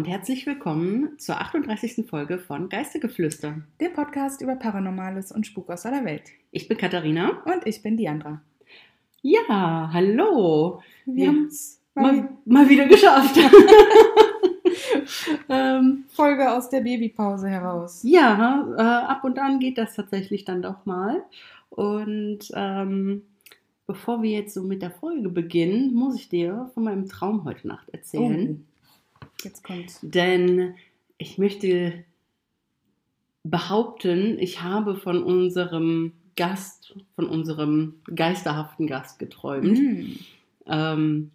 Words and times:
Und 0.00 0.08
herzlich 0.08 0.46
willkommen 0.46 1.18
zur 1.18 1.42
38. 1.42 2.06
Folge 2.08 2.38
von 2.38 2.70
Geistegeflüster. 2.70 3.56
Der 3.80 3.90
Podcast 3.90 4.40
über 4.40 4.56
Paranormales 4.56 5.30
und 5.30 5.46
Spuk 5.46 5.68
aus 5.68 5.84
aller 5.84 6.06
Welt. 6.06 6.22
Ich 6.52 6.68
bin 6.68 6.78
Katharina. 6.78 7.42
Und 7.44 7.66
ich 7.66 7.82
bin 7.82 7.98
Diandra. 7.98 8.40
Ja, 9.20 9.90
hallo. 9.92 10.80
Wir 11.04 11.28
haben 11.28 11.48
es 11.48 11.82
mal, 11.94 12.30
mal, 12.46 12.66
wieder 12.70 12.86
geschafft. 12.86 13.36
ähm, 15.50 16.04
Folge 16.08 16.50
aus 16.50 16.70
der 16.70 16.80
Babypause 16.80 17.50
heraus. 17.50 18.00
Ja, 18.02 18.72
äh, 18.78 18.80
ab 18.80 19.22
und 19.24 19.38
an 19.38 19.58
geht 19.58 19.76
das 19.76 19.96
tatsächlich 19.96 20.46
dann 20.46 20.62
doch 20.62 20.86
mal. 20.86 21.22
Und 21.68 22.50
ähm, 22.54 23.24
bevor 23.86 24.22
wir 24.22 24.30
jetzt 24.30 24.54
so 24.54 24.62
mit 24.62 24.80
der 24.80 24.92
Folge 24.92 25.28
beginnen, 25.28 25.92
muss 25.92 26.16
ich 26.16 26.30
dir 26.30 26.70
von 26.72 26.84
meinem 26.84 27.06
Traum 27.06 27.44
heute 27.44 27.68
Nacht 27.68 27.90
erzählen. 27.90 28.64
Oh, 28.66 28.69
jetzt 29.44 29.64
kommt's. 29.64 29.98
Denn 30.02 30.74
ich 31.18 31.38
möchte 31.38 32.04
behaupten, 33.42 34.38
ich 34.38 34.62
habe 34.62 34.94
von 34.94 35.22
unserem 35.22 36.12
Gast, 36.36 36.94
von 37.16 37.26
unserem 37.26 37.94
geisterhaften 38.14 38.86
Gast 38.86 39.18
geträumt. 39.18 39.78
Mm. 39.78 40.18
Ähm, 40.66 41.30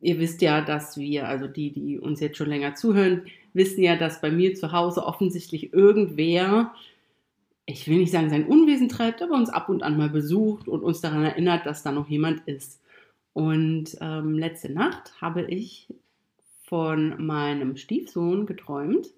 ihr 0.00 0.18
wisst 0.18 0.42
ja, 0.42 0.60
dass 0.60 0.96
wir, 0.96 1.28
also 1.28 1.46
die, 1.46 1.70
die 1.72 1.98
uns 1.98 2.20
jetzt 2.20 2.36
schon 2.36 2.48
länger 2.48 2.74
zuhören, 2.74 3.22
wissen 3.52 3.82
ja, 3.82 3.96
dass 3.96 4.20
bei 4.20 4.30
mir 4.30 4.54
zu 4.54 4.72
Hause 4.72 5.04
offensichtlich 5.04 5.72
irgendwer 5.72 6.72
ich 7.66 7.88
will 7.88 7.98
nicht 7.98 8.12
sagen, 8.12 8.30
sein 8.30 8.46
Unwesen 8.46 8.88
treibt, 8.88 9.20
aber 9.20 9.34
uns 9.34 9.50
ab 9.50 9.68
und 9.68 9.82
an 9.82 9.98
mal 9.98 10.08
besucht 10.08 10.68
und 10.68 10.82
uns 10.82 11.00
daran 11.00 11.24
erinnert, 11.24 11.66
dass 11.66 11.82
da 11.82 11.90
noch 11.90 12.08
jemand 12.08 12.46
ist. 12.46 12.80
Und 13.32 13.98
ähm, 14.00 14.38
letzte 14.38 14.72
Nacht 14.72 15.20
habe 15.20 15.42
ich 15.42 15.88
von 16.66 17.24
meinem 17.24 17.76
Stiefsohn 17.76 18.46
geträumt 18.46 19.08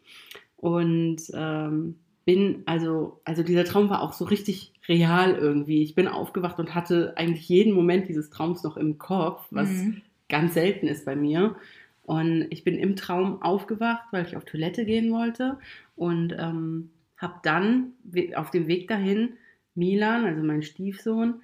und 0.57 1.17
ähm, 1.35 1.97
bin, 2.25 2.63
also, 2.67 3.21
also 3.25 3.43
dieser 3.43 3.65
Traum 3.65 3.89
war 3.89 4.03
auch 4.03 4.13
so 4.13 4.27
richtig 4.27 4.75
real 4.87 5.35
irgendwie. 5.35 5.83
Ich 5.83 5.95
bin 5.95 6.09
aufgewacht 6.09 6.59
und 6.59 6.75
hatte 6.75 7.15
eigentlich 7.17 7.49
jeden 7.49 7.73
Moment 7.73 8.09
dieses 8.09 8.29
Traums 8.31 8.63
noch 8.63 8.77
im 8.77 8.99
Kopf, 8.99 9.47
was 9.51 9.71
Mhm. 9.71 10.03
ganz 10.29 10.55
selten 10.55 10.87
ist 10.89 11.07
bei 11.07 11.17
mir. 11.17 11.57
Und 12.03 12.47
ich 12.51 12.65
bin 12.65 12.77
im 12.79 12.97
Traum 12.97 13.41
aufgewacht, 13.43 14.05
weil 14.13 14.27
ich 14.27 14.37
auf 14.37 14.45
Toilette 14.45 14.85
gehen 14.85 15.11
wollte 15.13 15.59
und 15.97 16.35
ähm, 16.39 16.91
habe 17.17 17.35
dann 17.43 17.93
auf 18.35 18.51
dem 18.51 18.67
Weg 18.67 18.89
dahin 18.89 19.35
Milan, 19.75 20.25
also 20.25 20.43
mein 20.43 20.63
Stiefsohn, 20.63 21.41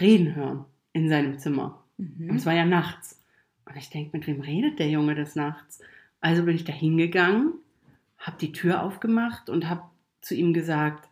reden 0.00 0.34
hören 0.34 0.64
in 0.92 1.08
seinem 1.08 1.38
Zimmer. 1.38 1.84
Und 1.98 2.28
Mhm. 2.28 2.36
es 2.36 2.46
war 2.46 2.54
ja 2.54 2.64
nachts. 2.64 3.19
Und 3.70 3.76
ich 3.76 3.88
denke, 3.88 4.16
mit 4.16 4.26
wem 4.26 4.40
redet 4.40 4.80
der 4.80 4.88
Junge 4.88 5.14
des 5.14 5.36
Nachts? 5.36 5.80
Also 6.20 6.44
bin 6.44 6.56
ich 6.56 6.64
da 6.64 6.72
hingegangen, 6.72 7.54
habe 8.18 8.36
die 8.40 8.52
Tür 8.52 8.82
aufgemacht 8.82 9.48
und 9.48 9.68
habe 9.68 9.82
zu 10.20 10.34
ihm 10.34 10.52
gesagt, 10.52 11.08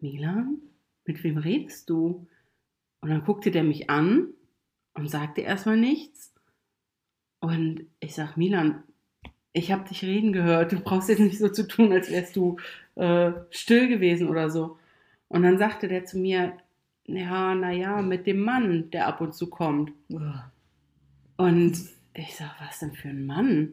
Milan, 0.00 0.58
mit 1.06 1.22
wem 1.22 1.38
redest 1.38 1.88
du? 1.88 2.26
Und 3.00 3.10
dann 3.10 3.24
guckte 3.24 3.52
der 3.52 3.62
mich 3.62 3.90
an 3.90 4.28
und 4.94 5.08
sagte 5.08 5.42
erstmal 5.42 5.76
nichts. 5.76 6.34
Und 7.38 7.86
ich 8.00 8.14
sag, 8.14 8.36
Milan, 8.36 8.82
ich 9.52 9.70
habe 9.70 9.88
dich 9.88 10.02
reden 10.02 10.32
gehört. 10.32 10.72
Du 10.72 10.80
brauchst 10.80 11.08
jetzt 11.08 11.20
nicht 11.20 11.38
so 11.38 11.48
zu 11.48 11.68
tun, 11.68 11.92
als 11.92 12.10
wärst 12.10 12.34
du 12.34 12.56
äh, 12.96 13.32
still 13.50 13.88
gewesen 13.88 14.28
oder 14.28 14.50
so. 14.50 14.78
Und 15.28 15.42
dann 15.42 15.58
sagte 15.58 15.86
der 15.86 16.04
zu 16.04 16.18
mir, 16.18 16.54
ja, 17.04 17.54
naja, 17.54 18.02
mit 18.02 18.26
dem 18.26 18.40
Mann, 18.40 18.90
der 18.90 19.06
ab 19.06 19.20
und 19.20 19.34
zu 19.34 19.48
kommt. 19.48 19.92
Und 21.36 21.76
ich 22.14 22.36
sag, 22.36 22.54
was 22.60 22.78
denn 22.78 22.92
für 22.92 23.08
ein 23.08 23.26
Mann? 23.26 23.72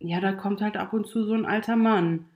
Ja, 0.00 0.20
da 0.20 0.32
kommt 0.32 0.60
halt 0.60 0.76
ab 0.76 0.92
und 0.92 1.06
zu 1.06 1.24
so 1.24 1.34
ein 1.34 1.46
alter 1.46 1.76
Mann. 1.76 2.26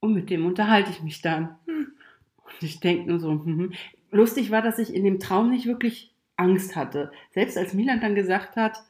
Und 0.00 0.14
mit 0.14 0.30
dem 0.30 0.44
unterhalte 0.44 0.90
ich 0.90 1.02
mich 1.02 1.22
dann. 1.22 1.56
Und 1.66 2.62
ich 2.62 2.80
denke 2.80 3.08
nur 3.08 3.18
so, 3.18 3.32
mhm. 3.32 3.72
lustig 4.10 4.50
war, 4.50 4.62
dass 4.62 4.78
ich 4.78 4.92
in 4.92 5.04
dem 5.04 5.18
Traum 5.18 5.50
nicht 5.50 5.66
wirklich 5.66 6.12
Angst 6.36 6.76
hatte. 6.76 7.10
Selbst 7.30 7.56
als 7.56 7.74
Milan 7.74 8.00
dann 8.00 8.14
gesagt 8.14 8.56
hat, 8.56 8.82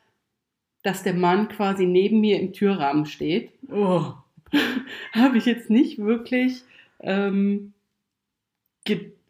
dass 0.82 1.02
der 1.02 1.14
Mann 1.14 1.48
quasi 1.48 1.86
neben 1.86 2.20
mir 2.20 2.40
im 2.40 2.52
Türrahmen 2.52 3.06
steht, 3.06 3.52
Oh. 3.70 4.14
habe 5.12 5.38
ich 5.38 5.46
jetzt 5.46 5.70
nicht 5.70 5.98
wirklich, 5.98 6.62
ähm, 7.00 7.72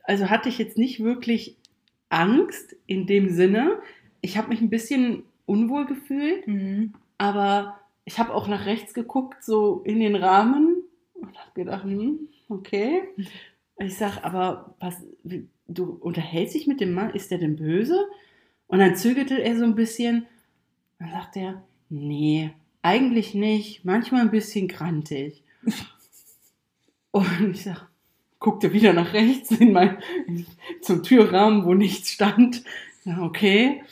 also 0.03 0.29
hatte 0.29 0.49
ich 0.49 0.59
jetzt 0.59 0.77
nicht 0.77 1.03
wirklich 1.03 1.57
Angst 2.09 2.77
in 2.87 3.07
dem 3.07 3.31
Sinne. 3.31 3.79
Ich 4.25 4.39
habe 4.39 4.49
mich 4.49 4.61
ein 4.63 4.71
bisschen 4.71 5.23
unwohl 5.45 5.85
gefühlt, 5.85 6.47
Mhm. 6.49 6.95
aber 7.19 7.79
ich 8.07 8.19
habe 8.19 8.33
auch 8.35 8.49
nach 8.49 8.65
rechts 8.65 8.95
geguckt, 8.95 9.45
so 9.45 9.83
in 9.85 10.01
den 10.01 10.17
Rahmen 10.17 10.83
und 11.15 11.39
habe 11.39 11.51
gedacht, 11.55 11.85
hm, 11.85 12.21
okay. 12.49 13.03
Ich 13.79 13.97
sag, 13.99 14.25
aber 14.25 14.75
was, 14.81 15.03
du 15.69 15.85
unterhältst 16.01 16.55
dich 16.55 16.67
mit 16.67 16.81
dem 16.81 16.95
Mann, 16.95 17.11
ist 17.11 17.31
der 17.31 17.39
denn 17.39 17.57
böse? 17.57 18.07
Und 18.67 18.79
dann 18.79 18.97
zögerte 18.97 19.43
er 19.43 19.57
so 19.59 19.65
ein 19.65 19.75
bisschen. 19.75 20.27
Dann 20.99 21.11
sagt 21.11 21.37
er, 21.37 21.63
nee, 21.91 22.51
eigentlich 22.83 23.35
nicht, 23.35 23.85
manchmal 23.85 24.23
ein 24.23 24.31
bisschen 24.31 24.69
grantig. 24.69 25.43
Und 27.11 27.51
ich 27.53 27.63
sag, 27.65 27.89
guckte 28.39 28.73
wieder 28.73 28.93
nach 28.93 29.13
rechts 29.13 29.51
in 29.53 29.73
mein, 29.73 29.99
zum 30.81 31.03
Türrahmen, 31.03 31.65
wo 31.65 31.75
nichts 31.75 32.11
stand. 32.11 32.65
Na, 33.05 33.23
okay. 33.23 33.83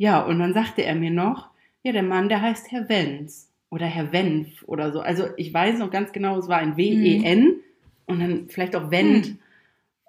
Ja, 0.00 0.22
und 0.22 0.38
dann 0.38 0.54
sagte 0.54 0.82
er 0.82 0.94
mir 0.94 1.10
noch, 1.10 1.50
ja, 1.82 1.92
der 1.92 2.02
Mann, 2.02 2.30
der 2.30 2.40
heißt 2.40 2.72
Herr 2.72 2.88
Wenz 2.88 3.52
oder 3.68 3.84
Herr 3.84 4.12
Wenf 4.12 4.62
oder 4.66 4.92
so. 4.92 5.00
Also 5.02 5.26
ich 5.36 5.52
weiß 5.52 5.78
noch 5.78 5.90
ganz 5.90 6.10
genau, 6.12 6.38
es 6.38 6.48
war 6.48 6.56
ein 6.56 6.78
W-E-N 6.78 7.60
und 8.06 8.18
dann 8.18 8.48
vielleicht 8.48 8.74
auch 8.76 8.90
Wendt. 8.90 9.26
Hm. 9.26 9.38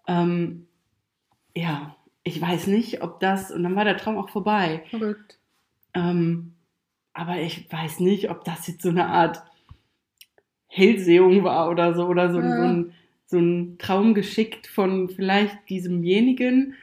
Ähm, 0.07 0.67
ja, 1.53 1.93
ich 2.23 2.39
weiß 2.41 2.67
nicht, 2.67 3.03
ob 3.03 3.19
das, 3.19 3.51
und 3.51 3.63
dann 3.63 3.75
war 3.75 3.83
der 3.83 3.97
Traum 3.97 4.17
auch 4.17 4.29
vorbei. 4.29 4.83
Verrückt. 4.91 5.37
Ähm, 5.93 6.53
aber 7.11 7.41
ich 7.41 7.69
weiß 7.69 7.99
nicht, 7.99 8.29
ob 8.29 8.45
das 8.45 8.67
jetzt 8.67 8.83
so 8.83 8.89
eine 8.89 9.07
Art 9.07 9.43
Hellsehung 10.67 11.43
war 11.43 11.69
oder 11.69 11.93
so, 11.95 12.05
oder 12.07 12.31
so, 12.31 12.37
ein- 12.39 12.49
Ja. 12.49 12.55
so, 12.55 12.63
ein, 12.63 12.93
so 13.25 13.37
ein 13.39 13.77
Traum 13.77 14.13
geschickt 14.13 14.67
von 14.67 15.09
vielleicht 15.09 15.57
diesemjenigen. 15.69 16.75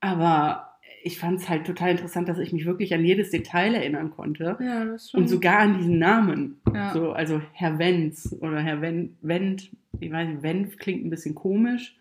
Aber 0.00 0.65
ich 1.06 1.18
fand 1.18 1.40
es 1.40 1.48
halt 1.48 1.66
total 1.66 1.92
interessant, 1.92 2.28
dass 2.28 2.38
ich 2.38 2.52
mich 2.52 2.66
wirklich 2.66 2.92
an 2.92 3.04
jedes 3.04 3.30
Detail 3.30 3.74
erinnern 3.74 4.10
konnte. 4.10 4.56
Ja, 4.60 4.84
das 4.84 5.10
schon. 5.10 5.22
Und 5.22 5.28
sogar 5.28 5.60
an 5.60 5.78
diesen 5.78 5.98
Namen. 5.98 6.60
Ja. 6.74 6.92
So, 6.92 7.12
also 7.12 7.40
Herr 7.52 7.78
Wenz 7.78 8.34
oder 8.40 8.60
Herr 8.60 8.80
Wen 8.82 9.16
Wendt, 9.22 9.70
ich 10.00 10.10
weiß 10.12 10.28
nicht, 10.28 10.42
Wenf 10.42 10.76
klingt 10.78 11.04
ein 11.06 11.10
bisschen 11.10 11.34
komisch, 11.34 11.96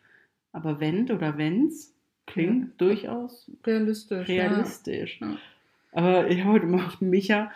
aber 0.52 0.80
Wendt 0.80 1.12
oder 1.12 1.38
Wenz 1.38 1.94
klingt 2.26 2.66
Ja. 2.66 2.72
durchaus 2.80 3.50
realistisch. 3.66 4.28
realistisch. 4.28 5.20
Ja. 5.22 5.38
Aber 5.92 6.28
ich 6.30 6.42
habe 6.42 6.54
heute 6.54 6.66
mal 6.66 6.86
auf 6.86 7.00
Micha 7.00 7.52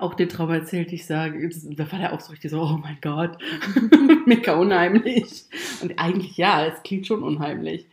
auch 0.00 0.14
den 0.14 0.30
Traum 0.30 0.50
erzählt. 0.50 0.90
Ich 0.92 1.04
sage, 1.06 1.50
da 1.76 1.92
war 1.92 1.98
der 1.98 2.14
auch 2.14 2.20
so 2.20 2.30
richtig 2.30 2.50
so, 2.50 2.62
oh 2.62 2.78
mein 2.82 2.96
Gott, 3.02 3.36
mega 4.26 4.54
unheimlich. 4.54 5.44
Und 5.82 5.98
eigentlich 5.98 6.36
ja, 6.38 6.64
es 6.66 6.82
klingt 6.82 7.06
schon 7.06 7.22
unheimlich. 7.22 7.86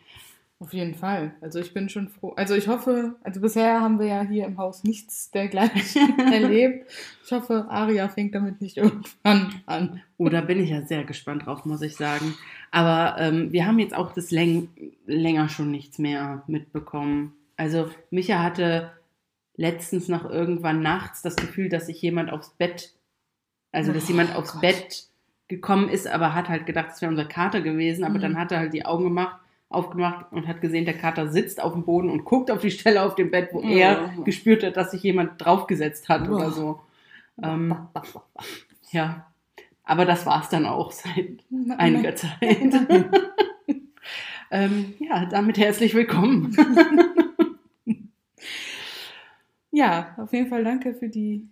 Auf 0.61 0.73
jeden 0.73 0.93
Fall. 0.93 1.33
Also 1.39 1.59
ich 1.59 1.73
bin 1.73 1.87
schon 1.87 2.09
froh. 2.09 2.33
Also 2.35 2.53
ich 2.53 2.67
hoffe, 2.67 3.15
also 3.23 3.39
bisher 3.39 3.79
haben 3.79 3.97
wir 3.97 4.07
ja 4.07 4.21
hier 4.23 4.45
im 4.45 4.57
Haus 4.57 4.83
nichts 4.83 5.31
dergleichen 5.31 6.19
erlebt. 6.33 6.91
Ich 7.25 7.31
hoffe, 7.31 7.67
Aria 7.69 8.09
fängt 8.09 8.35
damit 8.35 8.59
nicht 8.59 8.75
irgendwann 8.75 9.53
an. 9.65 10.01
Oder 10.17 10.41
bin 10.41 10.59
ich 10.61 10.69
ja 10.69 10.81
sehr 10.81 11.05
gespannt 11.05 11.45
drauf, 11.45 11.63
muss 11.63 11.81
ich 11.81 11.95
sagen. 11.95 12.35
Aber 12.71 13.15
ähm, 13.21 13.53
wir 13.53 13.65
haben 13.65 13.79
jetzt 13.79 13.95
auch 13.95 14.11
das 14.11 14.31
läng 14.31 14.67
länger 15.05 15.47
schon 15.47 15.71
nichts 15.71 15.97
mehr 15.97 16.43
mitbekommen. 16.47 17.33
Also 17.55 17.89
Micha 18.11 18.43
hatte 18.43 18.91
letztens 19.55 20.09
noch 20.09 20.29
irgendwann 20.29 20.81
nachts 20.81 21.21
das 21.21 21.37
Gefühl, 21.37 21.69
dass 21.69 21.85
sich 21.85 22.01
jemand 22.01 22.31
aufs 22.33 22.49
Bett, 22.49 22.93
also 23.71 23.93
dass 23.93 24.05
Oh 24.05 24.07
jemand 24.09 24.35
aufs 24.35 24.51
Gott. 24.53 24.61
Bett 24.61 25.03
gekommen 25.47 25.87
ist, 25.87 26.05
aber 26.05 26.35
hat 26.35 26.49
halt 26.49 26.65
gedacht, 26.65 26.89
es 26.93 27.01
wäre 27.01 27.11
unser 27.11 27.25
Kater 27.25 27.61
gewesen. 27.61 28.03
Aber 28.03 28.15
Mhm. 28.15 28.21
dann 28.21 28.37
hat 28.37 28.51
er 28.51 28.59
halt 28.59 28.73
die 28.73 28.85
Augen 28.85 29.05
gemacht, 29.05 29.39
aufgemacht 29.69 30.31
und 30.31 30.47
hat 30.47 30.61
gesehen, 30.61 30.85
der 30.85 30.97
Kater 30.97 31.27
sitzt 31.31 31.61
auf 31.61 31.73
dem 31.73 31.83
Boden 31.85 32.09
und 32.09 32.25
guckt 32.25 32.49
auf 32.49 32.59
die 32.61 32.71
Stelle 32.71 33.03
auf 33.03 33.15
dem 33.15 33.29
Bett, 33.31 33.49
wo 33.53 33.61
er 33.61 34.11
Oh. 34.17 34.23
gespürt 34.23 34.63
hat, 34.63 34.75
dass 34.77 34.91
sich 34.91 35.03
jemand 35.03 35.33
draufgesetzt 35.43 36.09
hat 36.09 36.27
Oh. 36.27 36.33
oder 36.33 36.51
so. 36.51 36.79
Ähm, 37.41 37.75
ja, 38.91 39.27
aber 39.83 40.05
das 40.05 40.25
war 40.25 40.41
es 40.41 40.49
dann 40.49 40.65
auch 40.65 40.91
seit 40.91 41.37
einiger 41.77 42.15
Zeit. 42.15 42.31
ähm, 44.51 44.93
ja, 44.99 45.25
damit 45.25 45.57
herzlich 45.57 45.93
willkommen. 45.93 46.55
Ja, 49.71 50.15
auf 50.17 50.33
jeden 50.33 50.49
Fall 50.49 50.63
danke 50.63 50.93
für 50.95 51.09
die 51.09 51.47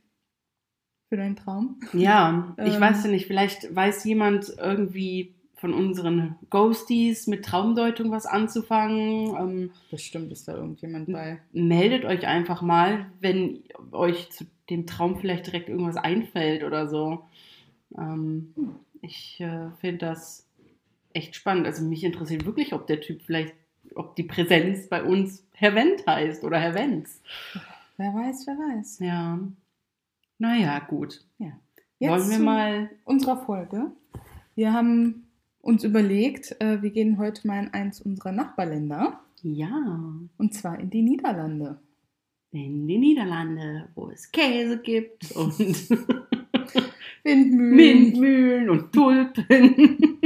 für 1.09 1.17
deinen 1.17 1.35
Traum. 1.35 1.79
Ja, 1.93 2.55
ich 2.57 2.73
Ähm. 2.75 2.81
weiß 2.81 3.05
ja 3.05 3.11
nicht, 3.11 3.27
vielleicht 3.27 3.73
weiß 3.73 4.03
jemand 4.05 4.53
irgendwie 4.57 5.35
von 5.57 5.73
unseren 5.73 6.35
Ghosties 6.49 7.27
mit 7.27 7.43
Traumdeutung 7.45 8.11
was 8.11 8.25
anzufangen. 8.25 9.35
Ähm, 9.35 9.71
Bestimmt 9.91 10.31
ist 10.31 10.47
da 10.47 10.55
irgendjemand 10.55 11.11
bei. 11.11 11.39
meldet 11.51 12.05
euch 12.05 12.25
einfach 12.25 12.61
mal, 12.61 13.07
wenn 13.19 13.63
euch 13.91 14.29
zu 14.29 14.45
dem 14.69 14.85
Traum 14.85 15.17
vielleicht 15.17 15.47
direkt 15.47 15.69
irgendwas 15.69 15.97
einfällt 15.97 16.63
oder 16.63 16.87
so. 16.87 17.23
Ähm, 17.97 18.53
ich 19.01 19.39
äh, 19.41 19.69
finde 19.79 20.05
das 20.05 20.45
echt 21.13 21.35
spannend. 21.35 21.65
Also 21.65 21.83
mich 21.83 22.03
interessiert 22.03 22.45
wirklich, 22.45 22.73
ob 22.73 22.87
der 22.87 23.01
Typ 23.01 23.21
vielleicht, 23.23 23.55
ob 23.95 24.15
die 24.15 24.23
Präsenz 24.23 24.87
bei 24.87 25.03
uns 25.03 25.45
Herr 25.53 25.73
Wendt 25.73 26.05
heißt 26.05 26.43
oder 26.43 26.59
Herr 26.59 26.75
Wenz. 26.75 27.21
Wer 27.97 28.13
weiß, 28.13 28.45
wer 28.45 28.55
weiß. 28.55 28.99
Ja. 28.99 29.39
Naja, 30.37 30.79
gut. 30.79 31.25
Jetzt 31.99 32.11
Wollen 32.11 32.29
wir 32.29 32.37
zu 32.37 32.43
mal. 32.43 32.89
unserer 33.05 33.37
Folge. 33.37 33.91
Wir 34.53 34.71
haben 34.71 35.26
uns 35.61 35.83
überlegt, 35.83 36.55
äh, 36.61 36.81
wir 36.81 36.91
gehen 36.91 37.17
heute 37.17 37.45
mal 37.47 37.63
in 37.63 37.73
eins 37.73 38.01
unserer 38.01 38.31
Nachbarländer. 38.31 39.19
Ja. 39.41 40.09
Und 40.37 40.53
zwar 40.53 40.79
in 40.79 40.89
die 40.89 41.01
Niederlande. 41.01 41.79
In 42.51 42.87
die 42.87 42.97
Niederlande, 42.97 43.89
wo 43.95 44.09
es 44.09 44.31
Käse 44.31 44.79
gibt 44.81 45.31
und 45.33 45.59
Windmühlen. 47.23 47.77
Windmühlen 47.77 48.69
und 48.69 48.91
Tulpen. 48.91 49.97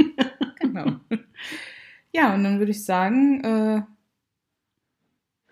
Genau. 0.60 0.92
Ja, 2.14 2.34
und 2.34 2.44
dann 2.44 2.60
würde 2.60 2.70
ich 2.70 2.84
sagen, 2.84 3.42
äh, 3.42 3.82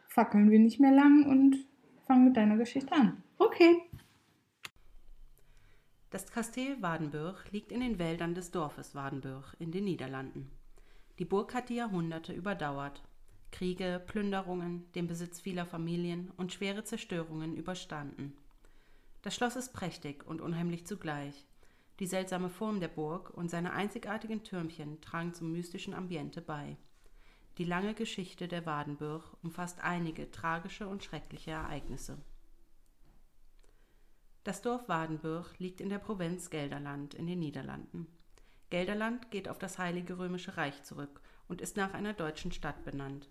fackeln 0.08 0.50
wir 0.50 0.60
nicht 0.60 0.78
mehr 0.78 0.92
lang 0.92 1.26
und 1.26 1.56
fangen 2.06 2.26
mit 2.26 2.36
deiner 2.36 2.56
Geschichte 2.56 2.92
an. 2.92 3.22
Okay. 3.36 3.89
Das 6.10 6.26
Kasteel 6.32 6.82
Wadenburg 6.82 7.52
liegt 7.52 7.70
in 7.70 7.78
den 7.78 8.00
Wäldern 8.00 8.34
des 8.34 8.50
Dorfes 8.50 8.96
Wadenburg 8.96 9.54
in 9.60 9.70
den 9.70 9.84
Niederlanden. 9.84 10.50
Die 11.20 11.24
Burg 11.24 11.54
hat 11.54 11.68
die 11.68 11.76
Jahrhunderte 11.76 12.32
überdauert, 12.32 13.00
Kriege, 13.52 14.02
Plünderungen, 14.04 14.90
den 14.94 15.06
Besitz 15.06 15.38
vieler 15.38 15.66
Familien 15.66 16.32
und 16.36 16.52
schwere 16.52 16.82
Zerstörungen 16.82 17.56
überstanden. 17.56 18.36
Das 19.22 19.36
Schloss 19.36 19.54
ist 19.54 19.72
prächtig 19.72 20.26
und 20.26 20.40
unheimlich 20.40 20.84
zugleich. 20.84 21.46
Die 22.00 22.08
seltsame 22.08 22.50
Form 22.50 22.80
der 22.80 22.88
Burg 22.88 23.30
und 23.30 23.48
seine 23.48 23.72
einzigartigen 23.72 24.42
Türmchen 24.42 25.00
tragen 25.00 25.32
zum 25.32 25.52
mystischen 25.52 25.94
Ambiente 25.94 26.40
bei. 26.40 26.76
Die 27.56 27.64
lange 27.64 27.94
Geschichte 27.94 28.48
der 28.48 28.66
Wadenburg 28.66 29.22
umfasst 29.44 29.78
einige 29.80 30.28
tragische 30.32 30.88
und 30.88 31.04
schreckliche 31.04 31.52
Ereignisse. 31.52 32.18
Das 34.42 34.62
Dorf 34.62 34.88
Wadenburg 34.88 35.58
liegt 35.58 35.82
in 35.82 35.90
der 35.90 35.98
Provinz 35.98 36.48
Gelderland 36.48 37.12
in 37.12 37.26
den 37.26 37.40
Niederlanden. 37.40 38.06
Gelderland 38.70 39.30
geht 39.30 39.48
auf 39.48 39.58
das 39.58 39.78
Heilige 39.78 40.18
Römische 40.18 40.56
Reich 40.56 40.82
zurück 40.82 41.20
und 41.46 41.60
ist 41.60 41.76
nach 41.76 41.92
einer 41.92 42.14
deutschen 42.14 42.50
Stadt 42.50 42.82
benannt. 42.84 43.28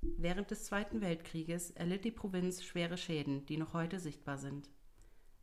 Während 0.00 0.50
des 0.50 0.64
Zweiten 0.64 1.02
Weltkrieges 1.02 1.72
erlitt 1.72 2.04
die 2.04 2.10
Provinz 2.10 2.62
schwere 2.62 2.96
Schäden, 2.96 3.44
die 3.44 3.58
noch 3.58 3.74
heute 3.74 4.00
sichtbar 4.00 4.38
sind. 4.38 4.70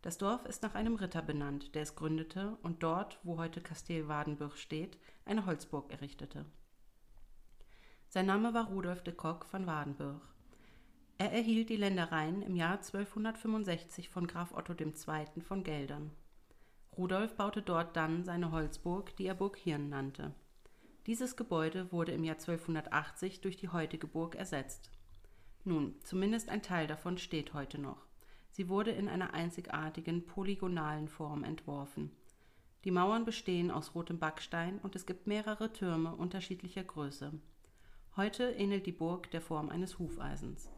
Das 0.01 0.18
Dorf 0.18 0.45
ist 0.45 0.63
nach 0.63 0.74
einem 0.74 0.95
Ritter 0.95 1.21
benannt, 1.21 1.75
der 1.75 1.83
es 1.83 1.95
gründete 1.95 2.57
und 2.63 2.81
dort, 2.81 3.19
wo 3.24 3.38
heute 3.38 3.62
Kastel 3.62 4.07
Wadenburg 4.07 4.57
steht, 4.57 4.97
eine 5.24 5.45
Holzburg 5.45 5.91
errichtete. 5.91 6.45
Sein 8.07 8.25
Name 8.25 8.53
war 8.56 8.69
Rudolf 8.69 9.03
de 9.03 9.13
Kock 9.13 9.45
von 9.45 9.68
Wadenburg. 9.68 10.21
Er 11.21 11.33
erhielt 11.33 11.68
die 11.68 11.75
Ländereien 11.75 12.42
im 12.42 12.56
Jahr 12.56 12.77
1265 12.77 14.07
von 14.07 14.25
Graf 14.25 14.54
Otto 14.54 14.74
II. 14.74 15.42
von 15.42 15.66
Geldern. 15.66 16.12
Rudolf 16.98 17.36
baute 17.36 17.62
dort 17.62 17.98
dann 17.98 18.24
seine 18.24 18.51
Holzburg, 18.51 19.13
die 19.18 19.25
er 19.25 19.36
Burg 19.36 19.57
Hirn 19.57 19.89
nannte. 19.89 20.33
Dieses 21.07 21.36
Gebäude 21.36 21.92
wurde 21.92 22.13
im 22.13 22.24
Jahr 22.24 22.38
1280 22.38 23.42
durch 23.42 23.57
die 23.57 23.68
heutige 23.68 24.07
Burg 24.07 24.36
ersetzt. 24.36 24.92
Nun, 25.66 25.95
zumindest 26.04 26.48
ein 26.48 26.62
Teil 26.62 26.88
davon 26.88 27.18
steht 27.18 27.54
heute 27.54 27.80
noch. 27.81 28.06
Sie 28.51 28.69
wurde 28.69 28.92
in 28.92 29.10
einer 29.10 29.33
einzigartigen 29.33 30.25
polygonalen 30.25 31.10
Form 31.10 31.44
entworfen. 31.44 32.15
Die 32.86 32.92
Mauern 32.92 33.25
bestehen 33.25 33.72
aus 33.72 33.94
rotem 33.94 34.19
Backstein 34.19 34.80
und 34.80 34.95
es 34.95 35.06
gibt 35.06 35.27
mehrere 35.27 35.74
Türme 35.74 36.15
unterschiedlicher 36.15 36.86
Größe. 36.86 37.33
Heute 38.15 38.51
ähnelt 38.51 38.86
die 38.86 38.94
Burg 38.94 39.30
der 39.31 39.42
Form 39.42 39.68
eines 39.68 40.00
Hufeisens. 40.00 40.69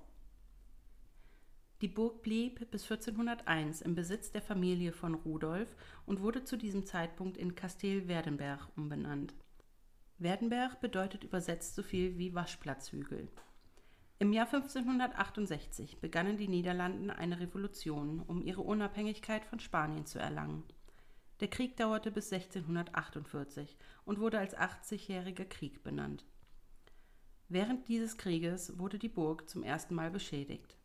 Die 1.81 1.88
Burg 1.88 2.22
blieb 2.22 2.69
bis 2.69 2.83
1401 2.83 3.81
im 3.81 3.95
Besitz 3.95 4.31
der 4.31 4.44
Familie 4.44 4.92
von 4.92 5.16
Rudolf 5.16 5.75
und 6.06 6.22
wurde 6.22 6.44
zu 6.44 6.56
diesem 6.56 6.86
Zeitpunkt 6.86 7.38
in 7.38 7.56
Kastel 7.56 8.07
Werdenberg 8.07 8.68
umbenannt. 8.78 9.33
Werdenberg 10.19 10.80
bedeutet 10.80 11.24
übersetzt 11.24 11.74
so 11.74 11.81
viel 11.81 12.19
wie 12.19 12.36
Waschplatzhügel. 12.36 13.28
Im 14.19 14.31
Jahr 14.31 14.45
1568 14.45 15.98
begannen 16.00 16.38
die 16.38 16.48
Niederlanden 16.48 17.10
eine 17.10 17.39
Revolution, 17.39 18.19
um 18.19 18.44
ihre 18.44 18.62
Unabhängigkeit 18.62 19.44
von 19.44 19.60
Spanien 19.60 20.06
zu 20.06 20.19
erlangen. 20.19 20.63
Der 21.39 21.48
Krieg 21.48 21.77
dauerte 21.77 22.12
bis 22.12 22.31
1648 22.31 23.75
und 24.06 24.19
wurde 24.19 24.38
als 24.38 24.56
80-jähriger 24.56 25.45
Krieg 25.45 25.81
benannt. 25.81 26.24
Während 27.50 27.88
dieses 27.88 28.18
Krieges 28.18 28.77
wurde 28.77 29.00
die 29.00 29.10
Burg 29.10 29.50
zum 29.50 29.63
ersten 29.63 29.95
Mal 29.95 30.12
beschädigt. 30.12 30.77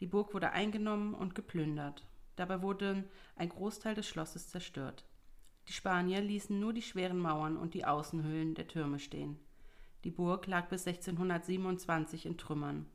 Die 0.00 0.06
Burg 0.06 0.34
wurde 0.34 0.52
eingenommen 0.52 1.14
und 1.14 1.34
geplündert. 1.34 2.06
Dabei 2.36 2.62
wurde 2.62 3.04
ein 3.36 3.50
Großteil 3.50 3.94
des 3.94 4.08
Schlosses 4.08 4.48
zerstört. 4.48 5.06
Die 5.68 5.72
Spanier 5.72 6.20
ließen 6.20 6.58
nur 6.58 6.72
die 6.72 6.82
schweren 6.82 7.18
Mauern 7.18 7.56
und 7.56 7.74
die 7.74 7.84
Außenhöhlen 7.84 8.54
der 8.54 8.66
Türme 8.66 8.98
stehen. 8.98 9.38
Die 10.04 10.10
Burg 10.10 10.46
lag 10.46 10.68
bis 10.68 10.86
1627 10.86 12.24
in 12.24 12.38
Trümmern. 12.38 12.86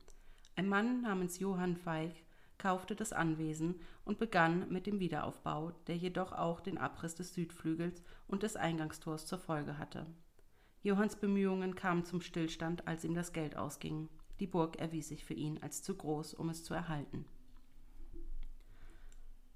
Ein 0.55 0.67
Mann 0.67 1.01
namens 1.01 1.39
Johann 1.39 1.77
Feig 1.77 2.15
kaufte 2.57 2.95
das 2.95 3.13
Anwesen 3.13 3.75
und 4.03 4.17
begann 4.17 4.67
mit 4.69 4.87
dem 4.87 4.99
Wiederaufbau, 4.99 5.71
der 5.87 5.97
jedoch 5.97 6.31
auch 6.31 6.61
den 6.61 6.77
Abriss 6.77 7.13
des 7.13 7.33
Südflügels 7.33 8.03
und 8.27 8.41
des 8.41 8.55
Eingangstors 8.55 9.27
zur 9.27 9.37
Folge 9.37 9.77
hatte. 9.77 10.07
Johanns 10.81 11.15
Bemühungen 11.15 11.75
kamen 11.75 12.05
zum 12.05 12.21
Stillstand, 12.21 12.87
als 12.87 13.03
ihm 13.03 13.13
das 13.13 13.33
Geld 13.33 13.55
ausging. 13.55 14.09
Die 14.39 14.47
Burg 14.47 14.77
erwies 14.77 15.07
sich 15.07 15.23
für 15.23 15.33
ihn 15.33 15.59
als 15.61 15.81
zu 15.81 15.95
groß, 15.95 16.33
um 16.33 16.49
es 16.49 16.63
zu 16.63 16.73
erhalten. 16.73 17.25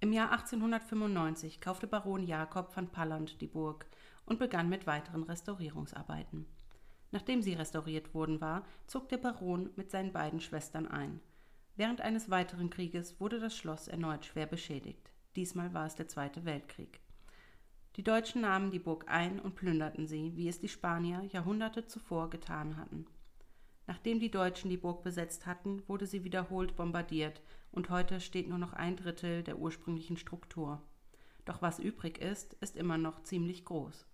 Im 0.01 0.13
Jahr 0.13 0.31
1895 0.31 1.59
kaufte 1.59 1.85
Baron 1.85 2.25
Jakob 2.25 2.71
von 2.71 2.87
Palland 2.87 3.41
die 3.41 3.47
Burg 3.47 3.85
und 4.25 4.39
begann 4.39 4.69
mit 4.69 4.87
weiteren 4.87 5.23
Restaurierungsarbeiten. 5.23 6.45
Nachdem 7.11 7.41
sie 7.41 7.53
restauriert 7.53 8.13
worden 8.13 8.39
war, 8.39 8.65
zog 8.87 9.09
der 9.09 9.17
Baron 9.17 9.71
mit 9.75 9.91
seinen 9.91 10.13
beiden 10.13 10.39
Schwestern 10.39 10.87
ein. 10.87 11.19
Während 11.75 12.01
eines 12.01 12.29
weiteren 12.29 12.69
Krieges 12.69 13.19
wurde 13.19 13.39
das 13.39 13.57
Schloss 13.57 13.87
erneut 13.87 14.25
schwer 14.25 14.45
beschädigt. 14.45 15.11
Diesmal 15.35 15.73
war 15.73 15.85
es 15.85 15.95
der 15.95 16.07
Zweite 16.07 16.45
Weltkrieg. 16.45 17.01
Die 17.95 18.03
Deutschen 18.03 18.41
nahmen 18.41 18.71
die 18.71 18.79
Burg 18.79 19.05
ein 19.07 19.39
und 19.39 19.55
plünderten 19.55 20.07
sie, 20.07 20.35
wie 20.37 20.47
es 20.47 20.59
die 20.59 20.69
Spanier 20.69 21.23
Jahrhunderte 21.31 21.85
zuvor 21.85 22.29
getan 22.29 22.77
hatten. 22.77 23.05
Nachdem 23.89 24.19
die 24.19 24.29
Deutschen 24.29 24.69
die 24.69 24.77
Burg 24.77 25.01
besetzt 25.01 25.47
hatten, 25.47 25.81
wurde 25.87 26.05
sie 26.05 26.23
wiederholt 26.23 26.75
bombardiert 26.75 27.41
und 27.71 27.89
heute 27.89 28.21
steht 28.21 28.47
nur 28.47 28.59
noch 28.59 28.73
ein 28.73 28.95
Drittel 28.95 29.41
der 29.41 29.57
ursprünglichen 29.57 30.15
Struktur. 30.15 30.83
Doch 31.45 31.63
was 31.63 31.79
übrig 31.79 32.19
ist, 32.19 32.53
ist 32.61 32.77
immer 32.77 32.99
noch 32.99 33.23
ziemlich 33.23 33.65
groß. 33.65 34.05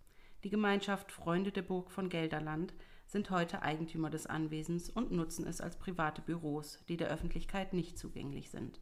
Die 0.45 0.49
Gemeinschaft 0.49 1.11
Freunde 1.11 1.51
der 1.51 1.63
Burg 1.63 1.91
von 1.91 2.07
Gelderland 2.07 2.73
sind 3.05 3.29
heute 3.31 3.63
Eigentümer 3.63 4.09
des 4.09 4.27
Anwesens 4.27 4.89
und 4.89 5.11
nutzen 5.11 5.45
es 5.45 5.59
als 5.59 5.77
private 5.77 6.21
Büros, 6.21 6.79
die 6.87 6.95
der 6.95 7.09
Öffentlichkeit 7.09 7.73
nicht 7.73 7.97
zugänglich 7.97 8.51
sind. 8.51 8.79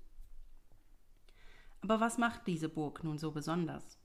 Aber 1.81 2.01
was 2.01 2.19
macht 2.19 2.45
diese 2.45 2.69
Burg 2.69 3.03
nun 3.03 3.17
so 3.17 3.31
besonders? 3.31 3.97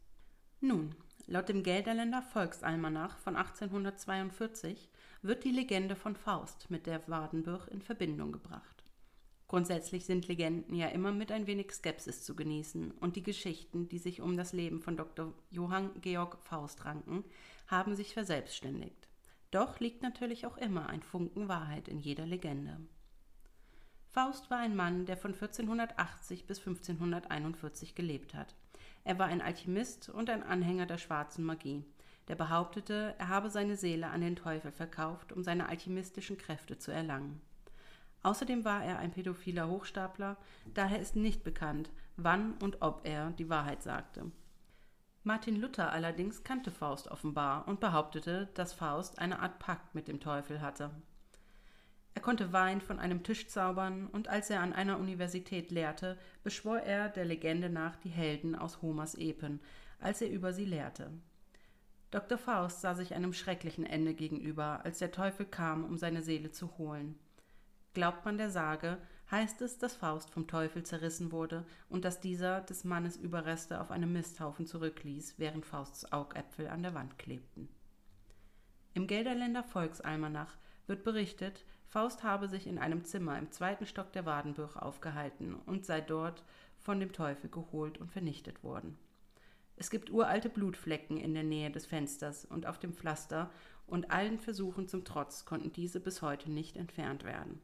Nun, 0.63 0.95
laut 1.29 1.49
dem 1.49 1.63
Gelderländer 1.63 2.23
Volksalmanach 2.23 3.19
von 3.19 3.37
1842 3.37 4.89
wird 5.21 5.45
die 5.45 5.51
Legende 5.51 5.95
von 5.95 6.17
Faust 6.17 6.71
mit 6.71 6.87
der 6.87 7.07
Wadenburg 7.07 7.69
in 7.69 7.83
Verbindung 7.83 8.33
gebracht. 8.33 8.85
Grundsätzlich 9.47 10.07
sind 10.07 10.27
Legenden 10.27 10.75
ja 10.75 10.89
immer 10.89 11.13
mit 11.13 11.31
ein 11.31 11.47
wenig 11.47 11.73
Skepsis 11.73 12.25
zu 12.25 12.35
genießen 12.35 12.93
und 12.93 13.17
die 13.17 13.23
Geschichten, 13.23 13.89
die 13.89 13.99
sich 13.99 14.21
um 14.21 14.37
das 14.37 14.53
Leben 14.53 14.81
von 14.81 14.97
Dr. 14.97 15.35
Johann 15.51 15.91
Georg 16.01 16.39
Faust 16.43 16.85
ranken, 16.87 17.25
haben 17.67 17.95
sich 17.95 18.15
verselbstständigt. 18.15 19.09
Doch 19.51 19.81
liegt 19.81 20.03
natürlich 20.03 20.47
auch 20.47 20.57
immer 20.57 20.89
ein 20.89 21.03
Funken 21.03 21.49
Wahrheit 21.49 21.89
in 21.89 21.99
jeder 21.99 22.27
Legende. 22.27 22.79
Faust 24.11 24.51
war 24.51 24.59
ein 24.59 24.77
Mann, 24.77 25.05
der 25.05 25.19
von 25.19 25.33
1480 25.35 26.47
bis 26.47 26.59
1541 26.59 27.95
gelebt 27.95 28.35
hat. 28.35 28.55
Er 29.05 29.19
war 29.19 29.27
ein 29.27 29.41
Alchemist 29.41 30.09
und 30.09 30.31
ein 30.31 30.43
Anhänger 30.43 30.87
der 30.87 30.99
schwarzen 30.99 31.45
Magie 31.45 31.85
der 32.29 32.37
behauptete, 32.37 33.15
er 33.19 33.29
habe 33.29 33.51
seine 33.51 33.77
Seele 33.77 34.09
an 34.09 34.21
den 34.21 34.37
Teufel 34.37 34.71
verkauft, 34.71 35.33
um 35.33 35.43
seine 35.43 35.69
alchemistischen 35.69 36.37
Kräfte 36.37 36.79
zu 36.79 36.93
erlangen. 36.93 37.41
Außerdem 38.23 38.65
war 38.65 38.85
er 38.85 38.99
ein 38.99 39.13
pädophiler 39.13 39.69
Hochstapler, 39.69 40.37
daher 40.75 41.01
ist 41.01 41.17
nicht 41.17 41.43
bekannt, 41.43 41.91
wann 42.17 42.55
und 42.55 42.83
ob 42.83 43.07
er 43.07 43.31
die 43.31 43.49
Wahrheit 43.49 43.83
sagte. 43.83 44.31
Martin 45.25 45.57
Luther 45.57 45.93
allerdings 45.93 46.45
kannte 46.45 46.71
Faust 46.71 47.09
offenbar 47.09 47.67
und 47.67 47.81
behauptete, 47.81 48.49
dass 48.55 48.73
Faust 48.73 49.19
eine 49.19 49.41
Art 49.41 49.59
Pakt 49.59 49.95
mit 49.95 50.09
dem 50.09 50.21
Teufel 50.21 50.61
hatte. 50.61 50.91
Er 52.19 52.23
konnte 52.23 52.53
Wein 52.53 52.81
von 52.81 52.99
einem 52.99 53.23
Tisch 53.23 53.47
zaubern, 53.47 54.09
und 54.09 54.27
als 54.27 54.51
er 54.51 54.61
an 54.61 54.73
einer 54.73 54.99
Universität 54.99 55.71
lehrte, 55.71 56.19
beschwor 56.43 56.81
er 56.81 57.09
der 57.09 57.25
Legende 57.25 57.71
nach 57.71 57.95
die 57.95 58.09
Helden 58.09 58.57
aus 58.57 58.83
Homers 58.83 59.15
Epen, 59.15 59.61
als 60.01 60.21
er 60.21 60.29
über 60.29 60.53
sie 60.53 60.65
lehrte. 60.65 61.13
Dr. 62.11 62.37
Faust 62.37 62.81
sah 62.81 62.97
sich 62.97 63.15
einem 63.15 63.33
schrecklichen 63.33 63.87
Ende 63.87 64.15
gegenüber, 64.15 64.81
als 64.85 64.99
der 64.99 65.13
Teufel 65.13 65.47
kam, 65.47 65.85
um 65.85 65.97
seine 65.97 66.23
Seele 66.23 66.51
zu 66.51 66.77
holen. 66.77 67.17
Glaubt 67.95 68.25
man 68.25 68.37
der 68.37 68.51
Sage, 68.51 68.99
heißt 69.31 69.63
es, 69.63 69.79
dass 69.79 69.95
Faust 69.95 70.29
vom 70.29 70.49
Teufel 70.49 70.83
zerrissen 70.83 71.31
wurde 71.31 71.65
und 71.89 72.05
dass 72.05 72.19
dieser 72.19 72.63
des 72.63 72.83
Mannes 72.83 73.17
Überreste 73.17 73.81
auf 73.81 73.93
einem 73.93 74.13
Misthaufen 74.13 74.67
zurückließ, 74.67 75.35
während 75.39 75.65
Fausts 75.65 76.11
Augäpfel 76.11 76.67
an 76.67 76.83
der 76.83 76.95
Wand 76.95 77.17
klebten. 77.17 77.69
Im 78.95 79.07
Gelderländer 79.07 79.63
Volksalmanach 79.63 80.57
wird 80.89 81.05
berichtet, 81.05 81.65
Faust 81.89 82.23
habe 82.23 82.49
sich 82.49 82.67
in 82.67 82.79
einem 82.79 83.05
Zimmer 83.05 83.39
im 83.39 83.51
zweiten 83.51 83.87
Stock 83.87 84.13
der 84.13 84.27
Wadenburg 84.27 84.77
aufgehalten 84.77 85.55
und 85.55 85.87
sei 85.87 86.03
dort 86.03 86.45
von 86.79 87.01
dem 87.01 87.13
Teufel 87.13 87.49
geholt 87.49 87.99
und 87.99 88.13
vernichtet 88.13 88.63
worden. 88.63 88.99
Es 89.77 89.91
gibt 89.91 90.11
uralte 90.11 90.51
Blutflecken 90.51 91.17
in 91.17 91.35
der 91.35 91.45
Nähe 91.45 91.71
des 91.71 91.87
Fensters 91.87 92.45
und 92.45 92.67
auf 92.67 92.79
dem 92.79 92.93
Pflaster, 92.93 93.51
und 93.87 94.11
allen 94.11 94.39
Versuchen 94.39 94.87
zum 94.87 95.03
Trotz 95.05 95.47
konnten 95.47 95.73
diese 95.73 95.99
bis 95.99 96.21
heute 96.21 96.51
nicht 96.51 96.77
entfernt 96.77 97.25
werden. 97.25 97.63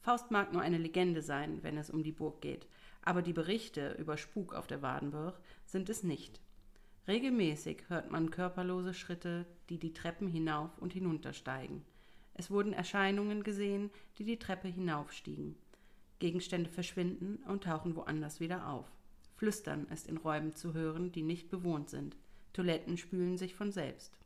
Faust 0.00 0.32
mag 0.32 0.52
nur 0.52 0.62
eine 0.62 0.78
Legende 0.78 1.22
sein, 1.22 1.62
wenn 1.62 1.76
es 1.76 1.90
um 1.90 2.02
die 2.02 2.10
Burg 2.10 2.40
geht, 2.40 2.66
aber 3.02 3.22
die 3.22 3.32
Berichte 3.32 3.92
über 3.92 4.16
Spuk 4.16 4.52
auf 4.52 4.66
der 4.66 4.82
Wadenburg 4.82 5.38
sind 5.64 5.88
es 5.88 6.02
nicht. 6.02 6.40
Regelmäßig 7.06 7.84
hört 7.88 8.10
man 8.10 8.32
körperlose 8.32 8.94
Schritte, 8.94 9.46
die 9.68 9.78
die 9.78 9.92
Treppen 9.92 10.26
hinauf 10.26 10.76
und 10.78 10.92
hinuntersteigen. 10.92 11.84
Es 12.34 12.50
wurden 12.50 12.72
Erscheinungen 12.72 13.42
gesehen, 13.42 13.90
die 14.18 14.24
die 14.24 14.38
Treppe 14.38 14.68
hinaufstiegen. 14.68 15.56
Gegenstände 16.18 16.70
verschwinden 16.70 17.42
und 17.46 17.64
tauchen 17.64 17.96
woanders 17.96 18.40
wieder 18.40 18.68
auf. 18.68 18.86
Flüstern 19.36 19.86
ist 19.86 20.06
in 20.06 20.18
Räumen 20.18 20.54
zu 20.54 20.74
hören, 20.74 21.12
die 21.12 21.22
nicht 21.22 21.48
bewohnt 21.48 21.88
sind. 21.88 22.16
Toiletten 22.52 22.98
spülen 22.98 23.38
sich 23.38 23.54
von 23.54 23.72
selbst. 23.72 24.18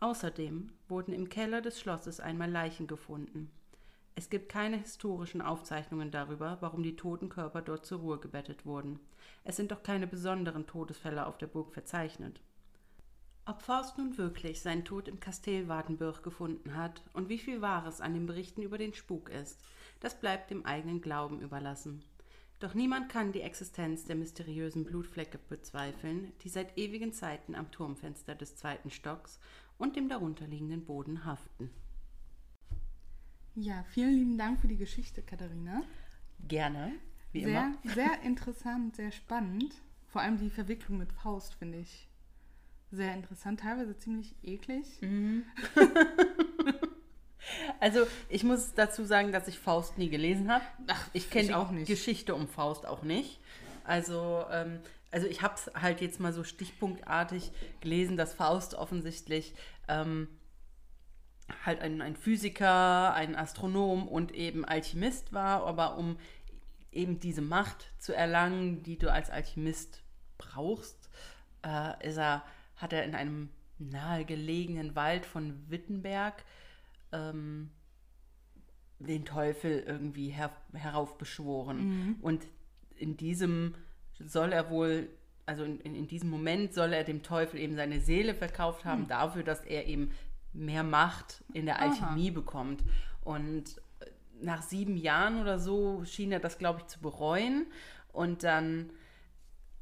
Außerdem 0.00 0.70
wurden 0.88 1.14
im 1.14 1.28
Keller 1.28 1.62
des 1.62 1.80
Schlosses 1.80 2.20
einmal 2.20 2.50
Leichen 2.50 2.86
gefunden. 2.86 3.50
Es 4.14 4.28
gibt 4.28 4.50
keine 4.50 4.76
historischen 4.76 5.40
Aufzeichnungen 5.40 6.10
darüber, 6.10 6.58
warum 6.60 6.82
die 6.82 6.96
toten 6.96 7.28
Körper 7.28 7.62
dort 7.62 7.86
zur 7.86 8.00
Ruhe 8.00 8.18
gebettet 8.18 8.66
wurden. 8.66 9.00
Es 9.44 9.56
sind 9.56 9.70
doch 9.70 9.82
keine 9.82 10.06
besonderen 10.06 10.66
Todesfälle 10.66 11.26
auf 11.26 11.38
der 11.38 11.46
Burg 11.46 11.72
verzeichnet. 11.72 12.42
Ob 13.44 13.60
Faust 13.60 13.98
nun 13.98 14.16
wirklich 14.18 14.60
seinen 14.60 14.84
Tod 14.84 15.08
im 15.08 15.18
Kastell 15.18 15.66
Wartenburg 15.66 16.22
gefunden 16.22 16.76
hat 16.76 17.02
und 17.12 17.28
wie 17.28 17.38
viel 17.38 17.60
Wahres 17.60 18.00
an 18.00 18.14
den 18.14 18.26
Berichten 18.26 18.62
über 18.62 18.78
den 18.78 18.94
Spuk 18.94 19.30
ist, 19.30 19.60
das 19.98 20.20
bleibt 20.20 20.50
dem 20.50 20.64
eigenen 20.64 21.00
Glauben 21.00 21.40
überlassen. 21.40 22.04
Doch 22.60 22.74
niemand 22.74 23.08
kann 23.08 23.32
die 23.32 23.40
Existenz 23.40 24.04
der 24.04 24.14
mysteriösen 24.14 24.84
Blutflecke 24.84 25.38
bezweifeln, 25.48 26.32
die 26.42 26.48
seit 26.48 26.78
ewigen 26.78 27.12
Zeiten 27.12 27.56
am 27.56 27.72
Turmfenster 27.72 28.36
des 28.36 28.54
zweiten 28.54 28.90
Stocks 28.90 29.40
und 29.76 29.96
dem 29.96 30.08
darunterliegenden 30.08 30.84
Boden 30.84 31.24
haften. 31.24 31.70
Ja, 33.56 33.82
vielen 33.88 34.14
lieben 34.14 34.38
Dank 34.38 34.60
für 34.60 34.68
die 34.68 34.76
Geschichte, 34.76 35.20
Katharina. 35.20 35.82
Gerne, 36.46 36.92
wie 37.32 37.42
sehr, 37.42 37.74
immer. 37.82 37.94
sehr 37.94 38.22
interessant, 38.22 38.94
sehr 38.94 39.10
spannend. 39.10 39.74
Vor 40.06 40.22
allem 40.22 40.38
die 40.38 40.50
Verwicklung 40.50 40.98
mit 40.98 41.12
Faust 41.12 41.54
finde 41.54 41.78
ich 41.78 42.08
sehr 42.92 43.14
interessant, 43.14 43.60
teilweise 43.60 43.96
ziemlich 43.98 44.34
eklig. 44.42 44.86
Mhm. 45.00 45.44
Also 47.80 48.06
ich 48.28 48.44
muss 48.44 48.72
dazu 48.74 49.04
sagen, 49.04 49.32
dass 49.32 49.48
ich 49.48 49.58
Faust 49.58 49.98
nie 49.98 50.08
gelesen 50.08 50.50
habe. 50.50 50.64
Ach, 50.86 51.08
Ich 51.12 51.28
kenne 51.28 51.48
die 51.48 51.54
auch 51.54 51.70
nicht. 51.70 51.88
Geschichte 51.88 52.34
um 52.34 52.46
Faust 52.48 52.86
auch 52.86 53.02
nicht. 53.02 53.40
Also, 53.84 54.44
ähm, 54.50 54.78
also 55.10 55.26
ich 55.26 55.42
habe 55.42 55.54
es 55.54 55.70
halt 55.74 56.00
jetzt 56.00 56.20
mal 56.20 56.32
so 56.32 56.44
stichpunktartig 56.44 57.50
gelesen, 57.80 58.16
dass 58.16 58.32
Faust 58.32 58.74
offensichtlich 58.74 59.54
ähm, 59.88 60.28
halt 61.66 61.80
ein, 61.80 62.00
ein 62.00 62.16
Physiker, 62.16 63.12
ein 63.14 63.34
Astronom 63.34 64.06
und 64.08 64.32
eben 64.32 64.64
Alchemist 64.64 65.32
war, 65.32 65.66
aber 65.66 65.96
um 65.98 66.16
eben 66.92 67.18
diese 67.20 67.42
Macht 67.42 67.90
zu 67.98 68.14
erlangen, 68.14 68.82
die 68.84 68.98
du 68.98 69.10
als 69.12 69.30
Alchemist 69.30 70.02
brauchst, 70.38 71.10
äh, 71.66 72.08
ist 72.08 72.18
er, 72.18 72.44
hat 72.82 72.92
er 72.92 73.04
in 73.04 73.14
einem 73.14 73.48
nahegelegenen 73.78 74.94
Wald 74.94 75.24
von 75.24 75.64
Wittenberg 75.68 76.44
ähm, 77.12 77.70
den 78.98 79.24
Teufel 79.24 79.82
irgendwie 79.86 80.28
her 80.28 80.50
heraufbeschworen. 80.72 82.18
Und 82.22 82.46
in 82.96 83.16
diesem 83.16 83.74
soll 84.18 84.52
er 84.52 84.70
wohl, 84.70 85.08
also 85.46 85.64
in, 85.64 85.80
in, 85.80 86.06
diesem 86.06 86.30
Moment 86.30 86.74
soll 86.74 86.92
er 86.92 87.04
dem 87.04 87.22
Teufel 87.22 87.60
eben 87.60 87.74
seine 87.74 88.00
Seele 88.00 88.34
verkauft 88.34 88.84
haben, 88.84 89.08
dafür, 89.08 89.42
dass 89.42 89.60
er 89.64 89.86
eben 89.86 90.10
mehr 90.52 90.82
Macht 90.82 91.42
in 91.52 91.66
der 91.66 91.80
Aha. 91.80 91.88
Alchemie 91.88 92.30
bekommt. 92.30 92.84
Und 93.22 93.78
äh, 94.00 94.06
nach 94.40 94.62
sieben 94.62 94.96
Jahren 94.96 95.40
oder 95.40 95.58
so 95.58 96.04
schien 96.04 96.32
er 96.32 96.40
das, 96.40 96.58
glaube 96.58 96.80
ich, 96.80 96.86
zu 96.86 97.00
bereuen. 97.00 97.66
Und 98.12 98.44
dann, 98.44 98.90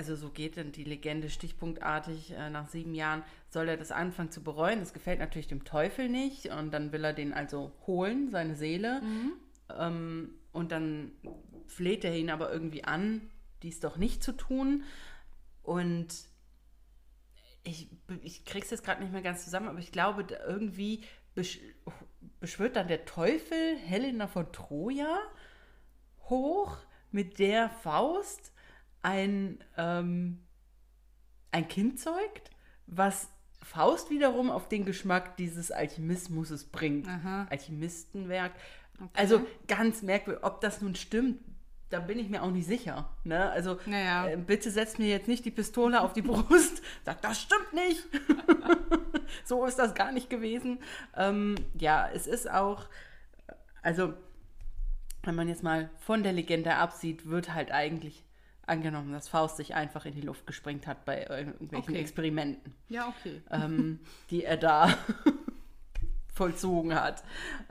also 0.01 0.17
so 0.17 0.31
geht 0.31 0.57
dann 0.57 0.73
die 0.73 0.85
Legende 0.85 1.29
stichpunktartig, 1.29 2.31
äh, 2.31 2.49
nach 2.49 2.69
sieben 2.69 2.95
Jahren 2.95 3.23
soll 3.51 3.69
er 3.69 3.77
das 3.77 3.93
anfangen 3.93 4.31
zu 4.31 4.43
bereuen. 4.43 4.81
Das 4.81 4.95
gefällt 4.95 5.19
natürlich 5.19 5.49
dem 5.49 5.65
Teufel 5.65 6.09
nicht. 6.09 6.47
Und 6.47 6.71
dann 6.71 6.91
will 6.91 7.05
er 7.05 7.13
den 7.13 7.35
also 7.35 7.71
holen, 7.87 8.31
seine 8.31 8.55
Seele. 8.55 9.03
Ähm, 9.79 10.31
und 10.53 10.73
dann 10.73 11.13
fleht 11.67 12.03
er 12.07 12.17
ihn 12.17 12.31
aber 12.31 12.51
irgendwie 12.51 12.83
an, 12.83 13.29
dies 13.63 13.81
doch 13.81 13.99
nicht 13.99 14.25
zu 14.25 14.33
tun. 14.33 14.85
Und 15.63 16.09
ich, 17.63 17.91
ich 18.23 18.47
krieg's 18.47 18.71
jetzt 18.71 18.85
gerade 18.85 19.03
nicht 19.03 19.13
mehr 19.13 19.21
ganz 19.21 19.45
zusammen, 19.45 19.69
aber 19.69 19.81
ich 19.81 19.93
glaube, 19.93 20.25
irgendwie 20.49 21.05
besch 21.35 21.59
beschwört 22.41 22.77
dann 22.77 22.89
der 22.89 23.05
Teufel 23.05 23.77
Helena 23.77 24.29
von 24.29 24.51
Troja 24.51 25.19
hoch, 26.31 26.79
mit 27.11 27.39
der 27.39 27.69
Faust 27.69 28.55
ein, 29.03 29.63
ähm, 29.77 30.41
ein 31.53 31.69
Kind 31.69 31.99
zeugt, 32.01 32.51
was 32.87 33.29
Faust 33.63 34.11
wiederum 34.11 34.51
auf 34.51 34.69
den 34.69 34.85
Geschmack 34.85 35.37
dieses 35.37 35.71
Alchemismus 35.71 36.65
bringt. 36.65 37.07
Aha. 37.09 37.47
Alchemistenwerk. 37.51 38.53
Also 39.15 39.47
ganz 39.67 40.03
merkwürdig, 40.03 40.45
ob 40.45 40.61
das 40.61 40.81
nun 40.83 40.95
stimmt, 40.95 41.41
da 41.91 41.99
bin 41.99 42.19
ich 42.19 42.29
mir 42.29 42.43
auch 42.43 42.51
nicht 42.51 42.67
sicher. 42.67 43.09
Ne? 43.25 43.51
Also 43.51 43.79
Naja. 43.87 44.29
äh, 44.29 44.37
bitte 44.37 44.71
setzt 44.71 44.99
mir 44.99 45.09
jetzt 45.09 45.29
nicht 45.29 45.45
die 45.45 45.51
Pistole 45.51 46.01
auf 46.01 46.13
die 46.13 46.23
Brust, 46.23 46.83
sagt, 47.05 47.25
das 47.25 47.41
stimmt 47.41 47.73
nicht. 47.73 48.07
so 49.45 49.65
ist 49.67 49.79
das 49.79 49.95
gar 49.95 50.13
nicht 50.13 50.31
gewesen. 50.31 50.79
Ähm, 51.17 51.57
ja, 51.79 52.09
es 52.13 52.27
ist 52.27 52.51
auch, 52.51 52.87
also 53.83 54.15
wenn 55.23 55.35
man 55.35 55.49
jetzt 55.49 55.63
mal 55.63 55.91
von 55.99 56.23
der 56.23 56.33
Legende 56.33 56.77
absieht, 56.77 57.29
wird 57.29 57.53
halt 57.55 57.73
eigentlich 57.73 58.25
angenommen, 58.71 59.13
dass 59.13 59.29
Faust 59.29 59.57
sich 59.59 59.75
einfach 59.75 60.07
in 60.07 60.15
die 60.15 60.21
Luft 60.23 60.47
gesprengt 60.47 60.87
hat 60.87 61.05
bei 61.05 61.27
irgendwelchen 61.27 61.91
Okay. 61.93 62.01
Experimenten 62.01 62.75
Ja, 62.89 63.09
okay. 63.09 63.43
ähm, 63.51 64.01
die 64.31 64.45
er 64.45 64.57
da 64.57 64.97
vollzogen 66.33 66.95
hat. 66.95 67.23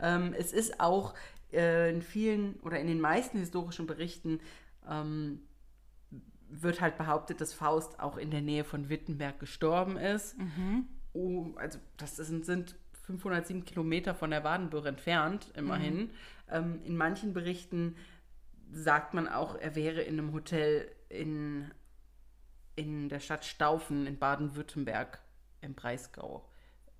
Ähm, 0.01 0.36
es 0.38 0.53
ist 0.53 0.79
auch 0.79 1.13
äh, 1.51 1.89
in 1.89 2.01
vielen 2.01 2.56
oder 2.62 2.79
in 2.79 2.88
den 2.88 3.01
meisten 3.01 3.39
historischen 3.39 3.88
Berichten 3.88 4.39
ähm, 4.88 5.41
wird 6.50 6.82
halt 6.82 6.98
behauptet, 6.98 7.41
dass 7.41 7.53
Faust 7.53 8.00
auch 8.00 8.18
in 8.18 8.32
der 8.32 8.41
Nähe 8.41 8.63
von 8.63 8.89
Wittenberg 8.89 9.39
gestorben 9.39 9.98
ist. 9.98 10.36
Oh, 11.13 11.48
also 11.56 11.79
das 11.98 12.15
sind, 12.15 12.46
sind 12.46 12.75
507 13.06 13.65
Kilometer 13.65 14.15
von 14.15 14.32
der 14.32 14.44
Wadenburg 14.44 14.86
entfernt, 14.88 15.51
immerhin. 15.56 16.10
Ähm, 16.50 16.82
in 16.84 16.98
manchen 16.98 17.34
Berichten 17.34 17.96
sagt 18.71 19.13
man 19.13 19.27
auch, 19.27 19.55
er 19.55 19.75
wäre 19.75 20.01
in 20.01 20.19
einem 20.19 20.33
Hotel 20.33 20.89
in, 21.09 21.71
in 22.75 23.09
der 23.09 23.19
Stadt 23.19 23.45
Staufen 23.45 24.05
in 24.07 24.17
Baden-Württemberg 24.19 25.19
im 25.61 25.73
Breisgau 25.75 26.47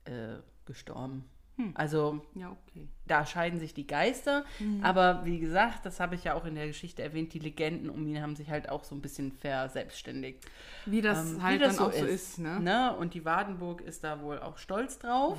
äh, 0.06 0.38
gestorben. 0.66 1.26
Also 1.74 2.26
Ja, 2.36 2.52
okay. 2.52 2.88
da 3.06 3.26
scheiden 3.26 3.60
sich 3.60 3.74
die 3.74 3.86
Geister. 3.86 4.46
Aber 4.82 5.26
wie 5.26 5.40
gesagt, 5.40 5.86
das 5.86 6.00
habe 6.00 6.16
ich 6.16 6.24
ja 6.24 6.34
auch 6.34 6.46
in 6.46 6.56
der 6.56 6.68
Geschichte 6.68 7.04
erwähnt, 7.04 7.34
die 7.34 7.40
Legenden 7.40 7.90
um 7.90 8.08
ihn 8.08 8.22
haben 8.22 8.38
sich 8.38 8.50
halt 8.50 8.70
auch 8.70 8.86
so 8.86 8.96
ein 8.96 9.02
bisschen 9.02 9.34
verselbstständigt. 9.34 10.46
Wie 10.86 11.02
das 11.02 11.34
Ähm, 11.34 11.44
halt 11.44 11.60
wie 11.60 11.64
das 11.66 11.76
dann 11.76 11.88
auch 11.88 11.92
so 11.92 12.06
ist, 12.06 12.40
ne? 12.40 12.62
ne? 12.62 12.96
Und 12.96 13.14
die 13.14 13.26
Wadenburg 13.26 13.82
ist 13.82 14.06
da 14.06 14.22
wohl 14.22 14.40
auch 14.40 14.58
stolz 14.58 15.00
drauf. 15.00 15.38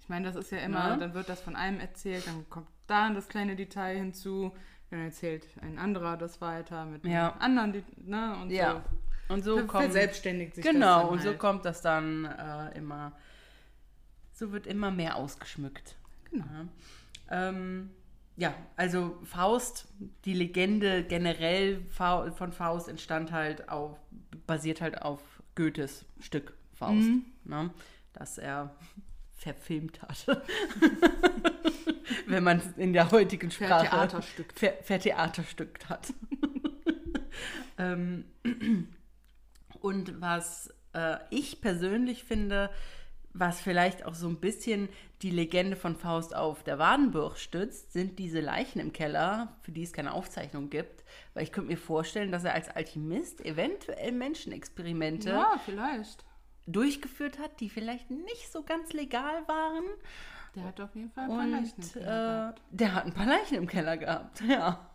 Ich 0.00 0.08
meine, 0.08 0.24
das 0.24 0.34
ist 0.36 0.50
ja 0.50 0.58
immer, 0.60 0.92
Ne? 0.94 0.98
dann 1.00 1.12
wird 1.12 1.28
das 1.28 1.42
von 1.42 1.56
einem 1.56 1.78
erzählt, 1.78 2.26
dann 2.26 2.48
kommt 2.48 2.68
da 2.86 3.10
das 3.12 3.28
kleine 3.28 3.54
Detail 3.54 3.96
hinzu, 3.98 4.56
dann 4.90 5.00
erzählt 5.00 5.46
ein 5.60 5.78
anderer 5.78 6.16
das 6.16 6.40
weiter 6.40 6.84
mit 6.86 7.04
Ja. 7.04 7.34
anderen, 7.38 7.72
Det- 7.72 8.06
ne? 8.08 8.36
Und 8.42 8.50
Ja. 8.50 8.82
Und 9.28 9.44
so 9.44 9.56
kommt 9.66 9.70
verselbstständigt 9.84 10.54
sich 10.54 10.64
das 10.64 10.72
Genau, 10.72 11.00
dann 11.02 11.08
und 11.10 11.20
so 11.22 11.28
halt. 11.28 11.38
kommt 11.38 11.64
das 11.66 11.82
dann 11.82 12.24
äh, 12.24 12.76
immer, 12.78 13.12
so 14.32 14.52
wird 14.52 14.66
immer 14.66 14.90
mehr 14.90 15.16
ausgeschmückt. 15.16 15.96
Genau. 16.30 16.46
Ja, 17.30 17.48
ähm, 17.48 17.90
ja 18.36 18.54
also 18.76 19.18
Faust, 19.24 19.86
die 20.24 20.32
Legende 20.32 21.04
generell 21.04 21.82
von 21.90 22.52
Faust 22.52 22.88
entstand 22.88 23.30
halt 23.30 23.68
auf, 23.68 23.98
basiert 24.46 24.80
halt 24.80 25.02
auf 25.02 25.20
Goethes 25.56 26.06
Stück 26.20 26.54
Faust, 26.72 26.94
Mhm. 27.08 27.26
ne? 27.44 27.70
das 28.14 28.38
er 28.38 28.74
verfilmt 29.38 30.02
hat. 30.02 30.26
Wenn 32.26 32.44
man 32.44 32.58
es 32.58 32.66
in 32.76 32.92
der 32.92 33.10
heutigen 33.10 33.50
Sprache 33.50 33.86
Vertheaterstückt. 33.86 34.58
ver 34.58 34.72
vertheaterstückt 34.82 35.88
hat. 35.88 36.12
ähm, 37.78 38.24
und 39.80 40.20
was 40.20 40.74
äh, 40.92 41.16
ich 41.30 41.60
persönlich 41.60 42.24
finde, 42.24 42.70
was 43.32 43.60
vielleicht 43.60 44.04
auch 44.04 44.14
so 44.14 44.28
ein 44.28 44.40
bisschen 44.40 44.88
die 45.22 45.30
Legende 45.30 45.76
von 45.76 45.96
Faust 45.96 46.34
auf 46.34 46.62
der 46.62 46.78
Wadenburg 46.78 47.38
stützt, 47.38 47.92
sind 47.92 48.18
diese 48.18 48.40
Leichen 48.40 48.80
im 48.80 48.92
Keller, 48.92 49.56
für 49.62 49.72
die 49.72 49.82
es 49.82 49.92
keine 49.92 50.12
Aufzeichnung 50.12 50.70
gibt. 50.70 51.04
Weil 51.34 51.44
ich 51.44 51.52
könnte 51.52 51.70
mir 51.70 51.78
vorstellen, 51.78 52.32
dass 52.32 52.44
er 52.44 52.54
als 52.54 52.68
Alchemist 52.68 53.44
eventuell 53.44 54.12
Menschenexperimente 54.12 55.30
Ja, 55.30 55.60
vielleicht. 55.64 56.24
Durchgeführt 56.72 57.38
hat, 57.38 57.60
die 57.60 57.70
vielleicht 57.70 58.10
nicht 58.10 58.50
so 58.52 58.62
ganz 58.62 58.92
legal 58.92 59.46
waren. 59.48 59.84
Der 60.54 60.64
hat 60.64 60.80
auf 60.80 60.94
jeden 60.94 61.10
Fall 61.10 61.24
ein 61.24 61.30
paar 61.30 61.46
Leichen 61.46 61.82
im 61.82 61.82
Und 61.82 61.92
Keller 61.92 62.46
äh, 62.48 62.52
gehabt. 62.52 62.62
der 62.70 62.94
hat 62.94 63.04
ein 63.06 63.12
paar 63.14 63.26
Leichen 63.26 63.54
im 63.56 63.66
Keller 63.66 63.96
gehabt, 63.96 64.40
ja. 64.48 64.90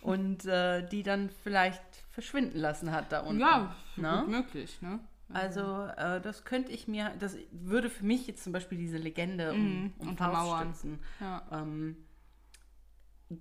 Und 0.00 0.44
äh, 0.44 0.86
die 0.88 1.02
dann 1.02 1.30
vielleicht 1.30 1.82
verschwinden 2.10 2.58
lassen 2.58 2.92
hat 2.92 3.10
da 3.12 3.20
unten. 3.20 3.40
Ja, 3.40 3.74
ne? 3.96 4.18
gut 4.20 4.28
möglich, 4.28 4.80
ne? 4.82 5.00
Also 5.30 5.84
äh, 5.96 6.20
das 6.22 6.44
könnte 6.44 6.72
ich 6.72 6.88
mir, 6.88 7.12
das 7.18 7.36
würde 7.50 7.90
für 7.90 8.04
mich 8.04 8.26
jetzt 8.26 8.44
zum 8.44 8.52
Beispiel 8.52 8.78
diese 8.78 8.96
Legende 8.96 9.52
um, 9.52 9.82
Mhm, 9.82 9.92
um 9.98 10.08
untermauern. 10.08 10.74
Ja. 11.20 11.42
Ähm, 11.52 11.96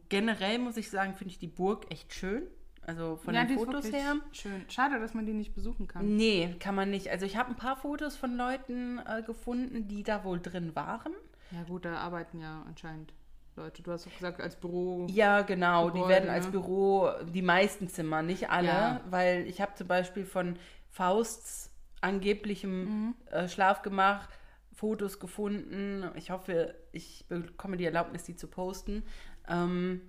generell 0.10 0.60
muss 0.60 0.78
ich 0.78 0.90
sagen, 0.90 1.14
finde 1.16 1.32
ich 1.32 1.40
die 1.40 1.48
Burg 1.48 1.90
echt 1.92 2.14
schön. 2.14 2.44
Also 2.88 3.18
von 3.18 3.36
ja, 3.36 3.44
den 3.44 3.60
Fotos 3.60 3.92
her. 3.92 4.16
Schön. 4.32 4.66
Schade, 4.70 5.00
dass 5.00 5.14
man 5.14 5.26
die 5.26 5.34
nicht 5.34 5.54
besuchen 5.54 5.88
kann. 5.88 6.16
Nee, 6.16 6.56
kann 6.60 6.74
man 6.74 6.90
nicht. 6.90 7.10
Also 7.10 7.26
ich 7.26 7.36
habe 7.38 7.50
ein 7.50 7.56
paar 7.58 7.76
Fotos 7.76 8.16
von 8.16 8.36
Leuten 8.38 9.00
äh, 9.00 9.22
gefunden, 9.24 9.88
die 9.90 10.04
da 10.04 10.24
wohl 10.24 10.40
drin 10.40 10.74
waren. 10.76 11.14
Ja, 11.52 11.64
gut, 11.64 11.84
da 11.86 11.98
arbeiten 11.98 12.40
ja 12.40 12.64
anscheinend 12.66 13.14
Leute. 13.58 13.84
Du 13.84 13.92
hast 13.92 14.06
doch 14.06 14.14
gesagt, 14.14 14.40
als 14.40 14.56
Büro. 14.56 15.06
Ja, 15.10 15.42
genau. 15.42 15.88
Gebäude, 15.88 16.04
die 16.04 16.10
werden 16.10 16.30
als 16.30 16.46
ne? 16.46 16.52
Büro, 16.52 17.10
die 17.34 17.42
meisten 17.42 17.90
Zimmer, 17.90 18.22
nicht 18.22 18.50
alle, 18.50 18.68
Ja. 18.68 19.02
weil 19.10 19.46
ich 19.48 19.60
habe 19.60 19.74
zum 19.76 19.88
Beispiel 19.88 20.26
von 20.26 20.58
Fausts 20.90 21.70
angeblichem 22.00 22.86
Mhm. 23.08 23.16
äh, 23.32 23.48
Schlafgemach 23.50 24.30
Fotos 24.74 25.20
gefunden. 25.20 26.10
Ich 26.16 26.30
hoffe, 26.32 26.76
ich 26.92 27.26
bekomme 27.28 27.76
die 27.78 27.86
Erlaubnis, 27.86 28.24
die 28.24 28.36
zu 28.36 28.48
posten. 28.48 29.04
Ähm, 29.50 30.02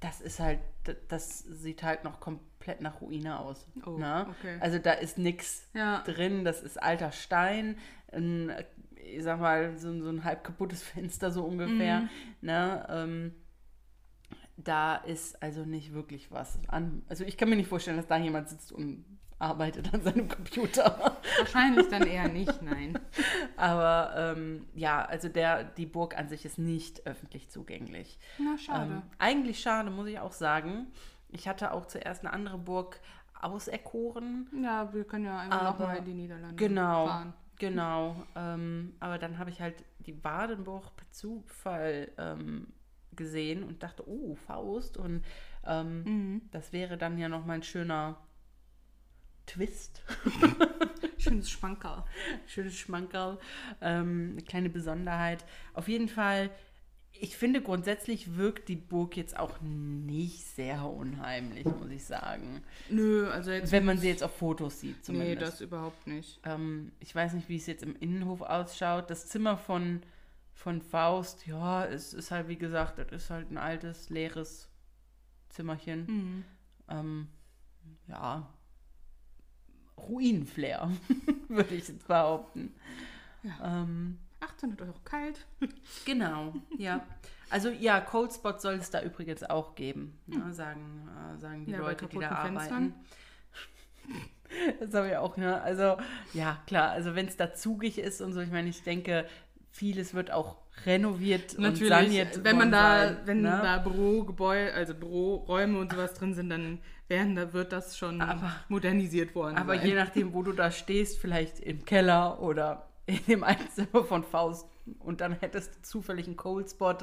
das 0.00 0.20
ist 0.20 0.40
halt, 0.40 0.60
das 1.08 1.40
sieht 1.40 1.82
halt 1.82 2.04
noch 2.04 2.20
komplett 2.20 2.80
nach 2.80 3.00
Ruine 3.00 3.40
aus. 3.40 3.66
Oh, 3.84 3.98
ne? 3.98 4.26
okay. 4.30 4.56
Also 4.60 4.78
da 4.78 4.92
ist 4.92 5.18
nichts 5.18 5.68
Ja. 5.74 6.02
drin, 6.02 6.44
das 6.44 6.62
ist 6.62 6.80
alter 6.80 7.10
Stein, 7.12 7.76
ein, 8.12 8.52
ich 8.96 9.22
sag 9.22 9.40
mal, 9.40 9.76
so, 9.78 9.92
so 10.00 10.08
ein 10.08 10.24
halb 10.24 10.44
kaputtes 10.44 10.82
Fenster 10.84 11.30
so 11.30 11.44
ungefähr. 11.44 12.02
Mhm. 12.02 12.08
Ne? 12.42 12.86
Ähm, 12.88 13.34
da 14.56 14.96
ist 14.96 15.42
also 15.42 15.64
nicht 15.64 15.92
wirklich 15.92 16.30
was 16.32 16.58
an. 16.68 17.02
Also 17.08 17.24
ich 17.24 17.36
kann 17.36 17.48
mir 17.48 17.56
nicht 17.56 17.68
vorstellen, 17.68 17.96
dass 17.96 18.06
da 18.08 18.16
jemand 18.16 18.48
sitzt 18.48 18.72
und 18.72 19.04
arbeitet 19.38 19.92
an 19.94 20.02
seinem 20.02 20.28
Computer. 20.28 21.16
Wahrscheinlich 21.38 21.88
dann 21.88 22.02
eher 22.06 22.28
nicht, 22.28 22.60
nein. 22.62 22.98
Aber 23.56 24.12
ähm, 24.16 24.66
ja, 24.74 25.04
also 25.04 25.28
der, 25.28 25.64
die 25.64 25.86
Burg 25.86 26.16
an 26.18 26.28
sich 26.28 26.44
ist 26.44 26.58
nicht 26.58 27.06
öffentlich 27.06 27.48
zugänglich. 27.50 28.18
Na, 28.38 28.58
schade. 28.58 28.92
Ähm, 28.94 29.02
eigentlich 29.18 29.60
schade, 29.60 29.90
muss 29.90 30.08
ich 30.08 30.18
auch 30.18 30.32
sagen. 30.32 30.88
Ich 31.28 31.46
hatte 31.46 31.72
auch 31.72 31.86
zuerst 31.86 32.24
eine 32.24 32.32
andere 32.32 32.58
Burg 32.58 33.00
auserkoren. 33.40 34.48
ja, 34.62 34.92
wir 34.92 35.04
können 35.04 35.24
ja 35.26 35.38
einfach 35.38 35.62
nochmal 35.64 35.98
in 35.98 36.04
die 36.04 36.14
Niederlande 36.14 36.56
Genau, 36.56 37.06
fahren. 37.06 37.34
genau. 37.58 38.16
Ähm, 38.34 38.94
aber 39.00 39.18
dann 39.18 39.38
habe 39.38 39.50
ich 39.50 39.60
halt 39.60 39.84
die 40.00 40.22
Wadenburg 40.24 40.96
per 40.96 41.10
Zufall 41.10 42.10
ähm, 42.18 42.68
gesehen 43.14 43.62
und 43.62 43.82
dachte, 43.82 44.08
oh, 44.08 44.34
Faust. 44.34 44.96
Und 44.96 45.24
ähm, 45.66 46.02
Mhm. 46.04 46.42
das 46.50 46.72
wäre 46.72 46.96
dann 46.96 47.18
ja 47.18 47.28
nochmal 47.28 47.56
ein 47.56 47.62
schöner 47.62 48.16
Twist. 49.48 50.02
Schönes 51.18 51.50
Schmankerl. 51.50 52.04
Schönes 52.46 52.76
Schmankerl, 52.76 53.38
ähm, 53.80 54.30
eine 54.32 54.42
kleine 54.42 54.70
Besonderheit. 54.70 55.44
Auf 55.74 55.88
jeden 55.88 56.08
Fall, 56.08 56.50
ich 57.12 57.36
finde 57.36 57.60
grundsätzlich 57.60 58.36
wirkt 58.36 58.68
die 58.68 58.76
Burg 58.76 59.16
jetzt 59.16 59.36
auch 59.36 59.60
nicht 59.60 60.44
sehr 60.46 60.84
unheimlich, 60.84 61.64
muss 61.64 61.90
ich 61.90 62.04
sagen. 62.04 62.62
Nö, 62.88 63.28
also 63.28 63.50
jetzt. 63.50 63.72
Wenn 63.72 63.84
man 63.84 63.98
sie 63.98 64.08
jetzt 64.08 64.22
auf 64.22 64.36
Fotos 64.36 64.80
sieht 64.80 64.96
Nee, 64.96 65.02
zumindest. 65.02 65.52
das 65.54 65.60
überhaupt 65.60 66.06
nicht. 66.06 66.40
Ähm, 66.44 66.92
ich 67.00 67.12
weiß 67.14 67.32
nicht, 67.32 67.48
wie 67.48 67.56
es 67.56 67.66
jetzt 67.66 67.82
im 67.82 67.96
Innenhof 67.96 68.42
ausschaut. 68.42 69.10
Das 69.10 69.26
Zimmer 69.26 69.56
von, 69.56 70.02
von 70.52 70.80
Faust, 70.82 71.46
ja, 71.46 71.84
es 71.84 72.14
ist 72.14 72.30
halt, 72.30 72.46
wie 72.48 72.56
gesagt, 72.58 72.98
das 72.98 73.10
ist 73.10 73.30
halt 73.30 73.50
ein 73.50 73.58
altes, 73.58 74.10
leeres 74.10 74.68
Zimmerchen. 75.48 76.06
Mhm. 76.06 76.44
Ähm, 76.90 77.28
ja, 78.06 78.48
Ruinenflair, 80.08 80.90
würde 81.48 81.74
ich 81.74 81.88
jetzt 81.88 82.06
behaupten. 82.06 82.74
Ähm, 83.62 84.18
800 84.40 84.82
Euro 84.82 84.94
kalt. 85.04 85.46
genau, 86.04 86.54
ja. 86.76 87.04
Also 87.50 87.70
ja, 87.70 88.00
Cold 88.00 88.32
Spot 88.32 88.58
soll 88.58 88.74
es 88.74 88.90
da 88.90 89.02
übrigens 89.02 89.42
auch 89.42 89.74
geben, 89.74 90.18
ne, 90.26 90.52
sagen, 90.52 91.08
äh, 91.34 91.38
sagen 91.38 91.64
die 91.64 91.72
Ja, 91.72 91.78
Leute, 91.78 92.06
die 92.06 92.18
da 92.18 92.30
arbeiten. 92.30 92.94
Das 94.80 94.94
habe 94.94 95.08
ich 95.08 95.16
auch, 95.16 95.36
ne? 95.36 95.60
Also, 95.60 95.98
ja, 96.32 96.58
klar, 96.66 96.88
also 96.90 97.14
wenn 97.14 97.26
es 97.26 97.36
da 97.36 97.52
zugig 97.52 97.98
ist 97.98 98.22
und 98.22 98.32
so, 98.32 98.40
ich 98.40 98.50
meine, 98.50 98.70
ich 98.70 98.82
denke, 98.82 99.26
vieles 99.78 100.12
wird 100.12 100.30
auch 100.32 100.56
renoviert 100.86 101.54
und 101.54 101.62
Natürlich, 101.62 101.88
saniert. 101.88 102.44
wenn 102.44 102.58
man 102.58 102.72
da, 102.72 103.06
sein, 103.08 103.16
wenn 103.26 103.40
ne? 103.42 103.60
da 103.62 103.78
Bürogebäude, 103.78 104.74
also 104.74 104.94
Büroräume 104.94 105.78
und 105.78 105.92
sowas 105.92 106.14
drin 106.14 106.34
sind, 106.34 106.50
dann 106.50 106.78
werden, 107.06 107.36
da 107.36 107.52
wird 107.52 107.72
das 107.72 107.96
schon 107.96 108.20
Aber- 108.20 108.52
modernisiert 108.68 109.34
worden. 109.34 109.56
Aber 109.56 109.76
sein. 109.76 109.86
je 109.86 109.94
nachdem, 109.94 110.32
wo 110.34 110.42
du 110.42 110.52
da 110.52 110.70
stehst, 110.70 111.18
vielleicht 111.18 111.60
im 111.60 111.84
Keller 111.84 112.40
oder 112.42 112.88
in 113.06 113.24
dem 113.26 113.44
Einzimmer 113.44 114.04
von 114.04 114.24
Faust 114.24 114.66
und 114.98 115.20
dann 115.20 115.32
hättest 115.38 115.76
du 115.76 115.82
zufällig 115.82 116.26
einen 116.26 116.36
Cold 116.36 116.70
Spot, 116.70 116.96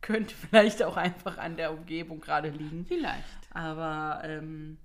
könnte 0.00 0.34
vielleicht 0.50 0.82
auch 0.82 0.96
einfach 0.96 1.38
an 1.38 1.56
der 1.56 1.72
Umgebung 1.72 2.20
gerade 2.20 2.50
liegen. 2.50 2.84
Vielleicht. 2.86 3.24
Aber 3.50 4.20
ähm, 4.24 4.76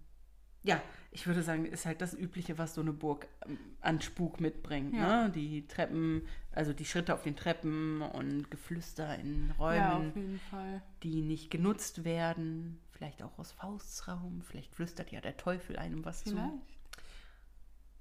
ja, 0.63 0.81
ich 1.13 1.27
würde 1.27 1.43
sagen, 1.43 1.65
ist 1.65 1.85
halt 1.85 2.01
das 2.01 2.13
Übliche, 2.13 2.57
was 2.57 2.73
so 2.73 2.81
eine 2.81 2.91
Burg 2.91 3.27
ähm, 3.47 3.57
an 3.81 4.01
Spuk 4.01 4.41
mitbringt. 4.41 4.93
Ja. 4.95 5.25
Ne? 5.27 5.31
Die 5.31 5.67
Treppen, 5.67 6.23
also 6.51 6.73
die 6.73 6.85
Schritte 6.85 7.13
auf 7.13 7.21
den 7.23 7.35
Treppen 7.35 8.01
und 8.01 8.49
Geflüster 8.51 9.17
in 9.19 9.49
Ja, 9.49 9.53
Räumen, 9.97 10.39
Fall. 10.49 10.81
die 11.03 11.21
nicht 11.21 11.51
genutzt 11.51 12.03
werden. 12.03 12.79
Vielleicht 12.91 13.21
auch 13.21 13.37
aus 13.37 13.51
Fausts 13.51 14.07
Raum. 14.07 14.41
Vielleicht 14.43 14.73
flüstert 14.73 15.11
ja 15.11 15.21
der 15.21 15.37
Teufel 15.37 15.77
einem 15.77 16.03
was 16.03 16.23
zu. 16.23 16.31
Vielleicht. 16.31 16.51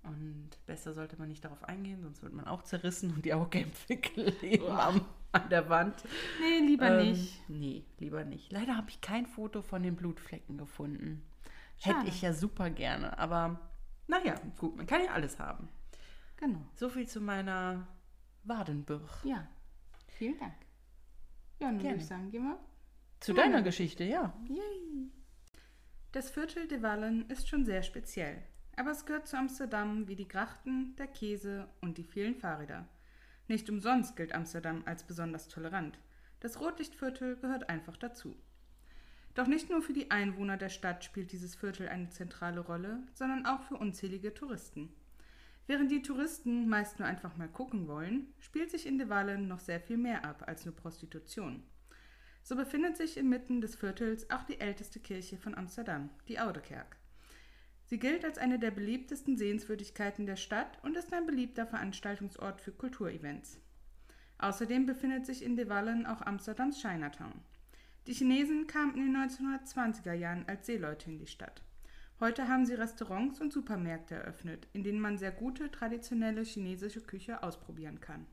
Und 0.05 0.51
besser 0.66 0.92
sollte 0.94 1.16
man 1.16 1.29
nicht 1.29 1.44
darauf 1.44 1.62
eingehen, 1.64 2.03
sonst 2.03 2.22
wird 2.22 2.33
man 2.33 2.46
auch 2.46 2.62
zerrissen 2.62 3.12
und 3.14 3.25
die 3.25 3.35
Augenäpfel 3.35 3.96
kleben 4.01 4.66
am, 4.66 5.05
an 5.31 5.48
der 5.48 5.68
Wand. 5.68 5.94
Nee, 6.40 6.66
lieber 6.66 6.98
Ähm, 6.98 7.11
nicht. 7.12 7.48
Nee, 7.48 7.85
lieber 8.01 8.25
nicht. 8.25 8.51
Leider 8.51 8.77
habe 8.77 8.90
ich 8.90 9.01
kein 9.01 9.27
Foto 9.27 9.62
von 9.62 9.83
den 9.83 9.94
Blutflecken 9.94 10.59
gefunden. 10.59 11.22
Schade. 11.83 11.99
Hätte 11.99 12.09
ich 12.09 12.23
ja 12.23 12.33
super 12.33 12.71
gerne, 12.71 13.18
aber 13.18 13.59
naja, 14.07 14.35
gut, 14.59 14.77
man 14.77 14.87
kann 14.87 15.03
ja 15.05 15.12
alles 15.12 15.38
haben. 15.38 15.68
Genau. 16.37 16.61
So 16.75 16.88
viel 16.88 17.09
zu 17.09 17.21
meiner 17.21 17.88
Wadenburg. 18.45 19.09
Ja. 19.25 19.49
Vielen 20.09 20.38
Dank. 20.38 20.55
Ja, 21.59 21.68
dann 21.68 21.75
würde 21.77 21.85
Gerne. 21.85 21.99
ich 21.99 22.07
sagen, 22.07 22.31
gehen 22.31 22.45
wir. 22.45 22.59
Zu 23.21 23.33
deiner 23.33 23.62
Geschichte, 23.62 24.05
ja. 24.05 24.33
Yay. 24.49 25.11
Das 26.12 26.31
Viertel 26.31 26.68
de 26.68 26.83
Wallen 26.83 27.29
ist 27.31 27.49
schon 27.49 27.64
sehr 27.64 27.83
speziell. 27.83 28.42
Aber 28.77 28.90
es 28.90 29.07
gehört 29.07 29.27
zu 29.27 29.37
Amsterdam 29.37 30.09
wie 30.09 30.16
die 30.16 30.29
Grachten, 30.29 30.95
der 30.97 31.07
Käse 31.07 31.68
und 31.81 31.99
die 31.99 32.05
vielen 32.05 32.35
Fahrräder. 32.35 32.88
Nicht 33.49 33.68
umsonst 33.68 34.16
gilt 34.16 34.35
Amsterdam 34.35 34.83
als 34.87 35.05
besonders 35.05 35.49
tolerant. 35.49 35.99
Das 36.40 36.61
Rotlichtviertel 36.61 37.37
gehört 37.37 37.68
einfach 37.68 37.97
dazu. 37.97 38.37
Doch 39.35 39.47
nicht 39.47 39.71
nur 39.71 39.81
für 39.81 39.95
die 39.95 40.11
Einwohner 40.11 40.57
der 40.57 40.68
Stadt 40.68 41.05
spielt 41.05 41.33
dieses 41.33 41.55
Viertel 41.55 41.88
eine 41.88 42.11
zentrale 42.11 42.61
Rolle, 42.61 43.03
sondern 43.14 43.47
auch 43.47 43.62
für 43.62 43.77
unzählige 43.77 44.35
Touristen. 44.35 44.92
Während 45.66 45.90
die 45.90 46.03
Touristen 46.03 46.68
meist 46.68 46.99
nur 46.99 47.09
einfach 47.09 47.37
mal 47.37 47.49
gucken 47.49 47.88
wollen, 47.88 48.35
spielt 48.40 48.71
sich 48.71 48.87
in 48.87 48.99
de 48.99 49.09
Wallen 49.09 49.49
noch 49.49 49.61
sehr 49.61 49.81
viel 49.81 49.97
mehr 49.97 50.25
ab 50.25 50.45
als 50.47 50.66
nur 50.66 50.75
Prostitution. 50.75 51.62
So 52.42 52.57
befindet 52.57 52.97
sich 52.97 53.16
inmitten 53.16 53.61
des 53.61 53.77
Viertels 53.77 54.29
auch 54.31 54.42
die 54.42 54.61
älteste 54.61 54.99
Kirche 54.99 55.38
von 55.38 55.55
Amsterdam, 55.55 56.11
die 56.29 56.40
Oude 56.40 56.61
Kerk. 56.61 56.97
Sie 57.85 57.99
gilt 57.99 58.25
als 58.25 58.38
eine 58.38 58.59
der 58.59 58.71
beliebtesten 58.71 59.37
Sehenswürdigkeiten 59.37 60.27
der 60.27 60.37
Stadt 60.37 60.79
und 60.83 60.97
ist 60.97 61.12
ein 61.12 61.27
beliebter 61.27 61.66
Veranstaltungsort 61.66 62.61
für 62.61 62.73
Kulturevents. 62.73 63.61
Außerdem 64.38 64.87
befindet 64.87 65.25
sich 65.25 65.45
in 65.45 65.57
De 65.57 65.68
Wallen 65.68 66.05
auch 66.05 66.21
Amsterdams 66.23 66.81
Chinatown. 66.81 67.40
Die 68.09 68.15
Chinesen 68.15 68.67
kamen 68.67 68.97
in 68.97 69.12
den 69.12 69.17
1920er 69.17 70.12
Jahren 70.12 70.45
als 70.49 70.67
Seeleute 70.67 71.09
in 71.09 71.19
die 71.19 71.29
Stadt. 71.29 71.62
Heute 72.19 72.49
haben 72.49 72.67
sie 72.67 72.75
Restaurants 72.75 73.41
und 73.41 73.53
Supermärkte 73.53 74.17
eröffnet, 74.17 74.67
in 74.73 74.83
denen 74.83 75.01
man 75.01 75.19
sehr 75.19 75.31
gute 75.31 75.71
traditionelle 75.71 76.43
chinesische 76.43 77.01
Küche 77.01 77.45
ausprobieren 77.45 78.01
kann. 78.01 78.27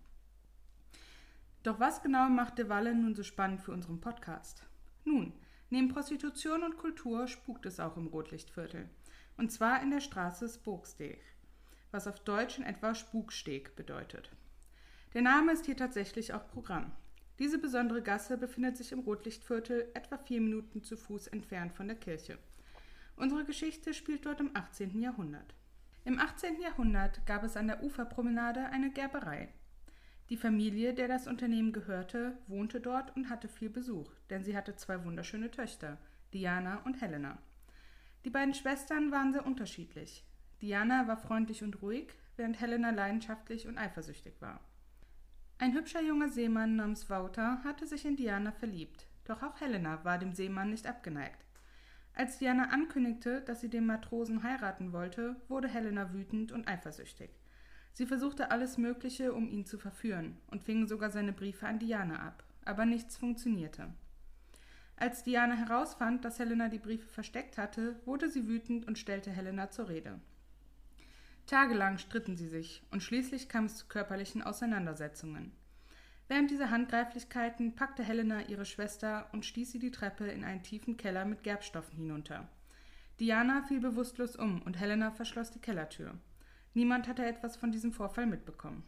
Doch 1.61 1.79
was 1.79 2.01
genau 2.01 2.29
macht 2.29 2.57
De 2.57 2.67
Walle 2.67 2.95
nun 2.95 3.13
so 3.13 3.21
spannend 3.21 3.61
für 3.61 3.71
unseren 3.71 4.01
Podcast? 4.01 4.65
Nun, 5.05 5.33
neben 5.69 5.89
Prostitution 5.89 6.63
und 6.63 6.77
Kultur 6.77 7.27
spukt 7.27 7.67
es 7.67 7.79
auch 7.79 7.95
im 7.95 8.07
Rotlichtviertel. 8.07 8.89
Und 9.37 9.51
zwar 9.51 9.83
in 9.83 9.91
der 9.91 10.01
Straße 10.01 10.49
Spokesteeg, 10.49 11.21
was 11.91 12.07
auf 12.07 12.19
Deutsch 12.21 12.57
in 12.57 12.63
etwa 12.63 12.95
Spuksteg 12.95 13.75
bedeutet. 13.75 14.31
Der 15.13 15.21
Name 15.21 15.51
ist 15.51 15.67
hier 15.67 15.77
tatsächlich 15.77 16.33
auch 16.33 16.47
Programm. 16.47 16.91
Diese 17.39 17.57
besondere 17.57 18.01
Gasse 18.01 18.37
befindet 18.37 18.75
sich 18.75 18.91
im 18.91 18.99
Rotlichtviertel 18.99 19.87
etwa 19.93 20.17
vier 20.17 20.41
Minuten 20.41 20.83
zu 20.83 20.97
Fuß 20.97 21.27
entfernt 21.27 21.71
von 21.71 21.87
der 21.87 21.95
Kirche. 21.95 22.37
Unsere 23.15 23.45
Geschichte 23.45 23.93
spielt 23.93 24.25
dort 24.25 24.41
im 24.41 24.51
18. 24.53 25.01
Jahrhundert. 25.01 25.55
Im 26.03 26.19
18. 26.19 26.59
Jahrhundert 26.59 27.25
gab 27.25 27.43
es 27.43 27.55
an 27.55 27.67
der 27.67 27.81
Uferpromenade 27.81 28.65
eine 28.65 28.91
Gerberei. 28.91 29.49
Die 30.29 30.37
Familie, 30.37 30.93
der 30.93 31.07
das 31.07 31.27
Unternehmen 31.27 31.71
gehörte, 31.71 32.37
wohnte 32.47 32.81
dort 32.81 33.15
und 33.15 33.29
hatte 33.29 33.47
viel 33.47 33.69
Besuch, 33.69 34.11
denn 34.29 34.43
sie 34.43 34.55
hatte 34.55 34.75
zwei 34.75 35.03
wunderschöne 35.05 35.49
Töchter, 35.49 35.97
Diana 36.33 36.83
und 36.83 37.01
Helena. 37.01 37.37
Die 38.25 38.29
beiden 38.29 38.53
Schwestern 38.53 39.11
waren 39.11 39.31
sehr 39.31 39.45
unterschiedlich. 39.45 40.25
Diana 40.61 41.07
war 41.07 41.17
freundlich 41.17 41.63
und 41.63 41.81
ruhig, 41.81 42.13
während 42.35 42.59
Helena 42.59 42.89
leidenschaftlich 42.89 43.65
und 43.65 43.77
eifersüchtig 43.77 44.41
war. 44.41 44.59
Ein 45.61 45.73
hübscher 45.73 46.01
junger 46.01 46.29
Seemann 46.29 46.77
namens 46.77 47.09
Wouter 47.09 47.61
hatte 47.65 47.85
sich 47.85 48.05
in 48.05 48.15
Diana 48.15 48.53
verliebt, 48.53 49.07
doch 49.25 49.43
auch 49.43 49.59
Helena 49.59 50.05
war 50.05 50.17
dem 50.17 50.31
Seemann 50.31 50.69
nicht 50.69 50.87
abgeneigt. 50.87 51.45
Als 52.13 52.37
Diana 52.37 52.69
ankündigte, 52.69 53.41
dass 53.41 53.59
sie 53.59 53.69
den 53.69 53.85
Matrosen 53.85 54.41
heiraten 54.41 54.93
wollte, 54.93 55.35
wurde 55.49 55.67
Helena 55.67 56.13
wütend 56.13 56.53
und 56.53 56.69
eifersüchtig. 56.69 57.31
Sie 57.91 58.05
versuchte 58.05 58.51
alles 58.51 58.77
Mögliche, 58.77 59.33
um 59.33 59.49
ihn 59.49 59.65
zu 59.65 59.77
verführen, 59.77 60.37
und 60.47 60.63
fing 60.63 60.87
sogar 60.87 61.09
seine 61.09 61.33
Briefe 61.33 61.67
an 61.67 61.77
Diana 61.77 62.25
ab, 62.25 62.41
aber 62.63 62.85
nichts 62.85 63.17
funktionierte. 63.17 63.93
Als 64.95 65.23
Diana 65.23 65.55
herausfand, 65.55 66.23
dass 66.23 66.39
Helena 66.39 66.69
die 66.69 66.79
Briefe 66.79 67.09
versteckt 67.09 67.57
hatte, 67.57 67.99
wurde 68.05 68.29
sie 68.29 68.47
wütend 68.47 68.87
und 68.87 68.97
stellte 68.97 69.29
Helena 69.29 69.71
zur 69.71 69.89
Rede. 69.89 70.21
Tagelang 71.49 71.97
stritten 71.97 72.35
sie 72.35 72.47
sich, 72.47 72.83
und 72.91 73.01
schließlich 73.01 73.49
kam 73.49 73.65
es 73.65 73.75
zu 73.75 73.87
körperlichen 73.87 74.43
Auseinandersetzungen. 74.43 75.51
Während 76.27 76.51
dieser 76.51 76.69
Handgreiflichkeiten 76.69 77.73
packte 77.73 78.03
Helena 78.03 78.43
ihre 78.43 78.65
Schwester 78.65 79.27
und 79.31 79.47
stieß 79.47 79.71
sie 79.71 79.79
die 79.79 79.89
Treppe 79.89 80.27
in 80.27 80.43
einen 80.43 80.61
tiefen 80.61 80.95
Keller 80.95 81.25
mit 81.25 81.41
Gerbstoffen 81.41 81.97
hinunter. 81.97 82.47
Diana 83.19 83.63
fiel 83.63 83.79
bewusstlos 83.79 84.35
um 84.35 84.61
und 84.61 84.79
Helena 84.79 85.09
verschloss 85.09 85.49
die 85.49 85.57
Kellertür. 85.57 86.13
Niemand 86.75 87.07
hatte 87.07 87.25
etwas 87.25 87.57
von 87.57 87.71
diesem 87.71 87.93
Vorfall 87.93 88.27
mitbekommen. 88.27 88.83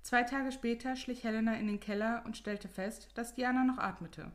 Zwei 0.00 0.22
Tage 0.22 0.52
später 0.52 0.96
schlich 0.96 1.22
Helena 1.22 1.56
in 1.56 1.66
den 1.66 1.80
Keller 1.80 2.22
und 2.24 2.38
stellte 2.38 2.68
fest, 2.68 3.10
dass 3.12 3.34
Diana 3.34 3.64
noch 3.64 3.76
atmete. 3.76 4.32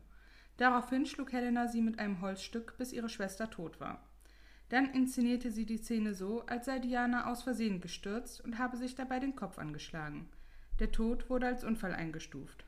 Daraufhin 0.58 1.08
schlug 1.08 1.32
Helena 1.32 1.68
sie 1.68 1.82
mit 1.82 1.98
einem 1.98 2.22
Holzstück, 2.22 2.78
bis 2.78 2.94
ihre 2.94 3.10
Schwester 3.10 3.50
tot 3.50 3.80
war. 3.80 4.07
Dann 4.70 4.92
inszenierte 4.94 5.50
sie 5.50 5.66
die 5.66 5.78
Szene 5.78 6.14
so, 6.14 6.46
als 6.46 6.66
sei 6.66 6.80
Diana 6.80 7.32
aus 7.32 7.44
Versehen 7.44 7.80
gestürzt 7.80 8.42
und 8.42 8.58
habe 8.58 8.76
sich 8.76 8.96
dabei 8.96 9.20
den 9.20 9.36
Kopf 9.36 9.58
angeschlagen. 9.58 10.28
Der 10.80 10.92
Tod 10.92 11.30
wurde 11.30 11.48
als 11.48 11.64
Unfall 11.64 11.94
eingestuft. 11.94 12.66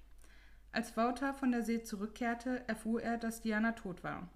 Als 0.71 0.95
Wouter 0.95 1.33
von 1.33 1.51
der 1.51 1.63
See 1.63 1.83
zurückkehrte, 1.83 2.67
erfuhr 2.67 3.01
er, 3.01 3.17
dass 3.17 3.41
Diana 3.41 3.73
tot 3.73 4.03
war. 4.03 4.29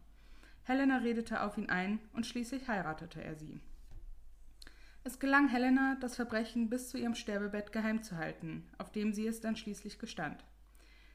Helena 0.63 0.97
redete 0.97 1.41
auf 1.41 1.57
ihn 1.57 1.69
ein 1.69 1.99
und 2.13 2.25
schließlich 2.25 2.67
heiratete 2.67 3.23
er 3.23 3.35
sie. 3.35 3.59
Es 5.05 5.19
gelang 5.19 5.49
Helena, 5.49 5.97
das 5.99 6.15
Verbrechen 6.15 6.69
bis 6.69 6.89
zu 6.89 6.97
ihrem 6.97 7.15
Sterbebett 7.15 7.71
geheim 7.71 8.03
zu 8.03 8.17
halten, 8.17 8.65
auf 8.77 8.91
dem 8.91 9.13
sie 9.13 9.27
es 9.27 9.41
dann 9.41 9.55
schließlich 9.55 9.99
gestand. 9.99 10.43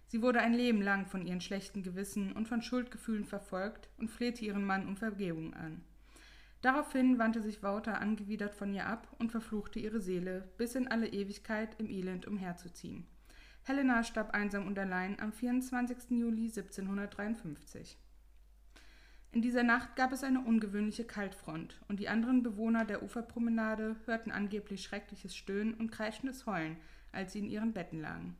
Sie 0.06 0.22
wurde 0.22 0.40
ein 0.40 0.54
Leben 0.54 0.82
lang 0.82 1.06
von 1.06 1.26
ihren 1.26 1.40
schlechten 1.40 1.82
Gewissen 1.82 2.32
und 2.32 2.48
von 2.48 2.62
Schuldgefühlen 2.62 3.24
verfolgt 3.24 3.88
und 3.98 4.10
flehte 4.10 4.44
ihren 4.44 4.64
Mann 4.64 4.86
um 4.86 4.96
Vergebung 4.96 5.54
an. 5.54 5.82
Daraufhin 6.60 7.18
wandte 7.18 7.40
sich 7.40 7.62
Wouter 7.62 8.00
angewidert 8.00 8.54
von 8.54 8.74
ihr 8.74 8.86
ab 8.86 9.14
und 9.18 9.30
verfluchte 9.30 9.78
ihre 9.78 10.00
Seele, 10.00 10.48
bis 10.56 10.74
in 10.74 10.88
alle 10.88 11.06
Ewigkeit 11.06 11.78
im 11.78 11.88
Elend 11.88 12.26
umherzuziehen. 12.26 13.06
Helena 13.62 14.02
starb 14.02 14.30
einsam 14.30 14.66
und 14.66 14.78
allein 14.78 15.20
am 15.20 15.32
24. 15.32 16.10
Juli 16.10 16.46
1753. 16.46 17.96
In 19.30 19.42
dieser 19.42 19.62
Nacht 19.62 19.94
gab 19.94 20.10
es 20.12 20.24
eine 20.24 20.40
ungewöhnliche 20.40 21.04
Kaltfront, 21.04 21.78
und 21.86 22.00
die 22.00 22.08
anderen 22.08 22.42
Bewohner 22.42 22.86
der 22.86 23.02
Uferpromenade 23.02 23.96
hörten 24.06 24.32
angeblich 24.32 24.82
schreckliches 24.82 25.36
Stöhnen 25.36 25.74
und 25.74 25.92
kreischendes 25.92 26.46
Heulen, 26.46 26.78
als 27.12 27.34
sie 27.34 27.40
in 27.40 27.50
ihren 27.50 27.74
Betten 27.74 28.00
lagen. 28.00 28.36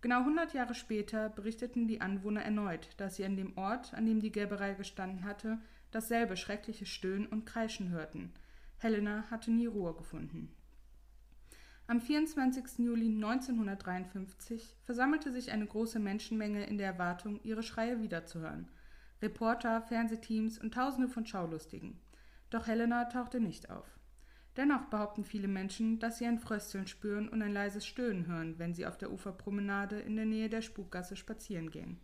Genau 0.00 0.24
hundert 0.24 0.54
Jahre 0.54 0.74
später 0.74 1.28
berichteten 1.28 1.86
die 1.86 2.00
Anwohner 2.00 2.42
erneut, 2.42 2.88
dass 2.96 3.16
sie 3.16 3.24
an 3.24 3.36
dem 3.36 3.56
Ort, 3.58 3.92
an 3.92 4.06
dem 4.06 4.20
die 4.20 4.32
Gerberei 4.32 4.74
gestanden 4.74 5.24
hatte, 5.24 5.58
dasselbe 5.96 6.36
schreckliche 6.36 6.84
Stöhnen 6.84 7.26
und 7.26 7.46
Kreischen 7.46 7.88
hörten. 7.88 8.30
Helena 8.76 9.24
hatte 9.30 9.50
nie 9.50 9.64
Ruhe 9.64 9.94
gefunden. 9.94 10.54
Am 11.86 12.02
24. 12.02 12.80
Juli 12.80 13.06
1953 13.06 14.76
versammelte 14.82 15.32
sich 15.32 15.52
eine 15.52 15.66
große 15.66 15.98
Menschenmenge 15.98 16.66
in 16.66 16.76
der 16.76 16.88
Erwartung, 16.88 17.40
ihre 17.44 17.62
Schreie 17.62 18.02
wiederzuhören. 18.02 18.68
Reporter, 19.22 19.80
Fernsehteams 19.80 20.58
und 20.58 20.74
Tausende 20.74 21.08
von 21.08 21.24
Schaulustigen. 21.24 21.98
Doch 22.50 22.66
Helena 22.66 23.06
tauchte 23.06 23.40
nicht 23.40 23.70
auf. 23.70 23.98
Dennoch 24.58 24.86
behaupten 24.90 25.24
viele 25.24 25.48
Menschen, 25.48 25.98
dass 25.98 26.18
sie 26.18 26.26
ein 26.26 26.38
Frösteln 26.38 26.86
spüren 26.86 27.28
und 27.28 27.40
ein 27.40 27.54
leises 27.54 27.86
Stöhnen 27.86 28.26
hören, 28.26 28.58
wenn 28.58 28.74
sie 28.74 28.86
auf 28.86 28.98
der 28.98 29.12
Uferpromenade 29.12 29.98
in 30.00 30.16
der 30.16 30.26
Nähe 30.26 30.50
der 30.50 30.60
Spukgasse 30.60 31.16
spazieren 31.16 31.70
gehen. 31.70 31.98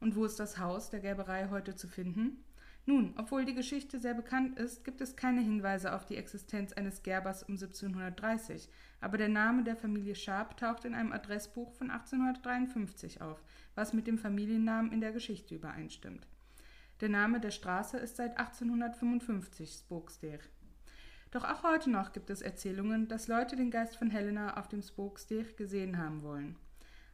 Und 0.00 0.16
wo 0.16 0.26
ist 0.26 0.38
das 0.38 0.58
Haus 0.58 0.90
der 0.90 1.00
Gerberei 1.00 1.48
heute 1.48 1.76
zu 1.76 1.88
finden? 1.88 2.44
Nun, 2.86 3.14
obwohl 3.16 3.46
die 3.46 3.54
Geschichte 3.54 3.98
sehr 3.98 4.12
bekannt 4.12 4.58
ist, 4.58 4.84
gibt 4.84 5.00
es 5.00 5.16
keine 5.16 5.40
Hinweise 5.40 5.94
auf 5.94 6.04
die 6.04 6.16
Existenz 6.16 6.74
eines 6.74 7.02
Gerbers 7.02 7.42
um 7.42 7.54
1730, 7.54 8.68
aber 9.00 9.16
der 9.16 9.30
Name 9.30 9.64
der 9.64 9.76
Familie 9.76 10.14
Sharp 10.14 10.58
taucht 10.58 10.84
in 10.84 10.94
einem 10.94 11.12
Adressbuch 11.12 11.72
von 11.72 11.90
1853 11.90 13.22
auf, 13.22 13.42
was 13.74 13.94
mit 13.94 14.06
dem 14.06 14.18
Familiennamen 14.18 14.92
in 14.92 15.00
der 15.00 15.12
Geschichte 15.12 15.54
übereinstimmt. 15.54 16.26
Der 17.00 17.08
Name 17.08 17.40
der 17.40 17.52
Straße 17.52 17.96
ist 17.96 18.16
seit 18.16 18.38
1855 18.38 19.72
Spokesteer. 19.72 20.40
Doch 21.30 21.44
auch 21.44 21.62
heute 21.62 21.90
noch 21.90 22.12
gibt 22.12 22.28
es 22.28 22.42
Erzählungen, 22.42 23.08
dass 23.08 23.28
Leute 23.28 23.56
den 23.56 23.70
Geist 23.70 23.96
von 23.96 24.10
Helena 24.10 24.58
auf 24.58 24.68
dem 24.68 24.82
Spokesteer 24.82 25.44
gesehen 25.56 25.96
haben 25.96 26.22
wollen. 26.22 26.56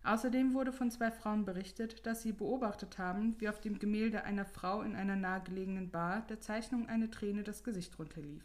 Außerdem 0.03 0.55
wurde 0.55 0.73
von 0.73 0.91
zwei 0.91 1.11
Frauen 1.11 1.45
berichtet, 1.45 2.07
dass 2.07 2.23
sie 2.23 2.33
beobachtet 2.33 2.99
haben, 2.99 3.39
wie 3.39 3.49
auf 3.49 3.61
dem 3.61 3.79
Gemälde 3.79 4.25
einer 4.25 4.47
Frau 4.47 4.83
in 4.83 4.97
einer 4.97 5.17
nahegelegenen 5.17 5.91
Bar 5.91 6.23
der 6.29 6.41
Zeichnung 6.41 6.89
eine 6.89 7.11
Träne 7.11 7.43
das 7.43 7.65
Gesicht 7.65 7.99
runterlief. 7.99 8.43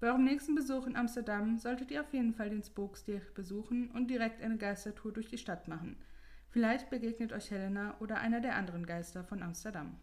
Bei 0.00 0.08
eurem 0.08 0.24
nächsten 0.24 0.54
Besuch 0.54 0.86
in 0.86 0.96
Amsterdam 0.96 1.58
solltet 1.58 1.90
ihr 1.90 2.00
auf 2.00 2.12
jeden 2.12 2.34
Fall 2.34 2.50
den 2.50 2.62
Spokesteer 2.62 3.22
besuchen 3.34 3.90
und 3.92 4.08
direkt 4.08 4.42
eine 4.42 4.58
Geistertour 4.58 5.12
durch 5.12 5.28
die 5.28 5.38
Stadt 5.38 5.68
machen. 5.68 5.96
Vielleicht 6.50 6.90
begegnet 6.90 7.32
euch 7.32 7.50
Helena 7.50 7.96
oder 8.00 8.18
einer 8.18 8.40
der 8.40 8.56
anderen 8.56 8.86
Geister 8.86 9.24
von 9.24 9.42
Amsterdam. 9.42 9.96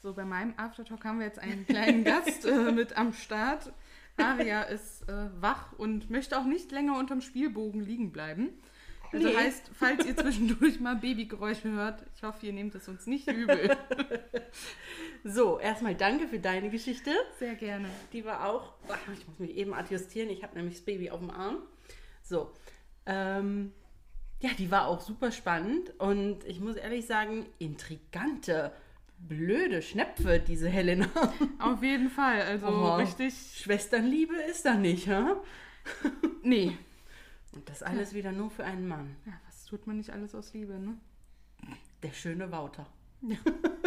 So, 0.00 0.14
bei 0.14 0.24
meinem 0.24 0.54
Aftertalk 0.56 1.04
haben 1.04 1.18
wir 1.18 1.26
jetzt 1.26 1.40
einen 1.40 1.66
kleinen 1.66 2.04
Gast 2.04 2.44
äh, 2.44 2.70
mit 2.70 2.96
am 2.96 3.12
Start. 3.12 3.72
Aria 4.18 4.62
ist 4.62 5.08
äh, 5.08 5.28
wach 5.40 5.72
und 5.78 6.10
möchte 6.10 6.38
auch 6.38 6.44
nicht 6.44 6.70
länger 6.72 6.98
unterm 6.98 7.20
Spielbogen 7.20 7.80
liegen 7.80 8.12
bleiben. 8.12 8.50
Also 9.12 9.28
nee. 9.28 9.36
heißt, 9.36 9.70
falls 9.72 10.04
ihr 10.04 10.16
zwischendurch 10.16 10.80
mal 10.80 10.96
Babygeräusche 10.96 11.70
hört, 11.70 12.04
ich 12.14 12.22
hoffe, 12.22 12.46
ihr 12.46 12.52
nehmt 12.52 12.74
es 12.74 12.88
uns 12.88 13.06
nicht 13.06 13.26
übel. 13.30 13.76
so, 15.24 15.58
erstmal 15.58 15.94
danke 15.94 16.28
für 16.28 16.38
deine 16.38 16.68
Geschichte. 16.68 17.12
Sehr 17.38 17.54
gerne. 17.54 17.88
Die 18.12 18.24
war 18.24 18.46
auch, 18.46 18.74
ach, 18.88 18.98
ich 19.18 19.26
muss 19.26 19.38
mich 19.38 19.56
eben 19.56 19.72
adjustieren, 19.72 20.28
ich 20.28 20.42
habe 20.42 20.56
nämlich 20.56 20.74
das 20.74 20.84
Baby 20.84 21.10
auf 21.10 21.20
dem 21.20 21.30
Arm. 21.30 21.58
So, 22.22 22.52
ähm, 23.06 23.72
ja, 24.40 24.50
die 24.58 24.70
war 24.70 24.86
auch 24.86 25.00
super 25.00 25.32
spannend 25.32 25.98
und 25.98 26.44
ich 26.44 26.60
muss 26.60 26.76
ehrlich 26.76 27.06
sagen, 27.06 27.46
intrigante 27.58 28.72
blöde 29.18 29.82
Schnepfe, 29.82 30.38
diese 30.40 30.68
Helena. 30.68 31.08
Auf 31.58 31.82
jeden 31.82 32.10
Fall, 32.10 32.42
also 32.42 32.66
oh, 32.68 32.94
richtig. 32.96 33.34
Schwesternliebe 33.56 34.34
ist 34.50 34.64
da 34.64 34.74
nicht, 34.74 35.08
ha? 35.08 35.40
nee. 36.42 36.76
Und 37.52 37.68
das 37.68 37.82
alles 37.82 38.14
wieder 38.14 38.32
nur 38.32 38.50
für 38.50 38.64
einen 38.64 38.86
Mann. 38.86 39.16
Ja, 39.26 39.32
was 39.46 39.64
tut 39.64 39.86
man 39.86 39.96
nicht 39.96 40.10
alles 40.10 40.34
aus 40.34 40.52
Liebe, 40.54 40.74
ne? 40.74 40.96
Der 42.02 42.12
schöne 42.12 42.50
Wouter. 42.52 42.86
Ja, 43.22 43.36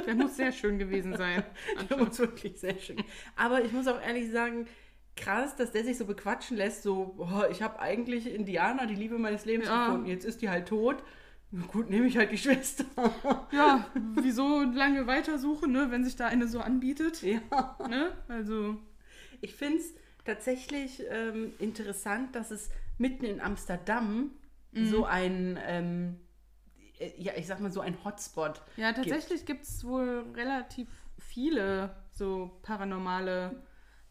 Der 0.06 0.16
muss 0.16 0.36
sehr 0.36 0.52
schön 0.52 0.78
gewesen 0.78 1.16
sein. 1.16 1.44
Der 1.90 1.98
muss 1.98 2.20
wirklich 2.20 2.60
sehr 2.60 2.78
schön. 2.78 3.02
Aber 3.38 3.64
ich 3.64 3.72
muss 3.72 3.88
auch 3.88 4.02
ehrlich 4.02 4.30
sagen, 4.32 4.68
krass, 5.16 5.56
dass 5.56 5.72
der 5.72 5.84
sich 5.86 5.98
so 5.98 6.06
bequatschen 6.06 6.58
lässt, 6.58 6.84
so, 6.84 7.16
oh, 7.18 7.44
ich 7.50 7.62
habe 7.62 7.80
eigentlich 7.80 8.34
Indianer, 8.34 8.88
die 8.88 8.96
Liebe 8.96 9.18
meines 9.18 9.46
Lebens 9.46 9.68
Ja. 9.68 9.86
gefunden, 9.88 10.08
jetzt 10.08 10.26
ist 10.26 10.42
die 10.42 10.50
halt 10.50 10.68
tot. 10.68 11.04
Na 11.52 11.66
gut, 11.66 11.90
nehme 11.90 12.08
ich 12.08 12.18
halt 12.18 12.32
die 12.32 12.38
Schwester. 12.38 12.86
Ja, 13.52 13.86
wieso 14.16 14.62
lange 14.62 15.08
weitersuchen, 15.08 15.74
ne, 15.74 15.92
wenn 15.92 16.06
sich 16.06 16.16
da 16.16 16.28
eine 16.28 16.48
so 16.48 16.62
anbietet? 16.62 17.22
ja. 17.22 17.42
Ne? 17.90 18.14
Also, 18.30 18.78
Ich 19.42 19.56
finde 19.56 19.80
es 19.80 19.94
tatsächlich 20.24 21.04
ähm, 21.10 21.54
interessant, 21.60 22.36
dass 22.36 22.52
es 22.52 22.70
mitten 22.98 23.26
in 23.26 23.42
Amsterdam 23.42 24.32
Mhm. 24.74 24.86
so 24.86 25.04
ein, 25.06 25.60
ähm, 25.66 26.16
äh, 27.00 27.12
ja, 27.18 27.34
ich 27.36 27.46
sag 27.48 27.60
mal, 27.60 27.72
so 27.72 27.82
ein 27.82 27.98
Hotspot 28.06 28.62
ja, 28.78 28.94
tatsächlich 28.94 29.46
gibt 29.46 29.64
es 29.64 29.84
wohl 29.84 30.26
relativ 30.34 30.88
viele 31.20 31.94
so 32.12 32.60
paranormale 32.62 33.64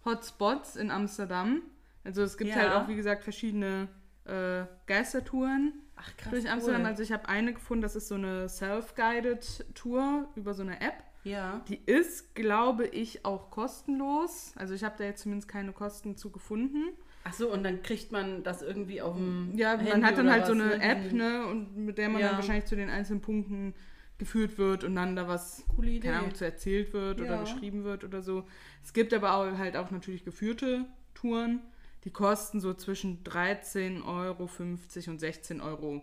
Hotspots 0.05 0.77
in 0.77 0.91
Amsterdam. 0.91 1.63
Also 2.05 2.23
es 2.23 2.37
gibt 2.37 2.51
Ja. 2.51 2.57
halt 2.57 2.73
auch, 2.75 2.89
wie 2.89 2.97
gesagt, 2.97 3.25
verschiedene 3.25 3.89
äh, 4.25 4.65
Geistertouren 4.87 5.73
Ach, 6.01 6.17
krass. 6.17 6.31
durch 6.31 6.51
Amsterdam. 6.51 6.81
cool. 6.83 6.87
Also 6.89 7.03
ich 7.03 7.13
habe 7.13 7.29
eine 7.29 7.53
gefunden, 7.53 7.83
das 7.83 7.97
ist 7.97 8.09
so 8.09 8.15
eine 8.15 8.49
self-guided 8.49 9.67
Tour 9.75 10.29
über 10.35 10.55
so 10.55 10.63
eine 10.63 10.81
App. 10.81 10.95
Ja. 11.25 11.61
Die 11.69 11.81
ist, 11.85 12.35
glaube 12.35 12.87
ich, 12.87 13.25
auch 13.27 13.51
kostenlos. 13.51 14.53
Also 14.57 14.75
ich 14.75 14.85
habe 14.85 14.95
da 14.99 15.05
jetzt 15.05 15.23
zumindest 15.23 15.49
keine 15.49 15.73
Kosten 15.73 16.17
zu 16.17 16.31
gefunden. 16.31 16.89
Ach 17.25 17.35
so, 17.35 17.53
und 17.53 17.63
dann 17.63 17.83
kriegt 17.83 18.11
man 18.13 18.43
das 18.43 18.63
irgendwie 18.63 19.03
auf 19.03 19.15
dem 19.15 19.53
Ja, 19.55 19.77
man 19.77 19.87
Handy 19.87 20.07
hat 20.07 20.17
dann 20.17 20.27
oder 20.27 20.33
halt 20.33 20.47
so 20.47 20.53
eine 20.53 20.79
ne? 20.79 20.83
App, 20.83 21.13
ne, 21.13 21.47
und 21.47 21.77
mit 21.77 21.99
der 21.99 22.09
man 22.09 22.23
Ja. 22.23 22.29
dann 22.29 22.37
wahrscheinlich 22.37 22.65
zu 22.65 22.77
den 22.77 22.89
einzelnen 22.89 23.21
Punkten 23.21 23.75
geführt 24.17 24.57
wird 24.57 24.85
und 24.85 24.95
dann 24.95 25.17
da 25.17 25.29
was, 25.29 25.65
Coole 25.77 25.91
Idee. 25.91 26.09
Ahnung, 26.11 26.35
zu 26.35 26.45
erzählt 26.47 26.95
wird 26.95 27.21
oder 27.21 27.35
Ja. 27.35 27.41
beschrieben 27.43 27.85
wird 27.85 28.05
oder 28.05 28.23
so. 28.23 28.45
Es 28.83 28.95
gibt 28.95 29.13
aber 29.13 29.35
auch, 29.35 29.59
halt 29.59 29.77
auch 29.77 29.91
natürlich 29.91 30.25
geführte 30.25 30.87
Touren, 31.15 31.61
die 32.05 32.11
kosten 32.11 32.61
so 32.61 32.75
zwischen 32.75 33.25
13,50 33.25 34.05
Euro 34.07 34.43
und 34.45 34.81
16,50 34.91 35.63
Euro, 35.63 36.03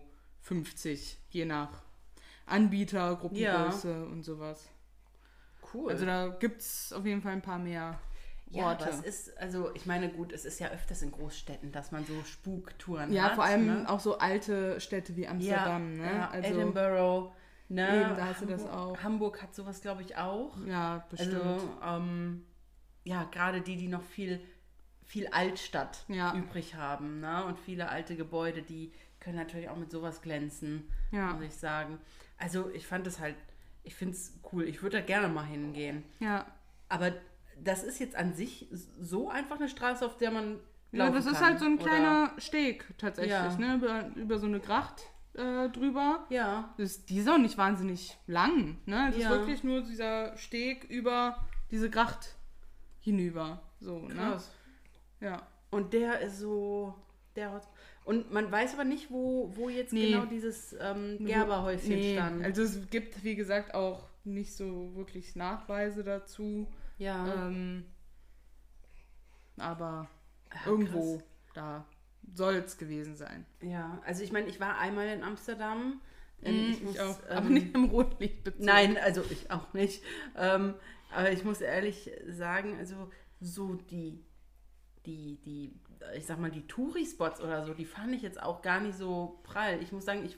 je 1.30 1.44
nach 1.44 1.82
Anbieter, 2.46 3.16
Gruppengröße 3.16 4.06
und 4.06 4.22
sowas. 4.22 4.68
Cool. 5.72 5.90
Also 5.90 6.06
da 6.06 6.28
gibt 6.28 6.62
es 6.62 6.92
auf 6.92 7.04
jeden 7.04 7.20
Fall 7.20 7.32
ein 7.32 7.42
paar 7.42 7.58
mehr 7.58 7.98
ja, 8.50 8.64
Orte. 8.64 8.86
aber 8.86 8.94
es 8.94 9.00
ist, 9.02 9.38
also 9.38 9.70
ich 9.74 9.84
meine, 9.84 10.08
gut, 10.08 10.32
es 10.32 10.44
ist 10.44 10.58
ja 10.58 10.68
öfters 10.68 11.02
in 11.02 11.10
Großstädten, 11.10 11.70
dass 11.72 11.92
man 11.92 12.04
so 12.06 12.14
Spuktouren 12.24 13.12
ja, 13.12 13.24
hat. 13.24 13.34
vor 13.34 13.44
allem 13.44 13.66
ne? 13.66 13.88
auch 13.88 14.00
so 14.00 14.18
alte 14.18 14.80
Städte 14.80 15.16
wie 15.16 15.28
Amsterdam, 15.28 15.98
ja, 15.98 16.04
ne? 16.04 16.16
ja, 16.16 16.30
also, 16.30 16.48
Edinburgh, 16.48 17.32
ne? 17.68 18.00
Eben, 18.00 18.16
da 18.16 18.26
hast 18.26 18.40
du 18.40 18.46
das 18.46 18.66
auch. 18.66 18.98
Hamburg 19.02 19.42
hat 19.42 19.54
sowas, 19.54 19.82
glaube 19.82 20.02
ich, 20.02 20.16
auch. 20.16 20.56
Ja, 20.66 21.06
bestimmt. 21.10 21.42
Also, 21.42 21.70
ähm, 21.84 22.46
ja, 23.04 23.24
gerade 23.24 23.60
die, 23.60 23.76
die 23.76 23.88
noch 23.88 24.02
viel, 24.02 24.40
viel 25.08 25.26
Altstadt 25.28 26.04
Ja. 26.08 26.34
übrig 26.34 26.76
haben, 26.76 27.18
ne? 27.20 27.44
Und 27.44 27.58
viele 27.58 27.88
alte 27.88 28.14
Gebäude, 28.14 28.62
die 28.62 28.92
können 29.20 29.36
natürlich 29.36 29.68
auch 29.68 29.76
mit 29.76 29.90
sowas 29.90 30.22
glänzen, 30.22 30.88
Ja. 31.10 31.32
muss 31.32 31.42
ich 31.44 31.54
sagen. 31.54 31.98
Also, 32.36 32.70
ich 32.70 32.86
fand 32.86 33.06
es 33.08 33.18
halt, 33.18 33.34
ich 33.82 33.94
finde 33.96 34.14
es 34.14 34.38
cool. 34.52 34.64
Ich 34.68 34.82
würde 34.82 34.98
da 35.00 35.04
gerne 35.04 35.28
mal 35.28 35.44
hingehen. 35.44 36.04
ja. 36.20 36.46
Aber 36.90 37.12
das 37.62 37.82
ist 37.84 37.98
jetzt 37.98 38.16
an 38.16 38.32
sich 38.34 38.66
so 38.98 39.28
einfach 39.28 39.56
eine 39.56 39.68
Straße, 39.68 40.06
auf 40.06 40.16
der 40.16 40.30
man 40.30 40.58
Ja, 40.92 41.10
das 41.10 41.26
ist 41.26 41.34
kann, 41.34 41.44
halt 41.44 41.58
so 41.58 41.66
ein 41.66 41.74
oder? 41.74 41.84
kleiner 41.84 42.32
Steg 42.38 42.86
tatsächlich, 42.96 43.32
Ja. 43.32 43.56
ne? 43.58 43.74
Über, 43.74 44.06
über 44.16 44.38
so 44.38 44.46
eine 44.46 44.58
Gracht 44.60 45.02
äh, 45.34 45.68
drüber. 45.68 46.24
Ja, 46.30 46.72
Das, 46.78 47.04
die 47.04 47.18
ist 47.18 47.28
auch 47.28 47.36
nicht 47.38 47.58
wahnsinnig 47.58 48.16
lang, 48.26 48.78
ne? 48.86 49.08
Es 49.10 49.16
Ja. 49.18 49.24
ist 49.24 49.38
wirklich 49.38 49.64
nur 49.64 49.82
dieser 49.82 50.34
Steg 50.38 50.84
über 50.84 51.36
diese 51.70 51.90
Gracht 51.90 52.36
hinüber. 53.00 53.60
So, 53.80 54.00
ne? 54.08 54.40
Ja. 55.20 55.46
Und 55.70 55.92
der 55.92 56.20
ist 56.20 56.38
so, 56.38 56.94
der 57.36 57.60
und 58.04 58.32
man 58.32 58.50
weiß 58.50 58.74
aber 58.74 58.84
nicht, 58.84 59.10
wo, 59.10 59.50
wo 59.54 59.68
jetzt 59.68 59.92
Nee. 59.92 60.12
genau 60.12 60.24
dieses 60.24 60.74
ähm, 60.80 61.18
Gerberhäuschen 61.20 61.90
Nee, 61.90 62.14
stand. 62.14 62.42
Also 62.44 62.62
es 62.62 62.88
gibt, 62.88 63.22
wie 63.22 63.34
gesagt, 63.36 63.74
auch 63.74 64.08
nicht 64.24 64.54
so 64.54 64.94
wirklich 64.96 65.36
Nachweise 65.36 66.02
dazu. 66.04 66.66
ja. 66.98 67.46
Ähm, 67.48 67.84
aber 69.58 70.08
Ja, 70.54 70.70
irgendwo 70.70 71.16
krass. 71.18 71.24
da 71.54 71.86
soll 72.34 72.54
es 72.56 72.78
gewesen 72.78 73.16
sein. 73.16 73.44
Ja, 73.60 74.00
also 74.04 74.22
ich 74.22 74.32
meine, 74.32 74.46
ich 74.48 74.60
war 74.60 74.78
einmal 74.78 75.08
in 75.08 75.22
Amsterdam. 75.22 76.00
Mm, 76.42 76.46
ich 76.70 76.82
muss, 76.82 76.98
auch, 76.98 77.18
ähm, 77.28 77.36
aber 77.36 77.48
nicht 77.50 77.74
im 77.74 77.84
Rotlichtbezug. 77.86 78.62
Nein, 78.64 78.96
also 78.96 79.22
ich 79.30 79.50
auch 79.50 79.72
nicht. 79.72 80.02
Ähm, 80.36 80.74
aber 81.14 81.32
ich 81.32 81.44
muss 81.44 81.60
ehrlich 81.60 82.10
sagen, 82.28 82.76
also 82.78 83.10
so 83.40 83.74
die, 83.74 84.24
die, 85.08 85.38
die, 85.44 85.72
ich 86.16 86.26
sag 86.26 86.38
mal, 86.38 86.50
die 86.50 86.66
Touri-Spots 86.66 87.40
oder 87.40 87.64
so, 87.66 87.74
die 87.74 87.86
fand 87.86 88.14
ich 88.14 88.22
jetzt 88.22 88.40
auch 88.42 88.62
gar 88.62 88.80
nicht 88.80 88.96
so 88.96 89.40
prall. 89.42 89.82
Ich 89.82 89.90
muss 89.90 90.04
sagen, 90.04 90.24
ich 90.24 90.36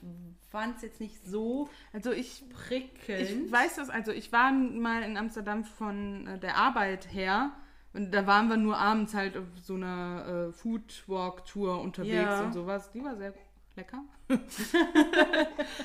fand 0.49 0.77
es 0.77 0.81
jetzt 0.81 0.99
nicht 0.99 1.23
so 1.25 1.69
Also 1.93 2.11
ich 2.11 2.43
prickelnd. 2.49 3.45
Ich 3.45 3.51
weiß 3.51 3.75
das, 3.75 3.89
also 3.89 4.11
ich 4.11 4.31
war 4.31 4.51
mal 4.51 5.03
in 5.03 5.17
Amsterdam 5.17 5.63
von 5.65 6.25
äh, 6.27 6.39
der 6.39 6.55
Arbeit 6.55 7.13
her 7.13 7.51
und 7.93 8.11
da 8.13 8.25
waren 8.25 8.47
wir 8.47 8.57
nur 8.57 8.77
abends 8.77 9.13
halt 9.13 9.35
auf 9.37 9.43
so 9.61 9.75
einer 9.75 10.47
äh, 10.49 10.53
Foodwalk-Tour 10.53 11.81
unterwegs 11.81 12.13
Ja. 12.13 12.41
und 12.45 12.53
sowas. 12.53 12.89
Die 12.91 13.03
war 13.03 13.17
sehr 13.17 13.33
lecker. 13.75 14.03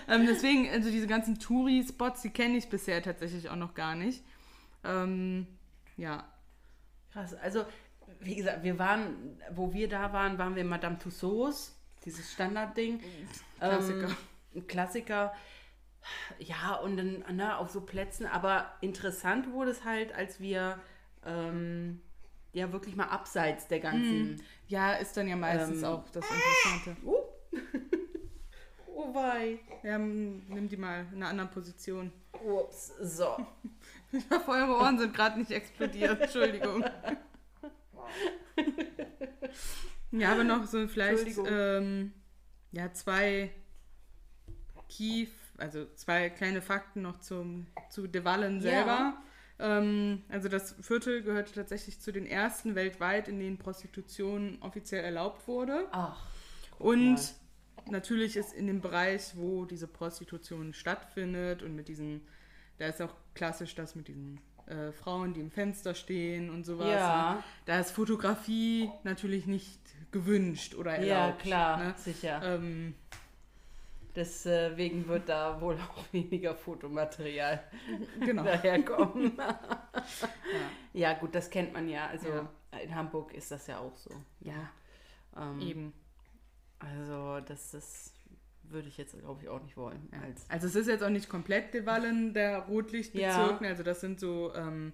ähm, 0.08 0.26
deswegen, 0.26 0.68
also 0.70 0.90
diese 0.90 1.06
ganzen 1.08 1.38
Touri-Spots, 1.38 2.22
die 2.22 2.30
kenne 2.30 2.56
ich 2.56 2.68
bisher 2.68 3.02
tatsächlich 3.02 3.50
auch 3.50 3.56
noch 3.56 3.74
gar 3.74 3.96
nicht. 3.96 4.22
Ähm, 4.84 5.46
ja. 5.96 6.24
Krass, 7.12 7.34
also 7.34 7.64
wie 8.20 8.36
gesagt, 8.36 8.62
wir 8.62 8.78
waren, 8.78 9.40
wo 9.50 9.72
wir 9.72 9.88
da 9.88 10.12
waren, 10.12 10.38
waren 10.38 10.54
wir 10.54 10.62
in 10.62 10.68
Madame 10.68 10.98
Tussauds, 10.98 11.76
dieses 12.04 12.32
Standardding. 12.32 13.00
Klassiker. 13.58 14.08
Ähm, 14.08 14.16
ein 14.54 14.66
Klassiker. 14.66 15.34
Ja, 16.38 16.76
und 16.76 16.96
dann 16.96 17.24
ne, 17.36 17.58
auf 17.58 17.70
so 17.70 17.80
Plätzen, 17.80 18.26
aber 18.26 18.72
interessant 18.80 19.52
wurde 19.52 19.72
es 19.72 19.84
halt, 19.84 20.14
als 20.14 20.40
wir 20.40 20.78
ähm, 21.24 22.00
ja 22.52 22.72
wirklich 22.72 22.96
mal 22.96 23.08
abseits 23.08 23.66
der 23.68 23.80
ganzen. 23.80 24.42
Ja, 24.68 24.94
ist 24.94 25.16
dann 25.16 25.28
ja 25.28 25.36
meistens 25.36 25.82
Ähm. 25.82 25.88
auch 25.88 26.08
das 26.10 26.24
Interessante. 26.24 26.96
Oh. 27.04 27.22
oh 28.94 29.14
wei. 29.14 29.58
Ja, 29.82 29.98
nimm 29.98 30.68
die 30.68 30.76
mal 30.76 31.06
in 31.12 31.16
einer 31.16 31.28
anderen 31.28 31.50
Position. 31.50 32.12
Ups, 32.44 32.92
so. 33.00 33.36
Eure 34.46 34.76
Ohren 34.76 34.98
sind 34.98 35.14
gerade 35.14 35.38
nicht 35.38 35.50
explodiert. 35.50 36.20
Entschuldigung. 36.22 36.84
Ja, 40.12 40.28
aber 40.32 40.44
noch 40.44 40.66
so 40.66 40.86
vielleicht 40.88 41.38
ähm, 41.46 42.12
ja, 42.72 42.92
zwei 42.92 43.50
Key, 44.88 45.26
also 45.58 45.86
zwei 45.94 46.30
kleine 46.30 46.62
Fakten 46.62 47.02
noch 47.02 47.20
zum, 47.20 47.66
zu 47.90 48.06
De 48.06 48.24
Wallen 48.24 48.56
Ja. 48.56 48.60
selber. 48.60 49.22
Ähm, 49.58 50.22
also 50.28 50.48
das 50.48 50.74
Viertel 50.80 51.22
gehörte 51.22 51.52
tatsächlich 51.52 52.00
zu 52.00 52.12
den 52.12 52.26
ersten 52.26 52.74
weltweit, 52.74 53.28
in 53.28 53.40
denen 53.40 53.58
Prostitution 53.58 54.58
offiziell 54.60 55.02
erlaubt 55.02 55.48
wurde. 55.48 55.86
Ach. 55.92 56.26
Und 56.78 57.14
mal. 57.14 57.92
natürlich 57.92 58.36
ist 58.36 58.52
in 58.52 58.66
dem 58.66 58.80
Bereich, 58.80 59.32
wo 59.34 59.64
diese 59.64 59.88
Prostitution 59.88 60.74
stattfindet 60.74 61.62
und 61.62 61.74
mit 61.74 61.88
diesen, 61.88 62.26
da 62.78 62.86
ist 62.86 63.00
auch 63.00 63.14
klassisch 63.34 63.74
das 63.74 63.94
mit 63.94 64.08
diesen 64.08 64.40
äh, 64.66 64.92
Frauen, 64.92 65.32
die 65.34 65.40
im 65.40 65.50
Fenster 65.50 65.94
stehen 65.94 66.50
und 66.50 66.64
sowas. 66.64 66.88
Ja. 66.88 67.34
Ne? 67.34 67.42
Da 67.66 67.80
ist 67.80 67.90
Fotografie 67.92 68.90
natürlich 69.04 69.46
nicht 69.46 69.78
gewünscht 70.12 70.74
oder 70.74 71.00
Ja, 71.02 71.26
erlaubt. 71.26 71.42
klar, 71.42 71.78
Ne? 71.78 71.94
sicher. 71.96 72.40
Ähm, 72.44 72.94
Deswegen 74.14 75.06
wird 75.08 75.28
da 75.28 75.60
wohl 75.60 75.74
auch 75.74 76.04
weniger 76.12 76.54
Fotomaterial 76.54 77.62
genau. 78.20 78.44
daherkommen. 78.44 79.32
ja. 80.94 81.12
gut, 81.14 81.34
das 81.34 81.50
kennt 81.50 81.74
man 81.74 81.86
ja. 81.88 82.06
Also 82.06 82.28
Ja. 82.28 82.48
in 82.82 82.94
Hamburg 82.94 83.34
ist 83.34 83.50
das 83.50 83.66
ja 83.66 83.78
auch 83.78 83.94
so. 83.96 84.10
Ja, 84.40 84.70
Ähm, 85.36 85.60
eben. 85.60 85.92
Also 86.78 87.40
das, 87.40 87.72
das 87.72 88.12
würde 88.70 88.88
ich 88.88 88.96
jetzt, 88.98 89.18
glaube 89.18 89.42
ich, 89.42 89.48
auch 89.48 89.62
nicht 89.62 89.76
wollen. 89.76 90.08
Ja. 90.12 90.20
Als, 90.22 90.48
Also 90.50 90.66
es 90.66 90.74
ist 90.76 90.88
jetzt 90.88 91.02
auch 91.02 91.10
nicht 91.10 91.28
komplett 91.28 91.72
De 91.74 91.86
Wallen, 91.86 92.34
der 92.34 92.60
Rotlichtbezirk. 92.60 93.60
Ja. 93.62 93.68
Also 93.68 93.82
das 93.82 94.00
sind 94.00 94.20
so 94.20 94.52
ähm, 94.54 94.92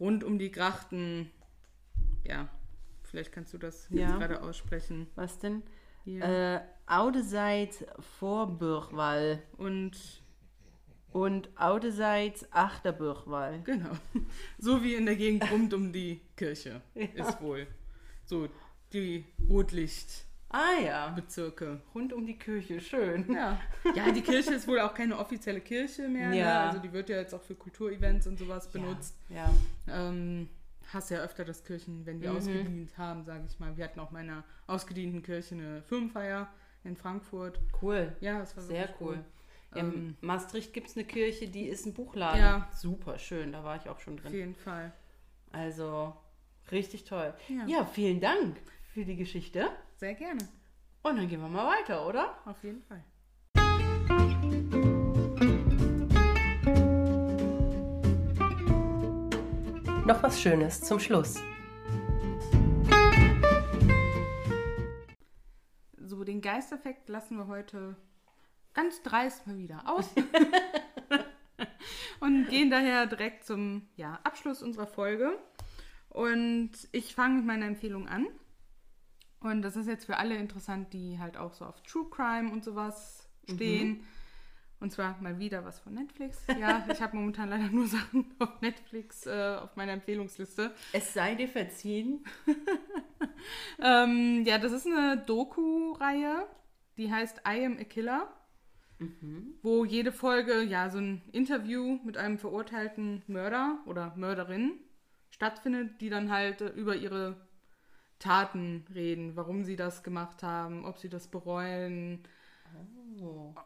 rund 0.00 0.24
um 0.24 0.38
die 0.38 0.50
Grachten, 0.50 1.30
ja, 2.26 2.48
vielleicht 3.02 3.32
kannst 3.32 3.52
du 3.54 3.58
das 3.58 3.86
Ja. 3.90 4.16
gerade 4.16 4.42
aussprechen. 4.42 5.06
was 5.14 5.38
denn? 5.38 5.62
Hier. 6.04 6.22
Äh, 6.22 6.60
Oudeseits 6.86 7.84
Vorbürgwall 8.18 9.42
Und 9.56 10.22
und 11.12 11.48
Oudeseits 11.56 12.44
Achterbürgwall. 12.52 13.60
Genau. 13.64 13.92
So 14.58 14.82
wie 14.82 14.94
in 14.96 15.06
der 15.06 15.14
Gegend 15.16 15.48
rund 15.50 15.72
um 15.72 15.92
die 15.92 16.20
Kirche 16.36 16.82
ist 16.94 17.40
wohl. 17.40 17.66
So 18.26 18.48
die 18.92 19.24
Rotlicht. 19.48 20.23
Ah 20.56 20.80
ja, 20.80 21.08
Bezirke. 21.10 21.80
rund 21.96 22.12
um 22.12 22.24
die 22.26 22.38
Kirche, 22.38 22.80
schön. 22.80 23.32
Ja. 23.34 23.60
ja, 23.96 24.12
die 24.12 24.20
Kirche 24.22 24.54
ist 24.54 24.68
wohl 24.68 24.78
auch 24.78 24.94
keine 24.94 25.18
offizielle 25.18 25.60
Kirche 25.60 26.06
mehr. 26.08 26.28
Ne? 26.28 26.38
Ja. 26.38 26.68
Also 26.68 26.78
die 26.78 26.92
wird 26.92 27.08
ja 27.08 27.16
jetzt 27.16 27.34
auch 27.34 27.42
für 27.42 27.56
Kulturevents 27.56 28.28
und 28.28 28.38
sowas 28.38 28.70
benutzt. 28.70 29.16
Ja. 29.30 29.52
Ähm, 29.88 30.48
hast 30.92 31.10
ja 31.10 31.18
öfter, 31.18 31.44
dass 31.44 31.64
Kirchen, 31.64 32.06
wenn 32.06 32.20
die 32.20 32.28
Mhm. 32.28 32.36
ausgedient 32.36 32.96
haben, 32.98 33.24
sage 33.24 33.42
ich 33.48 33.58
mal. 33.58 33.76
Wir 33.76 33.84
hatten 33.84 33.98
auch 33.98 34.10
in 34.10 34.14
meiner 34.14 34.44
ausgedienten 34.68 35.24
Kirche 35.24 35.56
eine 35.56 35.82
Firmenfeier 35.82 36.48
in 36.84 36.94
Frankfurt. 36.96 37.58
Cool. 37.82 38.14
Ja, 38.20 38.38
das 38.38 38.56
war 38.56 38.62
Sehr 38.62 38.82
wirklich 38.82 39.00
cool. 39.00 39.24
Ja, 39.74 39.80
Ähm, 39.80 39.92
in 39.92 40.16
Maastricht 40.20 40.72
gibt 40.72 40.86
es 40.88 40.96
eine 40.96 41.04
Kirche, 41.04 41.48
die 41.48 41.66
ist 41.66 41.84
ein 41.84 41.94
Buchladen. 41.94 42.38
Ja. 42.40 42.68
Super 42.72 43.18
schön, 43.18 43.50
da 43.50 43.64
war 43.64 43.74
ich 43.74 43.88
auch 43.88 43.98
schon 43.98 44.14
Auf 44.14 44.20
drin. 44.22 44.32
jeden 44.34 44.54
Fall. 44.54 44.92
Also 45.50 46.14
richtig 46.70 47.02
toll. 47.04 47.34
Ja. 47.48 47.66
ja, 47.66 47.84
vielen 47.84 48.20
Dank 48.20 48.56
für 48.92 49.04
die 49.04 49.16
Geschichte. 49.16 49.68
Sehr 49.96 50.14
gerne. 50.14 50.40
Und 51.02 51.16
dann 51.16 51.28
gehen 51.28 51.40
wir 51.40 51.48
mal 51.48 51.66
weiter, 51.66 52.06
oder? 52.06 52.36
Auf 52.44 52.62
jeden 52.64 52.82
Fall. 52.82 53.04
Noch 60.06 60.22
was 60.22 60.40
Schönes 60.40 60.80
zum 60.82 61.00
Schluss. 61.00 61.36
So, 65.96 66.24
den 66.24 66.40
Geisteffekt 66.40 67.08
lassen 67.08 67.38
wir 67.38 67.46
heute 67.46 67.96
ganz 68.74 69.00
dreist 69.02 69.46
mal 69.46 69.56
wieder 69.56 69.82
aus. 69.86 70.10
und 72.20 72.48
gehen 72.48 72.70
daher 72.70 73.06
direkt 73.06 73.44
zum 73.44 73.88
ja, 73.96 74.18
Abschluss 74.24 74.62
unserer 74.62 74.86
Folge. 74.86 75.38
Und 76.10 76.72
ich 76.92 77.14
fange 77.14 77.36
mit 77.36 77.46
meiner 77.46 77.66
Empfehlung 77.66 78.08
an. 78.08 78.26
Und 79.44 79.60
das 79.60 79.76
ist 79.76 79.86
jetzt 79.86 80.06
für 80.06 80.16
alle 80.16 80.36
interessant, 80.36 80.94
die 80.94 81.18
halt 81.18 81.36
auch 81.36 81.52
so 81.52 81.66
auf 81.66 81.82
True 81.82 82.06
Crime 82.08 82.50
und 82.50 82.64
sowas 82.64 83.28
stehen. 83.46 84.02
Und 84.80 84.90
zwar 84.90 85.20
mal 85.20 85.38
wieder 85.38 85.66
was 85.66 85.80
von 85.80 85.92
Netflix. 85.92 86.38
Ja, 86.58 86.86
ich 86.92 87.02
habe 87.02 87.16
momentan 87.16 87.50
leider 87.50 87.68
nur 87.68 87.86
Sachen 87.86 88.24
auf 88.38 88.62
Netflix 88.62 89.26
äh, 89.26 89.58
auf 89.60 89.76
meiner 89.76 89.92
Empfehlungsliste. 89.92 90.74
Es 90.92 91.12
sei 91.12 91.34
dir 91.34 91.48
verziehen. 91.48 92.24
Ähm, 93.78 94.42
ja, 94.46 94.56
das 94.56 94.72
ist 94.72 94.86
eine 94.86 95.18
Doku-Reihe, 95.18 96.46
die 96.96 97.12
heißt 97.12 97.42
I 97.46 97.66
Am 97.66 97.76
a 97.78 97.84
Killer, 97.84 98.32
wo 99.60 99.84
jede 99.84 100.12
Folge 100.12 100.62
ja 100.62 100.88
so 100.88 100.96
ein 100.96 101.20
Interview 101.30 101.98
mit 102.04 102.16
einem 102.16 102.38
verurteilten 102.38 103.22
Mörder 103.26 103.80
oder 103.84 104.14
Mörderin 104.16 104.80
stattfindet, 105.28 106.00
die 106.00 106.08
dann 106.08 106.30
halt 106.30 106.62
äh, 106.62 106.68
über 106.68 106.96
ihre 106.96 107.36
Taten 108.24 108.84
reden, 108.94 109.36
warum 109.36 109.64
sie 109.64 109.76
das 109.76 110.02
gemacht 110.02 110.42
haben, 110.42 110.84
ob 110.86 110.98
sie 110.98 111.08
das 111.10 111.28
bereuen, 111.28 112.22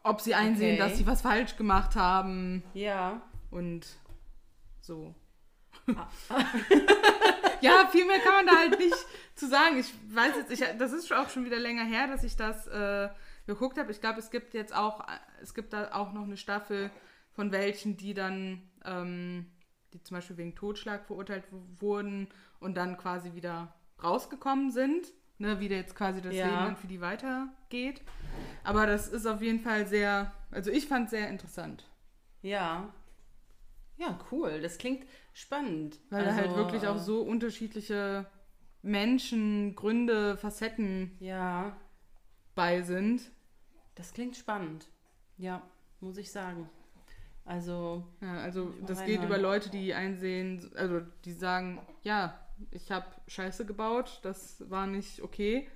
ob 0.03 0.21
sie 0.21 0.35
einsehen, 0.35 0.79
Okay. 0.79 0.89
dass 0.89 0.97
sie 0.97 1.07
was 1.07 1.21
falsch 1.21 1.55
gemacht 1.55 1.95
haben 1.95 2.63
Ja. 2.73 3.21
und 3.51 3.87
so. 4.81 5.15
ja, 7.61 7.87
viel 7.91 8.05
mehr 8.05 8.19
kann 8.19 8.33
man 8.33 8.47
da 8.47 8.57
halt 8.57 8.77
nicht 8.79 8.95
zu 9.35 9.47
sagen. 9.47 9.77
Ich 9.77 9.93
weiß 10.13 10.35
jetzt, 10.35 10.51
ich, 10.51 10.63
das 10.77 10.91
ist 10.93 11.11
auch 11.13 11.29
schon 11.29 11.45
wieder 11.45 11.57
länger 11.59 11.85
her, 11.85 12.07
dass 12.07 12.23
ich 12.23 12.35
das 12.35 12.67
äh, 12.67 13.09
geguckt 13.47 13.77
habe. 13.77 13.91
Ich 13.91 14.01
glaube, 14.01 14.19
es 14.19 14.29
gibt 14.29 14.53
jetzt 14.53 14.75
auch, 14.75 15.03
es 15.41 15.53
gibt 15.53 15.73
da 15.73 15.93
auch 15.93 16.13
noch 16.13 16.23
eine 16.23 16.37
Staffel 16.37 16.91
von 17.31 17.51
welchen, 17.51 17.97
die 17.97 18.13
dann, 18.13 18.61
ähm, 18.85 19.47
die 19.93 20.01
zum 20.03 20.15
Beispiel 20.15 20.37
wegen 20.37 20.55
Totschlag 20.55 21.05
verurteilt 21.05 21.45
wurden 21.79 22.27
und 22.59 22.75
dann 22.75 22.97
quasi 22.97 23.33
wieder 23.33 23.73
rausgekommen 24.03 24.71
sind. 24.71 25.07
Ne, 25.41 25.59
wie 25.61 25.69
da 25.69 25.75
jetzt 25.75 25.95
quasi 25.95 26.21
das 26.21 26.35
Ja. 26.35 26.45
Leben 26.47 26.57
dann 26.65 26.75
für 26.77 26.87
die 26.87 26.99
weitergeht. 26.99 28.01
Aber 28.65 28.85
das 28.85 29.07
ist 29.07 29.25
auf 29.25 29.41
jeden 29.41 29.61
Fall 29.61 29.87
sehr, 29.87 30.33
also 30.51 30.69
ich 30.69 30.85
fand 30.87 31.05
es 31.05 31.11
sehr 31.11 31.29
interessant. 31.29 31.85
Ja. 32.41 32.93
Ja, 33.97 34.19
cool. 34.31 34.59
Das 34.61 34.77
klingt 34.77 35.05
spannend. 35.33 35.99
Weil 36.09 36.25
da 36.25 36.33
halt 36.35 36.47
Also, 36.47 36.57
wirklich 36.57 36.87
auch 36.87 36.95
äh, 36.97 36.99
so 36.99 37.21
unterschiedliche 37.21 38.25
Menschen, 38.81 39.75
Gründe, 39.75 40.35
Facetten 40.37 41.15
Ja, 41.19 41.75
bei 42.55 42.81
sind. 42.81 43.21
das 43.95 44.13
klingt 44.13 44.35
spannend. 44.35 44.87
Ja, 45.37 45.61
muss 46.01 46.17
ich 46.17 46.31
sagen. 46.31 46.69
Also, 47.45 48.05
Ja, 48.21 48.39
also 48.41 48.73
das 48.85 48.99
reinhören. 48.99 49.19
geht 49.21 49.25
über 49.29 49.37
Leute, 49.37 49.69
die 49.69 49.93
einsehen, 49.93 50.69
also 50.75 50.99
die 51.25 51.31
sagen, 51.33 51.79
ja, 52.03 52.37
ich 52.71 52.91
habe 52.91 53.05
Scheiße 53.27 53.65
gebaut, 53.65 54.19
das 54.23 54.69
war 54.69 54.87
nicht 54.87 55.21
okay. 55.21 55.69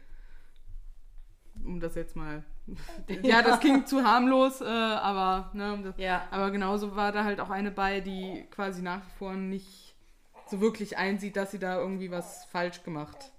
Um 1.64 1.80
das 1.80 1.96
jetzt 1.96 2.16
mal. 2.16 2.44
ja, 3.24 3.42
das 3.42 3.60
klingt 3.60 3.88
zu 3.88 4.04
harmlos, 4.04 4.62
äh, 4.62 4.66
aber 4.66 5.52
ne, 5.54 5.80
das, 5.84 5.96
ja. 5.98 6.28
aber 6.32 6.50
genauso 6.52 6.96
war 6.96 7.12
da 7.12 7.24
halt 7.24 7.40
auch 7.40 7.50
eine 7.50 7.72
bei, 7.72 8.00
die 8.00 8.46
quasi 8.52 8.82
nach 8.82 9.06
wie 9.06 9.12
vor 9.18 9.34
nicht 9.34 9.96
so 10.48 10.62
wirklich 10.62 10.98
einsieht, 10.98 11.36
dass 11.36 11.52
sie 11.52 11.60
da 11.60 11.78
irgendwie 11.80 12.10
was 12.12 12.46
falsch 12.46 12.84
gemacht 12.84 13.32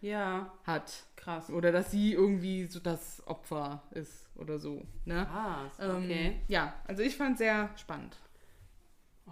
Ja, 0.00 0.52
hat. 0.64 1.04
krass. 1.16 1.50
Oder 1.50 1.70
dass 1.72 1.90
sie 1.90 2.12
irgendwie 2.12 2.66
so 2.66 2.80
das 2.80 3.22
Opfer 3.26 3.82
ist 3.92 4.28
oder 4.36 4.58
so. 4.58 4.82
Ne? 5.04 5.26
Ah, 5.28 5.70
Ähm, 5.78 5.96
okay. 6.04 6.40
ja, 6.48 6.74
also 6.86 7.02
ich 7.02 7.16
fand 7.16 7.38
sehr 7.38 7.70
spannend. 7.76 8.16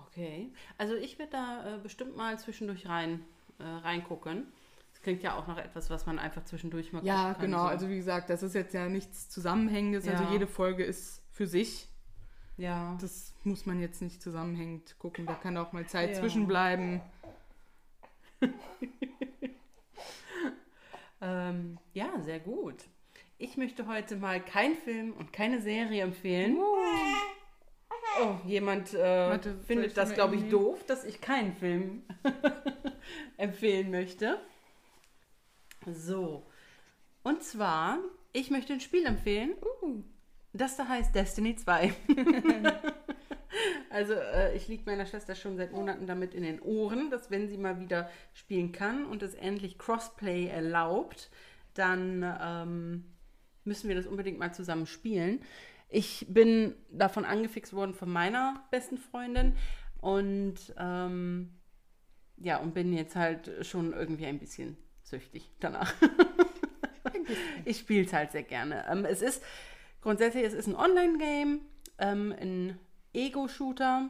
Okay. 0.07 0.53
Also 0.79 0.95
ich 0.95 1.19
werde 1.19 1.33
da 1.33 1.77
äh, 1.77 1.79
bestimmt 1.79 2.17
mal 2.17 2.39
zwischendurch 2.39 2.89
rein 2.89 3.25
äh, 3.61 3.65
reingucken. 3.83 4.47
Das 4.93 5.03
klingt 5.03 5.23
ja 5.23 5.37
auch 5.37 5.47
nach 5.47 5.59
etwas, 5.59 5.89
was 5.91 6.05
man 6.07 6.19
einfach 6.19 6.45
zwischendurch 6.45 6.93
mal 6.93 7.05
Ja, 7.05 7.33
kann. 7.35 7.43
genau. 7.43 7.63
So. 7.63 7.69
Also 7.69 7.89
wie 7.89 7.97
gesagt, 7.97 8.29
das 8.31 8.43
ist 8.43 8.55
jetzt 8.55 8.75
ja 8.75 8.89
nichts 8.89 9.29
Zusammenhängendes. 9.31 10.05
Ja. 10.07 10.13
Also 10.13 10.25
jede 10.33 10.47
Folge 10.47 10.85
ist 10.85 11.23
für 11.33 11.47
sich. 11.47 11.89
ja. 12.57 12.97
Das 13.01 13.33
muss 13.45 13.65
man 13.67 13.81
jetzt 13.81 14.03
nicht 14.03 14.21
zusammenhängend 14.23 14.99
gucken. 14.99 15.27
Da 15.27 15.35
kann 15.35 15.57
auch 15.57 15.73
mal 15.73 15.87
Zeit 15.87 16.11
Ja. 16.11 16.21
zwischenbleiben. 16.21 17.01
Ähm, 21.23 21.79
ja, 21.93 22.09
sehr 22.23 22.41
gut. 22.41 22.77
Ich 23.37 23.57
möchte 23.59 23.87
heute 23.87 24.17
mal 24.17 24.41
keinen 24.41 24.75
Film 24.77 25.13
und 25.13 25.33
keine 25.35 25.61
Serie 25.61 26.03
empfehlen. 26.03 26.57
Oh, 28.23 28.37
jemand 28.47 28.95
äh, 28.95 29.29
Warte, 29.31 29.55
findet 29.67 29.97
das, 29.97 30.15
glaube 30.15 30.37
ich, 30.37 30.49
doof, 30.49 30.85
dass 30.87 31.05
ich 31.05 31.21
keinen 31.21 31.55
Film 31.55 32.03
empfehlen 33.41 33.91
möchte. 33.91 34.39
So. 35.87 36.47
Und 37.23 37.43
zwar, 37.43 37.99
ich 38.33 38.51
möchte 38.51 38.73
ein 38.73 38.81
Spiel 38.81 39.07
empfehlen. 39.07 39.55
Uh. 39.83 40.03
Das 40.53 40.77
da 40.77 40.89
heißt 40.89 41.15
Destiny 41.15 41.57
2. 41.57 41.93
also 43.91 44.15
äh, 44.15 44.57
ich 44.57 44.67
liege 44.69 44.83
meiner 44.87 45.07
Schwester 45.07 45.35
schon 45.35 45.57
seit 45.57 45.73
Monaten 45.73 46.07
damit 46.07 46.35
in 46.35 46.43
den 46.43 46.61
Ohren, 46.61 47.11
dass 47.11 47.31
wenn 47.31 47.49
sie 47.49 47.57
mal 47.57 47.79
wieder 47.79 48.11
spielen 48.33 48.73
kann 48.73 49.07
und 49.07 49.23
es 49.23 49.35
endlich 49.35 49.79
Crossplay 49.79 50.47
erlaubt, 50.47 51.31
dann 51.75 52.25
ähm, 52.41 53.05
müssen 53.65 53.89
wir 53.89 53.95
das 53.95 54.07
unbedingt 54.07 54.39
mal 54.39 54.53
zusammen 54.53 54.87
spielen. 54.87 55.41
Ich 55.89 56.27
bin 56.29 56.75
davon 56.91 57.25
angefixt 57.25 57.73
worden 57.73 57.95
von 57.95 58.11
meiner 58.11 58.65
besten 58.71 58.99
Freundin 58.99 59.57
und 60.01 60.75
ähm, 60.79 61.53
ja, 62.41 62.59
und 62.59 62.75
bin 62.75 62.93
jetzt 62.93 63.17
halt 63.17 63.51
schon 63.63 63.93
irgendwie 63.93 64.27
ein 64.27 64.39
bisschen 64.39 64.77
süchtig 65.03 65.51
danach. 65.61 65.93
ich 67.65 67.79
spiele 67.79 68.05
es 68.05 68.13
halt 68.13 68.33
sehr 68.33 68.43
gerne. 68.43 68.85
Ähm, 68.91 69.05
es 69.05 69.23
ist 69.23 69.41
grundsätzlich, 70.01 70.43
es 70.45 70.55
ist 70.55 70.67
ein 70.67 70.75
Online-Game, 70.75 71.61
ähm, 71.99 72.35
ein 72.41 72.77
Ego-Shooter, 73.13 74.09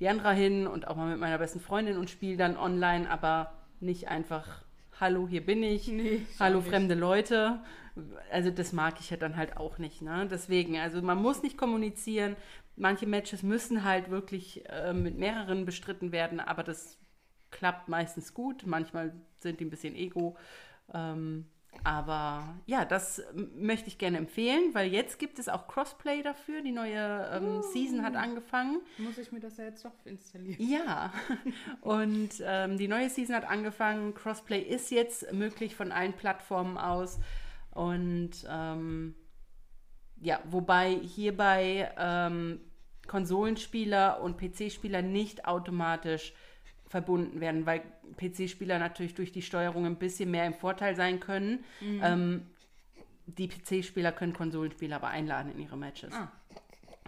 Diandra 0.00 0.32
hin 0.32 0.66
und 0.66 0.88
auch 0.88 0.96
mal 0.96 1.10
mit 1.10 1.20
meiner 1.20 1.38
besten 1.38 1.60
Freundin 1.60 1.96
und 1.96 2.10
spiele 2.10 2.36
dann 2.36 2.56
online, 2.56 3.08
aber 3.10 3.52
nicht 3.80 4.08
einfach 4.08 4.64
hallo, 5.00 5.26
hier 5.28 5.44
bin 5.44 5.62
ich, 5.62 5.88
Nee, 5.88 6.22
hallo 6.38 6.58
nicht. 6.58 6.68
fremde 6.68 6.94
Leute. 6.94 7.60
Also 8.30 8.50
das 8.50 8.72
mag 8.72 9.00
ich 9.00 9.10
ja 9.10 9.16
dann 9.16 9.36
halt 9.36 9.56
auch 9.56 9.78
nicht. 9.78 10.02
Ne? 10.02 10.28
Deswegen, 10.30 10.76
also 10.78 11.02
man 11.02 11.20
muss 11.20 11.42
nicht 11.42 11.56
kommunizieren. 11.58 12.36
Manche 12.76 13.06
Matches 13.06 13.42
müssen 13.42 13.84
halt 13.84 14.10
wirklich 14.10 14.68
äh, 14.68 14.92
mit 14.92 15.18
mehreren 15.18 15.64
bestritten 15.64 16.12
werden, 16.12 16.40
aber 16.40 16.62
das 16.62 16.98
klappt 17.50 17.88
meistens 17.88 18.32
gut. 18.32 18.64
Manchmal 18.66 19.12
sind 19.38 19.60
die 19.60 19.64
ein 19.64 19.70
bisschen 19.70 19.96
ego. 19.96 20.36
Ähm, 20.94 21.46
aber 21.82 22.56
ja, 22.66 22.84
das 22.84 23.22
möchte 23.56 23.88
ich 23.88 23.96
gerne 23.96 24.18
empfehlen, 24.18 24.74
weil 24.74 24.92
jetzt 24.92 25.18
gibt 25.18 25.38
es 25.38 25.48
auch 25.48 25.66
Crossplay 25.66 26.22
dafür. 26.22 26.60
Die 26.62 26.72
neue 26.72 27.30
ähm, 27.32 27.62
Season 27.72 28.02
hat 28.02 28.16
angefangen. 28.16 28.80
Muss 28.98 29.18
ich 29.18 29.32
mir 29.32 29.40
das 29.40 29.56
ja 29.56 29.64
jetzt 29.64 29.84
doch 29.84 29.94
installieren? 30.04 30.56
Ja, 30.60 31.12
und 31.80 32.30
ähm, 32.42 32.76
die 32.76 32.88
neue 32.88 33.08
Season 33.08 33.34
hat 33.34 33.48
angefangen. 33.48 34.14
Crossplay 34.14 34.60
ist 34.60 34.90
jetzt 34.90 35.32
möglich 35.32 35.74
von 35.74 35.90
allen 35.90 36.12
Plattformen 36.12 36.76
aus. 36.76 37.18
Und 37.70 38.32
ähm, 38.48 39.14
ja, 40.20 40.40
wobei 40.44 40.90
hierbei 40.90 41.92
ähm, 41.96 42.60
Konsolenspieler 43.06 44.20
und 44.20 44.36
PC-Spieler 44.36 45.02
nicht 45.02 45.46
automatisch 45.46 46.34
verbunden 46.90 47.40
werden, 47.40 47.66
weil 47.66 47.82
PC-Spieler 48.18 48.80
natürlich 48.80 49.14
durch 49.14 49.30
die 49.30 49.42
Steuerung 49.42 49.86
ein 49.86 49.96
bisschen 49.96 50.30
mehr 50.30 50.44
im 50.44 50.54
Vorteil 50.54 50.96
sein 50.96 51.20
können. 51.20 51.64
Ähm, 51.80 52.46
die 53.26 53.48
PC-Spieler 53.48 54.10
können 54.10 54.34
Konsolenspieler 54.34 54.96
aber 54.96 55.08
einladen 55.08 55.52
in 55.52 55.60
ihre 55.60 55.78
Matches. 55.78 56.12
Ah. 56.12 56.32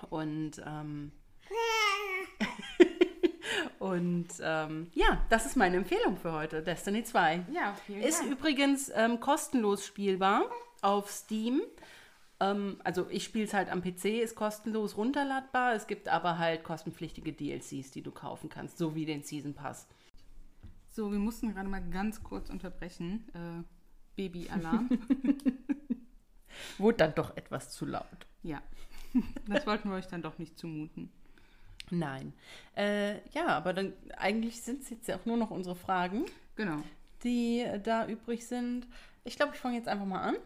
Und 0.08 0.62
ähm, 0.64 1.10
und 3.80 4.28
ähm, 4.40 4.90
ja, 4.94 5.20
das 5.30 5.46
ist 5.46 5.56
meine 5.56 5.76
Empfehlung 5.76 6.16
für 6.16 6.32
heute, 6.32 6.62
Destiny 6.62 7.02
2. 7.02 7.46
Ja, 7.52 7.74
vielen 7.84 8.02
Ist 8.02 8.20
Dank. 8.20 8.32
übrigens 8.32 8.90
ähm, 8.94 9.18
kostenlos 9.18 9.84
spielbar 9.84 10.44
auf 10.80 11.10
Steam. 11.10 11.60
Ähm, 12.42 12.76
also 12.82 13.06
ich 13.08 13.24
spiele 13.24 13.44
es 13.44 13.54
halt 13.54 13.70
am 13.70 13.82
PC, 13.82 14.06
ist 14.22 14.34
kostenlos 14.34 14.96
runterladbar. 14.96 15.74
Es 15.74 15.86
gibt 15.86 16.08
aber 16.08 16.38
halt 16.38 16.64
kostenpflichtige 16.64 17.32
DLCs, 17.32 17.92
die 17.92 18.02
du 18.02 18.10
kaufen 18.10 18.48
kannst, 18.48 18.78
so 18.78 18.94
wie 18.94 19.06
den 19.06 19.22
Season 19.22 19.54
Pass. 19.54 19.86
So, 20.90 21.10
wir 21.12 21.18
mussten 21.18 21.54
gerade 21.54 21.68
mal 21.68 21.82
ganz 21.90 22.22
kurz 22.22 22.50
unterbrechen. 22.50 23.24
Äh, 23.34 23.62
Baby-Alarm. 24.16 24.90
Wurde 26.78 26.98
dann 26.98 27.14
doch 27.14 27.36
etwas 27.36 27.70
zu 27.70 27.86
laut. 27.86 28.26
ja, 28.42 28.60
das 29.48 29.66
wollten 29.66 29.88
wir 29.90 29.96
euch 29.96 30.06
dann 30.06 30.22
doch 30.22 30.38
nicht 30.38 30.58
zumuten. 30.58 31.10
Nein. 31.90 32.32
Äh, 32.76 33.26
ja, 33.30 33.46
aber 33.48 33.72
dann 33.72 33.92
eigentlich 34.16 34.62
sind 34.62 34.82
es 34.82 34.90
jetzt 34.90 35.06
ja 35.08 35.16
auch 35.16 35.26
nur 35.26 35.36
noch 35.36 35.50
unsere 35.50 35.76
Fragen, 35.76 36.24
Genau. 36.56 36.82
die 37.22 37.60
äh, 37.60 37.80
da 37.80 38.06
übrig 38.06 38.46
sind. 38.46 38.86
Ich 39.24 39.36
glaube, 39.36 39.52
ich 39.54 39.60
fange 39.60 39.76
jetzt 39.76 39.88
einfach 39.88 40.06
mal 40.06 40.22
an. 40.22 40.36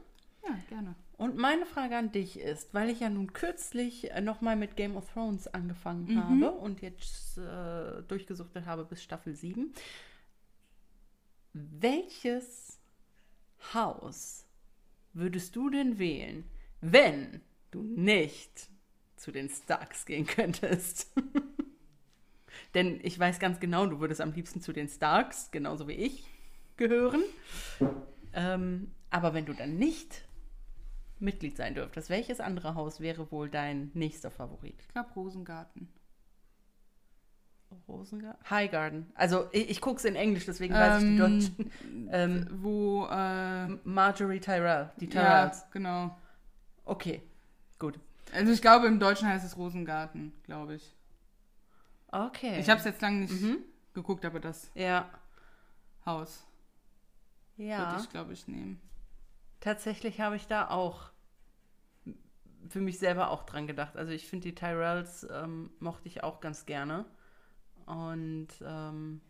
Ja, 0.45 0.57
gerne. 0.69 0.95
Und 1.17 1.37
meine 1.37 1.65
Frage 1.65 1.97
an 1.97 2.13
dich 2.13 2.39
ist, 2.39 2.75
weil 2.75 2.91
ich 2.91 3.01
ja 3.01 3.09
nun 3.09 3.33
kürzlich 3.33 4.11
nochmal 4.21 4.55
mit 4.55 4.77
Game 4.77 4.97
of 4.97 5.11
Thrones 5.13 5.47
angefangen 5.49 6.23
habe 6.23 6.53
und 6.53 6.83
jetzt 6.83 7.39
äh, 7.39 8.03
durchgesuchtet 8.03 8.67
habe 8.67 8.85
bis 8.85 9.03
Staffel 9.03 9.35
7. 9.35 9.73
Welches 11.55 12.79
Haus 13.73 14.45
würdest 15.15 15.57
du 15.57 15.71
denn 15.71 15.99
wählen, 15.99 16.45
wenn 16.83 17.41
du 17.71 17.83
nicht 17.83 18.69
zu 19.17 19.33
den 19.33 19.49
Starks 19.49 20.05
gehen 20.05 20.27
könntest? 20.27 21.11
Denn 22.75 23.01
ich 23.03 23.19
weiß 23.19 23.39
ganz 23.39 23.59
genau, 23.59 23.87
du 23.87 24.01
würdest 24.01 24.21
am 24.21 24.33
liebsten 24.33 24.61
zu 24.61 24.75
den 24.75 24.89
Starks, 24.89 25.51
genauso 25.51 25.89
wie 25.89 25.95
ich, 25.95 26.25
gehören. 26.77 27.23
Ähm, 28.35 28.91
aber 29.09 29.33
wenn 29.33 29.47
du 29.47 29.55
dann 29.55 29.79
nicht 29.79 30.26
Mitglied 31.19 31.57
sein 31.57 31.75
dürftest, 31.75 32.11
welches 32.11 32.41
andere 32.41 32.75
Haus 32.75 33.01
wäre 33.01 33.31
wohl 33.31 33.49
dein 33.49 33.91
nächster 33.95 34.31
Favorit? 34.31 34.75
Ich 34.81 34.89
glaube 34.89 35.11
Rosengarten. 35.15 35.89
Rosengarten? 37.89 38.49
Highgarden. 38.51 39.13
Also 39.15 39.49
ich, 39.53 39.71
ich 39.71 39.81
gucke 39.81 39.97
es 39.99 40.05
in 40.05 40.15
Englisch, 40.15 40.47
deswegen 40.47 40.75
weiß 40.75 41.03
ich 41.03 41.09
die 41.09 41.15
Ähm, 41.15 41.19
deutschen. 41.19 41.71
Ähm, 42.13 42.47
Wo, 42.63 43.07
äh, 43.07 43.67
Marjorie 43.85 44.39
Tyrell, 44.41 44.91
die 45.01 45.07
ja, 45.07 45.11
Tyrells. 45.49 45.67
genau. 45.73 46.17
Okay, 46.85 47.23
gut. 47.79 47.99
Also 48.33 48.53
ich 48.53 48.63
glaube, 48.63 48.87
im 48.87 49.01
Deutschen 49.01 49.27
heißt 49.29 49.45
es 49.45 49.57
Rosengarten, 49.57 50.33
glaube 50.45 50.77
ich. 50.77 50.95
Okay. 52.09 52.61
Ich 52.61 52.69
habe 52.71 52.79
es 52.79 52.85
jetzt 52.85 53.01
lange 53.03 53.21
nicht 53.23 53.33
Mhm. 53.41 53.59
geguckt, 53.93 54.25
aber 54.25 54.39
das 54.41 54.71
Ja. 54.75 55.11
Haus 56.05 56.47
Ja. 57.57 57.91
würde 57.91 58.03
ich, 58.03 58.09
glaube 58.11 58.33
ich, 58.33 58.47
nehmen. 58.47 58.81
Tatsächlich 59.61 60.21
habe 60.21 60.37
ich 60.37 60.47
da 60.47 60.69
auch 60.69 61.11
für 62.69 62.81
mich 62.81 62.99
selber 62.99 63.31
auch 63.31 63.45
dran 63.45 63.67
gedacht. 63.67 63.97
Also 63.97 64.13
ich 64.13 64.27
finde 64.29 64.49
die 64.49 64.55
Tyrells 64.55 65.27
ähm, 65.31 65.71
mochte 65.79 66.09
ich 66.09 66.23
auch 66.25 66.41
ganz 66.41 66.67
gerne. 66.67 67.05
Und 67.87 68.49
ähm, 68.65 69.21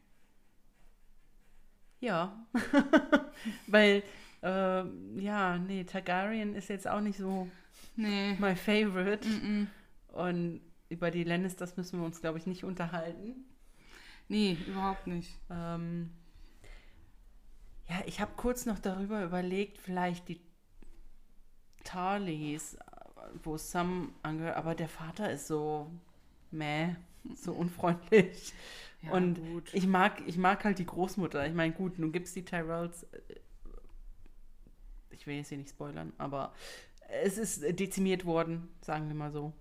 ja, 2.00 2.46
weil 3.66 4.02
ähm, 4.42 5.18
ja, 5.18 5.58
nee, 5.58 5.84
Targaryen 5.84 6.54
ist 6.54 6.68
jetzt 6.68 6.88
auch 6.88 7.00
nicht 7.00 7.18
so 7.18 7.48
Nee. 7.96 8.36
my 8.38 8.54
favorite. 8.54 9.26
Mm-mm. 9.26 9.66
Und 10.12 10.60
über 10.88 11.10
die 11.10 11.24
Lannisters 11.24 11.76
müssen 11.76 11.98
wir 12.00 12.06
uns, 12.06 12.20
glaube 12.20 12.38
ich, 12.38 12.46
nicht 12.46 12.64
unterhalten. 12.64 13.34
Nee, 14.28 14.56
überhaupt 14.66 15.06
nicht. 15.06 15.38
Ähm, 15.50 16.10
ja, 17.88 18.02
ich 18.06 18.20
habe 18.20 18.32
kurz 18.36 18.66
noch 18.66 18.78
darüber 18.78 19.22
überlegt, 19.24 19.78
vielleicht 19.78 20.28
die 20.28 20.40
Tarleys, 21.84 22.76
wo 23.42 23.56
Sam 23.56 24.12
angehört, 24.22 24.56
aber 24.56 24.74
der 24.74 24.88
Vater 24.88 25.30
ist 25.30 25.46
so 25.46 25.90
meh, 26.50 26.94
so 27.34 27.52
unfreundlich. 27.52 28.52
Ja, 29.02 29.12
Und 29.12 29.36
gut. 29.36 29.70
ich 29.74 29.86
mag, 29.86 30.22
ich 30.26 30.36
mag 30.38 30.64
halt 30.64 30.78
die 30.78 30.86
Großmutter. 30.86 31.46
Ich 31.46 31.54
meine, 31.54 31.72
gut, 31.74 31.98
nun 31.98 32.12
gibt 32.12 32.26
es 32.26 32.34
die 32.34 32.44
Tyrells. 32.44 33.04
äh, 33.04 33.20
Ich 35.10 35.26
will 35.26 35.36
jetzt 35.36 35.48
hier 35.48 35.58
nicht 35.58 35.70
spoilern, 35.70 36.12
aber 36.18 36.52
es 37.08 37.38
ist 37.38 37.62
dezimiert 37.78 38.24
worden, 38.24 38.68
sagen 38.80 39.08
wir 39.08 39.14
mal 39.14 39.30
so. 39.32 39.52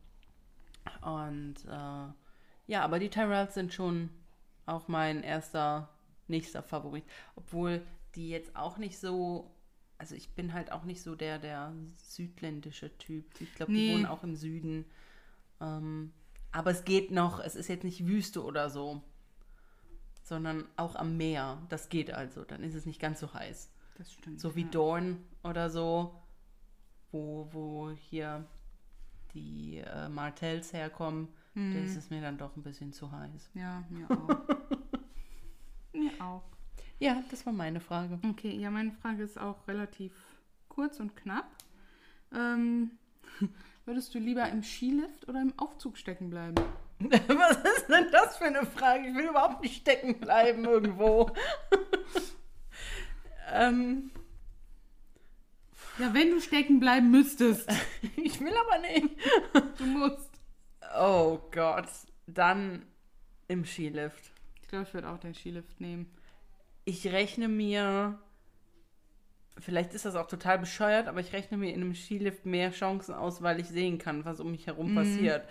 Und 1.02 1.56
äh, 1.66 2.08
ja, 2.68 2.82
aber 2.84 3.00
die 3.00 3.10
Tyrells 3.10 3.54
sind 3.54 3.74
schon 3.74 4.10
auch 4.66 4.88
mein 4.88 5.24
erster, 5.24 5.90
nächster 6.28 6.64
Favorit. 6.64 7.04
Obwohl 7.36 7.82
die 8.16 8.30
jetzt 8.30 8.56
auch 8.56 8.78
nicht 8.78 8.98
so, 9.00 9.52
also 9.98 10.16
ich 10.16 10.30
bin 10.36 10.54
halt 10.54 10.72
auch 10.72 10.84
nicht 10.84 11.02
so 11.02 11.16
der, 11.16 11.40
der 11.40 11.74
südländische 11.98 12.98
Typ. 12.98 13.26
Ich 13.40 13.54
glaube, 13.56 13.72
die 13.72 13.78
Nee. 13.88 13.94
wohnen 13.94 14.06
auch 14.06 14.24
im 14.24 14.36
Süden. 14.36 14.86
Ähm, 15.62 16.14
aber 16.52 16.72
es 16.72 16.84
geht 16.86 17.12
noch, 17.12 17.40
es 17.40 17.56
ist 17.56 17.68
jetzt 17.68 17.84
nicht 17.84 18.06
Wüste 18.08 18.44
oder 18.44 18.70
so, 18.70 19.02
sondern 20.24 20.66
auch 20.78 20.96
am 20.96 21.18
Meer. 21.18 21.62
Das 21.70 21.90
geht 21.90 22.12
also, 22.12 22.44
dann 22.44 22.64
ist 22.64 22.74
es 22.76 22.86
nicht 22.86 23.00
ganz 23.00 23.20
so 23.20 23.34
heiß. 23.34 23.70
Das 23.98 24.12
stimmt. 24.12 24.40
So 24.40 24.56
wie 24.56 24.64
ja. 24.64 24.68
Dorn 24.70 25.24
oder 25.44 25.70
so, 25.70 26.16
wo, 27.12 27.48
wo 27.52 27.92
hier 27.92 28.46
die 29.34 29.78
äh, 29.78 30.10
Martells 30.10 30.74
herkommen, 30.74 31.28
Hm. 31.54 31.74
da 31.74 31.80
ist 31.80 31.96
es 31.96 32.10
mir 32.10 32.20
dann 32.20 32.38
doch 32.38 32.54
ein 32.58 32.64
bisschen 32.64 32.92
zu 32.92 33.10
heiß. 33.14 33.50
Ja, 33.54 33.84
mir 33.90 34.10
auch. 34.12 34.28
mir 35.94 36.12
auch. 36.22 36.44
Ja, 37.00 37.24
das 37.30 37.46
war 37.46 37.54
meine 37.54 37.80
Frage. 37.80 38.20
Okay, 38.30 38.56
ja, 38.58 38.72
meine 38.72 38.92
Frage 38.92 39.24
ist 39.24 39.38
auch 39.40 39.68
relativ 39.68 40.14
kurz 40.70 41.00
und 41.00 41.16
knapp. 41.16 41.48
Ähm, 42.34 42.92
würdest 43.86 44.14
du 44.16 44.20
lieber 44.20 44.48
im 44.50 44.64
Skilift 44.64 45.28
oder 45.28 45.42
im 45.42 45.54
Aufzug 45.58 45.98
stecken 45.98 46.30
bleiben? 46.30 46.56
Was 47.00 47.58
ist 47.58 47.88
denn 47.90 48.08
das 48.12 48.38
für 48.38 48.46
eine 48.46 48.66
Frage? 48.66 49.10
Ich 49.10 49.16
will 49.16 49.26
überhaupt 49.28 49.62
nicht 49.62 49.82
stecken 49.82 50.20
bleiben 50.20 50.64
irgendwo. 50.64 51.32
ähm, 53.54 54.12
Ja, 56.00 56.14
wenn 56.14 56.32
du 56.32 56.40
stecken 56.40 56.80
bleiben 56.80 57.12
müsstest. 57.12 57.70
ich 58.16 58.40
will 58.40 58.54
aber 58.68 58.80
nicht. 58.80 59.16
Du 59.78 59.86
musst. 59.86 60.30
Oh 60.98 61.40
Gott, 61.52 61.90
dann 62.28 62.86
im 63.50 63.66
Skilift. 63.66 64.32
Ich 64.62 64.70
glaube, 64.70 64.86
ich 64.88 64.94
würde 64.94 65.10
auch 65.10 65.20
den 65.20 65.34
Skilift 65.34 65.80
nehmen. 65.82 66.10
Ich 66.86 67.08
rechne 67.08 67.48
mir, 67.48 68.20
vielleicht 69.58 69.94
ist 69.94 70.06
das 70.06 70.16
auch 70.16 70.28
total 70.28 70.60
bescheuert, 70.60 71.08
aber 71.08 71.20
ich 71.20 71.34
rechne 71.34 71.58
mir 71.58 71.74
in 71.74 71.82
einem 71.82 71.96
Skilift 71.96 72.46
mehr 72.46 72.72
Chancen 72.72 73.14
aus, 73.16 73.42
weil 73.42 73.60
ich 73.60 73.68
sehen 73.68 73.98
kann, 73.98 74.24
was 74.26 74.40
um 74.40 74.52
mich 74.52 74.68
herum 74.68 74.94
passiert. 74.94 75.48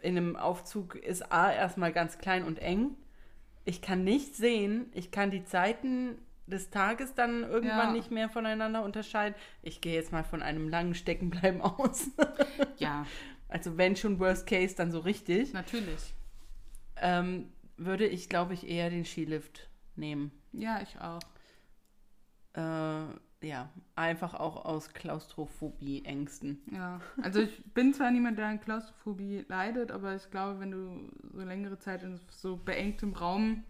In 0.00 0.16
einem 0.16 0.36
Aufzug 0.36 0.94
ist 0.96 1.30
A 1.30 1.52
erstmal 1.52 1.92
ganz 1.92 2.18
klein 2.18 2.44
und 2.44 2.58
eng. 2.58 2.96
Ich 3.64 3.82
kann 3.82 4.02
nicht 4.04 4.34
sehen, 4.34 4.86
ich 4.94 5.10
kann 5.12 5.30
die 5.30 5.44
Zeiten 5.44 6.18
des 6.46 6.70
Tages 6.70 7.14
dann 7.14 7.44
irgendwann 7.44 7.88
Ja. 7.88 7.92
nicht 7.92 8.10
mehr 8.10 8.28
voneinander 8.28 8.82
unterscheiden. 8.82 9.36
Ich 9.62 9.80
gehe 9.80 9.94
jetzt 9.94 10.10
mal 10.10 10.24
von 10.24 10.42
einem 10.42 10.68
langen 10.68 10.94
Steckenbleiben 10.94 11.60
aus. 11.62 12.08
Ja, 12.78 13.06
Also 13.48 13.76
wenn 13.76 13.94
schon 13.96 14.18
Worst 14.18 14.46
Case, 14.46 14.74
dann 14.74 14.90
so 14.90 14.98
richtig. 15.00 15.52
natürlich. 15.52 16.14
Ähm, 16.96 17.52
würde 17.76 18.06
ich, 18.06 18.28
glaube 18.28 18.54
ich, 18.54 18.66
eher 18.68 18.90
den 18.90 19.04
Skilift 19.04 19.68
nehmen. 19.96 20.32
Ja, 20.52 20.80
ich 20.80 21.00
auch. 21.00 21.20
Äh, 22.54 23.46
ja, 23.46 23.70
einfach 23.96 24.34
auch 24.34 24.64
aus 24.64 24.92
Klaustrophobie, 24.92 26.04
Ängsten. 26.04 26.62
Ja, 26.70 27.00
also 27.22 27.40
ich 27.40 27.64
bin 27.74 27.92
zwar 27.92 28.10
niemand, 28.10 28.38
der 28.38 28.46
an 28.46 28.60
Klaustrophobie 28.60 29.44
leidet, 29.48 29.90
aber 29.90 30.14
ich 30.14 30.30
glaube, 30.30 30.60
wenn 30.60 30.70
du 30.70 31.10
so 31.32 31.44
längere 31.44 31.78
Zeit 31.78 32.02
in 32.02 32.20
so 32.30 32.56
beengtem 32.56 33.14
Raum 33.14 33.64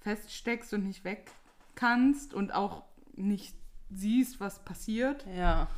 feststeckst 0.00 0.72
und 0.72 0.84
nicht 0.84 1.04
weg 1.04 1.30
kannst 1.74 2.32
und 2.32 2.54
auch 2.54 2.84
nicht 3.14 3.54
siehst, 3.90 4.40
was 4.40 4.64
passiert, 4.64 5.26
Ja, 5.36 5.68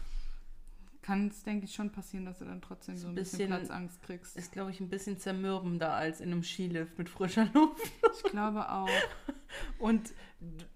kann 1.02 1.28
es, 1.28 1.42
denke 1.42 1.64
ich, 1.66 1.74
schon 1.74 1.90
passieren, 1.90 2.24
dass 2.24 2.38
du 2.38 2.44
dann 2.44 2.62
trotzdem 2.62 2.96
so 2.96 3.08
ein 3.08 3.14
bisschen, 3.14 3.38
bisschen- 3.38 3.48
Platzangst 3.50 4.02
kriegst. 4.02 4.36
ist, 4.36 4.52
glaube 4.52 4.70
ich, 4.70 4.80
ein 4.80 4.88
bisschen 4.88 5.18
zermürbender 5.18 5.92
als 5.92 6.20
in 6.20 6.30
einem 6.32 6.42
Skilift 6.44 6.96
mit 6.96 7.08
frischer 7.08 7.46
Luft. 7.52 7.82
Ich 8.16 8.22
glaube 8.30 8.70
auch. 8.70 8.88
Und, 9.78 10.14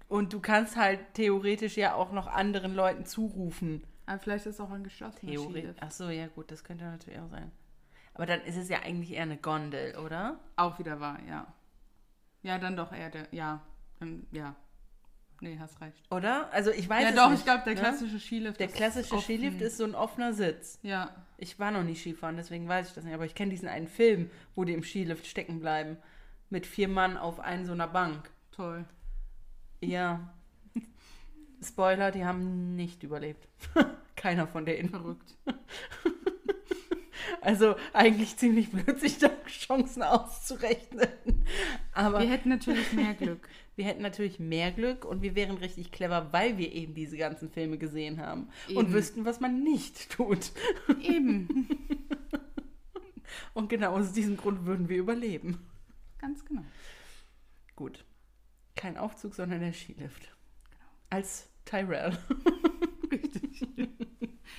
und 0.09 0.33
du 0.35 0.41
kannst 0.41 0.77
halt 0.77 1.01
theoretisch 1.15 1.77
ja 1.79 1.95
auch 1.95 2.13
noch 2.13 2.27
anderen 2.27 2.75
Leuten 2.75 3.07
zurufen. 3.07 3.83
Aber 4.05 4.19
vielleicht 4.19 4.45
ist 4.47 4.57
es 4.57 4.61
auch 4.61 4.71
ein 4.71 4.85
geschlossener 4.85 5.33
Theoretisch. 5.33 5.61
Skilift. 5.63 5.79
Ach 5.83 5.91
so, 5.91 6.11
ja 6.11 6.27
gut, 6.27 6.51
das 6.51 6.63
könnte 6.63 6.85
natürlich 6.85 7.19
auch 7.19 7.31
sein. 7.31 7.51
Aber 8.13 8.27
dann 8.27 8.43
ist 8.43 8.57
es 8.57 8.69
ja 8.69 8.81
eigentlich 8.81 9.13
eher 9.13 9.23
eine 9.23 9.39
Gondel, 9.39 9.97
oder? 9.97 10.39
Auch 10.57 10.79
wieder 10.79 11.01
wahr, 11.01 11.19
ja. 11.27 11.47
Ja, 12.43 12.59
dann 12.59 12.77
doch 12.77 12.93
eher 12.93 13.09
der, 13.11 13.29
ja. 13.33 13.63
Ja. 14.31 14.55
Nee, 15.41 15.59
hast 15.61 15.81
recht. 15.81 16.03
Oder? 16.11 16.51
Also 16.53 16.71
ich 16.71 16.89
weiß 16.89 17.03
ja, 17.03 17.09
es 17.11 17.15
doch, 17.15 17.31
nicht, 17.31 17.39
ich 17.41 17.45
glaube, 17.45 17.63
der 17.65 17.75
ne? 17.75 17.81
klassische 17.81 18.19
Skilift 18.19 18.59
Der 18.61 18.69
ist 18.69 18.75
klassische. 18.75 19.19
Skilift 19.21 19.61
ist 19.61 19.77
so 19.77 19.85
ein 19.85 19.95
offener 19.95 20.33
Sitz. 20.33 20.79
Ja, 20.83 21.11
Ich 21.39 21.59
war 21.59 21.71
noch 21.71 21.83
nie 21.83 21.95
Skifahren, 21.95 22.37
deswegen 22.37 22.67
weiß 22.69 22.89
ich 22.89 22.95
das 22.95 23.05
nicht. 23.05 23.15
Aber 23.15 23.27
ich 23.27 23.35
kenne 23.35 23.51
diesen 23.51 23.69
einen 23.69 23.89
Film, 23.89 24.31
wo 24.55 24.65
die 24.65 24.73
im 24.73 24.83
Skilift 24.83 25.27
stecken 25.27 25.61
bleiben. 25.61 25.99
Mit 26.49 26.67
vier 26.67 26.89
Mann 26.89 27.17
auf 27.17 27.41
einen 27.41 27.67
so 27.67 27.73
einer 27.73 27.89
Bank. 27.89 28.31
toll. 28.53 28.85
Ja. 29.83 30.33
Spoiler, 31.63 32.11
die 32.11 32.25
haben 32.25 32.77
nicht 32.77 33.03
überlebt. 33.03 33.47
Keiner 34.17 34.47
von 34.47 34.65
denen. 34.65 34.89
Verrückt. 34.91 35.35
Also 37.41 37.77
eigentlich 37.93 38.37
ziemlich 38.37 38.71
blöd, 38.71 38.99
sich 39.01 39.19
da 39.19 39.29
Chancen 39.47 40.03
auszurechnen. 40.03 41.09
Aber 41.93 42.21
Wir 42.21 42.31
hätten 42.31 42.49
natürlich 42.49 42.93
mehr 42.93 43.15
Glück. 43.15 43.49
Wir 43.77 43.85
hätten 43.85 44.03
natürlich 44.03 44.39
mehr 44.39 44.73
Glück 44.73 45.05
und 45.05 45.23
wir 45.23 45.35
wären 45.35 45.59
richtig 45.59 45.93
clever, 45.93 46.33
weil 46.33 46.57
wir 46.57 46.73
eben 46.73 46.95
diese 46.95 47.17
ganzen 47.19 47.51
Filme 47.51 47.77
gesehen 47.79 48.21
haben 48.21 48.49
und 48.71 48.87
Eben. 48.87 48.93
wüssten, 48.93 49.25
was 49.25 49.39
man 49.41 49.63
nicht 49.63 50.11
tut. 50.11 50.51
Eben. 51.01 51.69
Und 53.53 53.69
genau 53.71 53.93
aus 53.97 54.13
diesem 54.13 54.37
Grund 54.37 54.67
würden 54.67 54.89
wir 54.89 54.99
überleben. 54.99 55.67
Ganz 56.19 56.45
genau. 56.45 56.65
Gut. 57.75 58.05
Kein 58.75 58.99
Aufzug, 58.99 59.35
sondern 59.35 59.61
der 59.61 59.73
Skilift. 59.73 60.31
Als 61.09 61.49
Tyrell. 61.65 62.17
Richtig. 63.11 63.67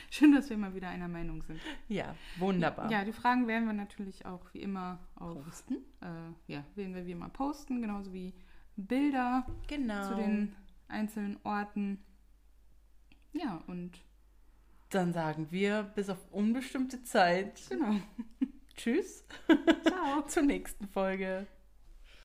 Schön, 0.10 0.32
dass 0.34 0.50
wir 0.50 0.58
mal 0.58 0.74
wieder 0.74 0.90
einer 0.90 1.08
Meinung 1.08 1.44
sind. 1.44 1.60
Ja, 1.88 2.16
wunderbar. 2.38 2.92
Ja, 2.92 3.06
die 3.06 3.12
Fragen 3.12 3.48
werden 3.48 3.66
wir 3.66 3.74
natürlich 3.74 4.26
auch 4.26 4.42
wie 4.54 4.62
immer 4.62 5.00
auf, 5.16 5.44
Posten. 5.44 5.76
äh, 6.02 6.54
ja, 6.54 6.64
werden 6.76 6.96
wir 6.96 7.06
wie 7.06 7.12
immer 7.12 7.30
posten, 7.30 7.82
genauso 7.82 8.14
wie 8.14 8.34
Bilder 8.78 9.46
Genau. 9.68 10.08
zu 10.08 10.16
den 10.16 10.56
einzelnen 10.88 11.38
Orten. 11.44 12.00
Ja, 13.34 13.62
und 13.68 13.92
Dann 14.90 15.12
sagen 15.14 15.48
wir 15.52 15.84
bis 15.84 16.10
auf 16.10 16.20
unbestimmte 16.32 17.04
Zeit 17.04 17.62
genau. 17.70 17.96
Tschüss. 18.76 19.26
Ciao. 19.86 20.22
Zur 20.28 20.44
nächsten 20.44 20.88
Folge. 20.88 21.46